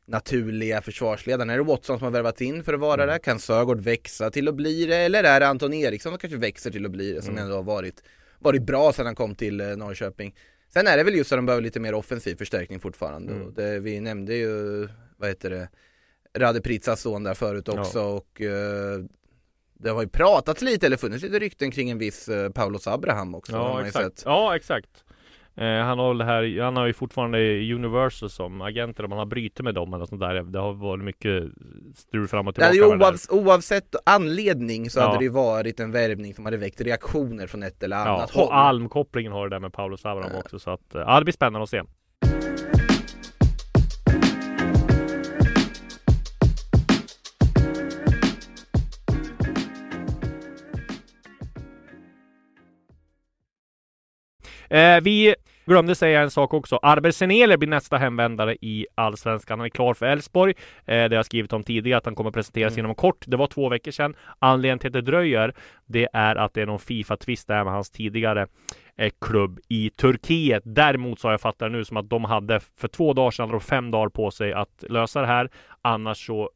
naturliga 0.05 0.81
försvarsledaren? 0.81 1.49
Är 1.49 1.57
det 1.57 1.63
Watson 1.63 1.99
som 1.99 2.05
har 2.05 2.11
värvat 2.11 2.41
in 2.41 2.63
för 2.63 2.73
att 2.73 2.79
vara 2.79 3.03
mm. 3.03 3.13
det? 3.13 3.19
Kan 3.19 3.39
Sögaard 3.39 3.81
växa 3.81 4.31
till 4.31 4.47
att 4.47 4.55
bli 4.55 4.85
det? 4.85 4.97
Eller 4.97 5.23
är 5.23 5.39
det 5.39 5.47
Anton 5.47 5.73
Eriksson 5.73 6.11
som 6.11 6.19
kanske 6.19 6.37
växer 6.37 6.71
till 6.71 6.85
att 6.85 6.91
bli 6.91 7.13
det 7.13 7.21
som 7.21 7.31
mm. 7.31 7.43
ändå 7.43 7.55
har 7.55 7.63
varit, 7.63 8.03
varit 8.39 8.61
bra 8.61 8.93
sedan 8.93 9.05
han 9.05 9.15
kom 9.15 9.35
till 9.35 9.61
eh, 9.61 9.67
Norrköping? 9.67 10.35
Sen 10.73 10.87
är 10.87 10.97
det 10.97 11.03
väl 11.03 11.15
just 11.15 11.31
att 11.31 11.37
de 11.37 11.45
behöver 11.45 11.63
lite 11.63 11.79
mer 11.79 11.93
offensiv 11.93 12.35
förstärkning 12.35 12.79
fortfarande. 12.79 13.33
Mm. 13.33 13.53
Det, 13.53 13.79
vi 13.79 13.99
nämnde 13.99 14.35
ju, 14.35 14.87
vad 15.17 15.29
heter 15.29 15.49
det, 15.49 15.69
Rade 16.39 16.61
Pritzas 16.61 17.01
son 17.01 17.23
där 17.23 17.33
förut 17.33 17.69
också 17.69 17.99
ja. 17.99 18.05
och 18.05 18.41
uh, 18.41 19.05
det 19.73 19.89
har 19.89 20.01
ju 20.01 20.07
pratats 20.07 20.61
lite 20.61 20.85
eller 20.85 20.97
funnits 20.97 21.23
lite 21.23 21.39
rykten 21.39 21.71
kring 21.71 21.89
en 21.89 21.97
viss 21.97 22.29
uh, 22.29 22.49
Paulos 22.49 22.87
Abraham 22.87 23.35
också. 23.35 23.53
Ja 23.53 23.85
exakt. 23.85 24.21
ja 24.25 24.55
exakt. 24.55 25.03
Eh, 25.55 25.85
han, 25.85 25.99
har 25.99 26.13
det 26.13 26.25
här, 26.25 26.61
han 26.61 26.75
har 26.75 26.85
ju 26.85 26.93
fortfarande 26.93 27.73
Universal 27.73 28.29
som 28.29 28.61
agenter 28.61 29.05
om 29.05 29.11
han 29.11 29.19
har 29.19 29.25
brutit 29.25 29.61
med 29.61 29.75
dem 29.75 29.93
eller 29.93 30.05
sånt 30.05 30.21
där. 30.21 30.43
Det 30.43 30.59
har 30.59 30.73
varit 30.73 31.03
mycket 31.03 31.43
strul 31.95 32.27
fram 32.27 32.47
och 32.47 32.55
tillbaka. 32.55 33.05
Oavs 33.05 33.29
oavsett 33.29 33.95
anledning 34.05 34.89
så 34.89 34.99
ja. 34.99 35.05
hade 35.05 35.17
det 35.17 35.23
ju 35.23 35.29
varit 35.29 35.79
en 35.79 35.91
värvning 35.91 36.33
som 36.33 36.45
hade 36.45 36.57
väckt 36.57 36.81
reaktioner 36.81 37.47
från 37.47 37.63
ett 37.63 37.83
eller 37.83 37.97
annat 37.97 38.31
ja, 38.33 38.41
håll. 38.41 38.47
Och 38.47 38.55
Alm-kopplingen 38.55 39.31
har 39.31 39.49
det 39.49 39.55
där 39.55 39.59
med 39.59 39.73
Paulus 39.73 40.05
Abraham 40.05 40.35
också. 40.35 40.59
Så 40.59 40.71
att, 40.71 40.87
ja, 40.93 41.19
det 41.19 41.25
blir 41.25 41.33
spännande 41.33 41.63
att 41.63 41.69
se. 41.69 41.83
Eh, 54.69 55.01
vi 55.01 55.35
glömde 55.65 55.95
säga 55.95 56.21
en 56.21 56.31
sak 56.31 56.53
också. 56.53 56.79
Arber 56.81 57.11
Senele 57.11 57.57
blir 57.57 57.69
nästa 57.69 57.97
hemvändare 57.97 58.55
i 58.61 58.87
Allsvenskan. 58.95 59.59
Han 59.59 59.65
är 59.65 59.69
klar 59.69 59.93
för 59.93 60.05
Elfsborg. 60.05 60.53
Eh, 60.85 60.85
det 60.85 61.01
har 61.01 61.15
jag 61.15 61.25
skrivit 61.25 61.53
om 61.53 61.63
tidigare 61.63 61.97
att 61.97 62.05
han 62.05 62.15
kommer 62.15 62.31
presenteras 62.31 62.73
mm. 62.73 62.85
inom 62.85 62.95
kort. 62.95 63.23
Det 63.27 63.37
var 63.37 63.47
två 63.47 63.69
veckor 63.69 63.91
sedan. 63.91 64.15
Anledningen 64.39 64.79
till 64.79 64.87
att 64.87 64.93
det 64.93 65.01
dröjer, 65.01 65.53
det 65.85 66.07
är 66.13 66.35
att 66.35 66.53
det 66.53 66.61
är 66.61 66.65
någon 66.65 66.79
Fifa-tvist 66.79 67.47
där 67.47 67.63
med 67.63 67.73
hans 67.73 67.89
tidigare 67.89 68.47
eh, 68.97 69.11
klubb 69.21 69.59
i 69.69 69.89
Turkiet. 69.89 70.63
Däremot 70.65 71.19
så 71.19 71.27
har 71.27 71.33
jag 71.33 71.41
fattat 71.41 71.59
det 71.59 71.69
nu 71.69 71.85
som 71.85 71.97
att 71.97 72.09
de 72.09 72.23
hade 72.23 72.59
för 72.59 72.87
två 72.87 73.13
dagar 73.13 73.31
sedan, 73.31 73.53
och 73.53 73.63
fem 73.63 73.91
dagar 73.91 74.09
på 74.09 74.31
sig 74.31 74.53
att 74.53 74.83
lösa 74.89 75.21
det 75.21 75.27
här. 75.27 75.49
Annars 75.81 76.25
så 76.25 76.49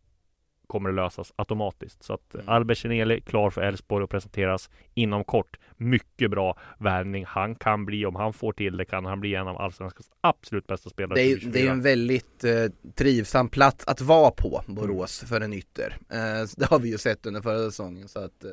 kommer 0.67 0.89
det 0.89 0.95
lösas 0.95 1.33
automatiskt. 1.35 2.03
Så 2.03 2.13
att 2.13 2.33
mm. 2.33 2.49
Albert 2.49 2.77
Kineli 2.77 3.21
klar 3.21 3.49
för 3.49 3.61
Elfsborg 3.61 4.03
och 4.03 4.09
presenteras 4.09 4.69
inom 4.93 5.23
kort. 5.23 5.57
Mycket 5.77 6.31
bra 6.31 6.57
värvning. 6.79 7.25
Han 7.25 7.55
kan 7.55 7.85
bli, 7.85 8.05
om 8.05 8.15
han 8.15 8.33
får 8.33 8.53
till 8.53 8.77
det, 8.77 8.85
kan 8.85 9.05
han 9.05 9.19
bli 9.19 9.35
en 9.35 9.47
av 9.47 9.61
allsvenskans 9.61 10.09
absolut 10.21 10.67
bästa 10.67 10.89
spelare. 10.89 11.19
Det 11.19 11.31
är, 11.31 11.39
det 11.43 11.67
är 11.67 11.71
en 11.71 11.81
väldigt 11.81 12.43
eh, 12.43 12.65
trivsam 12.95 13.49
plats 13.49 13.87
att 13.87 14.01
vara 14.01 14.31
på, 14.31 14.63
Borås, 14.67 15.21
mm. 15.23 15.29
för 15.29 15.41
en 15.41 15.53
ytter. 15.53 15.97
Eh, 16.09 16.47
det 16.57 16.65
har 16.65 16.79
vi 16.79 16.89
ju 16.89 16.97
sett 16.97 17.25
under 17.25 17.41
förra 17.41 17.65
säsongen. 17.65 18.07
Så 18.07 18.19
att, 18.19 18.43
eh, 18.43 18.51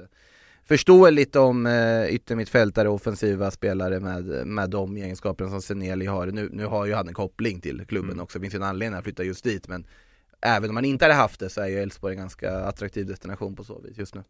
förståeligt 0.64 1.36
om 1.36 1.66
eh, 1.66 2.14
yttermittfältare 2.14 2.88
och 2.88 2.94
offensiva 2.94 3.50
spelare 3.50 4.00
med, 4.00 4.46
med 4.46 4.70
de 4.70 4.96
egenskaperna 4.96 5.50
som 5.50 5.62
Seneli 5.62 6.06
har. 6.06 6.26
Nu, 6.26 6.48
nu 6.52 6.66
har 6.66 6.86
ju 6.86 6.94
han 6.94 7.08
en 7.08 7.14
koppling 7.14 7.60
till 7.60 7.84
klubben 7.86 8.10
mm. 8.10 8.22
också, 8.22 8.38
det 8.38 8.42
finns 8.42 8.54
ju 8.54 8.56
en 8.56 8.62
anledning 8.62 8.98
att 8.98 9.04
flytta 9.04 9.24
just 9.24 9.44
dit 9.44 9.68
men 9.68 9.86
även 10.44 10.70
om 10.70 10.74
man 10.74 10.84
inte 10.84 11.04
hade 11.04 11.14
haft 11.14 11.40
det 11.40 11.50
så 11.50 11.60
är 11.60 11.66
ju 11.66 11.78
Elfsborg 11.78 12.14
en 12.14 12.20
ganska 12.20 12.58
attraktiv 12.58 13.06
destination 13.06 13.56
på 13.56 13.64
så 13.64 13.80
vis 13.80 13.98
just 13.98 14.14
nu. 14.14 14.24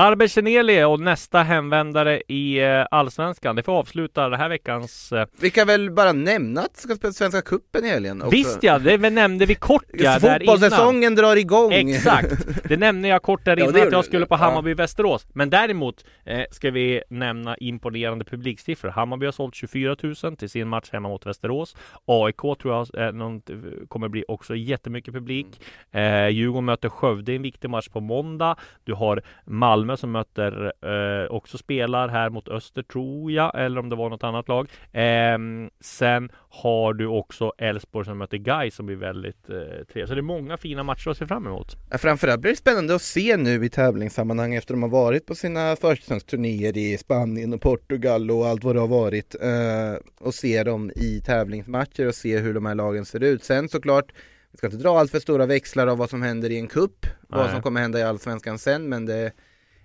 Arber 0.00 0.26
Seneli 0.26 0.84
och 0.84 1.00
nästa 1.00 1.42
hemvändare 1.42 2.22
i 2.28 2.60
eh, 2.60 2.86
Allsvenskan. 2.90 3.56
Det 3.56 3.62
får 3.62 3.72
avsluta 3.72 4.28
den 4.28 4.40
här 4.40 4.48
veckans... 4.48 5.12
Eh, 5.12 5.26
vi 5.40 5.50
kan 5.50 5.66
väl 5.66 5.90
bara 5.90 6.12
nämna 6.12 6.60
att 6.60 6.74
det 6.74 6.80
ska 6.80 6.94
spela 6.94 7.12
Svenska 7.12 7.42
Cupen 7.42 7.84
i 7.84 7.88
helgen 7.88 8.22
också. 8.22 8.30
Visst 8.30 8.62
ja, 8.62 8.78
det 8.78 9.10
nämnde 9.10 9.46
vi 9.46 9.54
kort 9.54 9.84
ja, 9.92 10.18
där 10.18 10.38
Fotbollssäsongen 10.38 11.14
drar 11.14 11.36
igång! 11.36 11.72
Exakt! 11.72 12.46
Det 12.64 12.76
nämnde 12.76 13.08
jag 13.08 13.22
kort 13.22 13.44
där 13.44 13.58
innan 13.58 13.76
ja, 13.76 13.86
att 13.86 13.92
jag 13.92 14.04
skulle 14.04 14.26
på 14.26 14.36
Hammarby-Västerås. 14.36 15.26
Men 15.32 15.50
däremot 15.50 16.04
eh, 16.24 16.42
ska 16.50 16.70
vi 16.70 17.02
nämna 17.08 17.56
imponerande 17.56 18.24
publiksiffror. 18.24 18.90
Hammarby 18.90 19.26
har 19.26 19.32
sålt 19.32 19.54
24 19.54 19.96
000 20.22 20.36
till 20.36 20.50
sin 20.50 20.68
match 20.68 20.88
hemma 20.92 21.08
mot 21.08 21.26
Västerås. 21.26 21.76
AIK 22.04 22.40
tror 22.40 22.74
jag 22.74 23.06
eh, 23.06 23.12
någon, 23.12 23.42
kommer 23.88 24.08
bli 24.08 24.24
också 24.28 24.56
jättemycket 24.56 25.14
publik. 25.14 25.60
Eh, 25.90 26.28
Djurgården 26.28 26.64
möter 26.64 26.88
Skövde 26.88 27.32
i 27.32 27.36
en 27.36 27.42
viktig 27.42 27.70
match 27.70 27.88
på 27.88 28.00
måndag. 28.00 28.56
Du 28.84 28.94
har 28.94 29.22
Malmö 29.58 29.96
som 29.96 30.12
möter 30.12 30.72
eh, 30.82 31.30
också 31.30 31.58
spelar 31.58 32.08
här 32.08 32.30
mot 32.30 32.48
Öster 32.48 32.82
tror 32.82 33.32
jag, 33.32 33.64
eller 33.64 33.80
om 33.80 33.88
det 33.88 33.96
var 33.96 34.10
något 34.10 34.24
annat 34.24 34.48
lag. 34.48 34.68
Eh, 34.92 35.38
sen 35.80 36.30
har 36.48 36.94
du 36.94 37.06
också 37.06 37.52
Elfsborg 37.58 38.04
som 38.04 38.18
möter 38.18 38.36
Gais 38.36 38.74
som 38.74 38.86
blir 38.86 38.96
väldigt 38.96 39.50
eh, 39.50 39.56
trevligt. 39.56 40.08
Så 40.08 40.14
det 40.14 40.20
är 40.20 40.22
många 40.22 40.56
fina 40.56 40.82
matcher 40.82 41.10
att 41.10 41.16
se 41.16 41.26
fram 41.26 41.46
emot. 41.46 41.76
Ja, 41.90 41.98
framförallt 41.98 42.40
blir 42.40 42.52
det 42.52 42.56
spännande 42.56 42.94
att 42.94 43.02
se 43.02 43.36
nu 43.36 43.64
i 43.64 43.68
tävlingssammanhang 43.68 44.54
efter 44.54 44.74
de 44.74 44.82
har 44.82 44.90
varit 44.90 45.26
på 45.26 45.34
sina 45.34 45.76
försäsongsturnéer 45.76 46.76
i 46.76 46.98
Spanien 46.98 47.54
och 47.54 47.60
Portugal 47.60 48.30
och 48.30 48.46
allt 48.46 48.64
vad 48.64 48.76
det 48.76 48.80
har 48.80 48.88
varit 48.88 49.34
eh, 49.34 50.26
och 50.26 50.34
se 50.34 50.62
dem 50.62 50.90
i 50.96 51.20
tävlingsmatcher 51.20 52.06
och 52.06 52.14
se 52.14 52.38
hur 52.38 52.54
de 52.54 52.66
här 52.66 52.74
lagen 52.74 53.04
ser 53.04 53.22
ut. 53.22 53.44
Sen 53.44 53.68
såklart 53.68 54.12
vi 54.52 54.58
ska 54.58 54.66
inte 54.66 54.78
dra 54.78 54.98
allt 54.98 55.10
för 55.10 55.20
stora 55.20 55.46
växlar 55.46 55.86
av 55.86 55.98
vad 55.98 56.10
som 56.10 56.22
händer 56.22 56.50
i 56.50 56.58
en 56.58 56.66
kupp, 56.66 57.06
vad 57.28 57.50
som 57.50 57.62
kommer 57.62 57.80
hända 57.80 57.98
i 57.98 58.02
Allsvenskan 58.02 58.58
sen, 58.58 58.88
men 58.88 59.06
det 59.06 59.32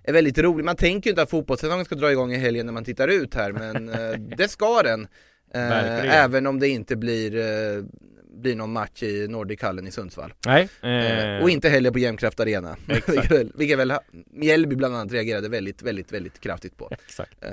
är 0.04 0.12
väldigt 0.12 0.38
roligt. 0.38 0.64
Man 0.64 0.76
tänker 0.76 1.08
ju 1.08 1.12
inte 1.12 1.22
att 1.22 1.30
fotbollssäsongen 1.30 1.84
ska 1.84 1.94
dra 1.94 2.12
igång 2.12 2.32
i 2.32 2.38
helgen 2.38 2.66
när 2.66 2.72
man 2.72 2.84
tittar 2.84 3.08
ut 3.08 3.34
här, 3.34 3.52
men 3.52 3.88
eh, 4.10 4.36
det 4.36 4.48
ska 4.48 4.82
den. 4.82 5.08
Eh, 5.54 6.24
även 6.24 6.46
om 6.46 6.60
det 6.60 6.68
inte 6.68 6.96
blir, 6.96 7.36
eh, 7.36 7.84
blir 8.40 8.56
någon 8.56 8.72
match 8.72 9.02
i 9.02 9.28
Nordichallen 9.28 9.86
i 9.86 9.90
Sundsvall. 9.90 10.32
Nej. 10.46 10.68
Eh, 10.82 11.42
och 11.42 11.50
inte 11.50 11.68
heller 11.68 11.90
på 11.90 11.98
Jämtkraft 11.98 12.40
Arena. 12.40 12.76
vilket 13.54 13.78
väl, 13.78 13.92
Mjällby 14.30 14.76
bland 14.76 14.96
annat 14.96 15.12
reagerade 15.12 15.48
väldigt, 15.48 15.82
väldigt, 15.82 16.12
väldigt 16.12 16.40
kraftigt 16.40 16.76
på. 16.76 16.90
Exakt. 16.90 17.44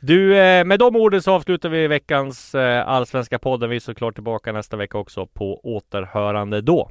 Du, 0.00 0.28
med 0.64 0.78
de 0.78 0.96
orden 0.96 1.22
så 1.22 1.32
avslutar 1.32 1.68
vi 1.68 1.86
veckans 1.86 2.54
allsvenska 2.54 3.38
podden. 3.38 3.70
Vi 3.70 3.76
är 3.76 3.80
såklart 3.80 4.14
tillbaka 4.14 4.52
nästa 4.52 4.76
vecka 4.76 4.98
också 4.98 5.26
på 5.26 5.60
återhörande 5.76 6.60
då. 6.60 6.90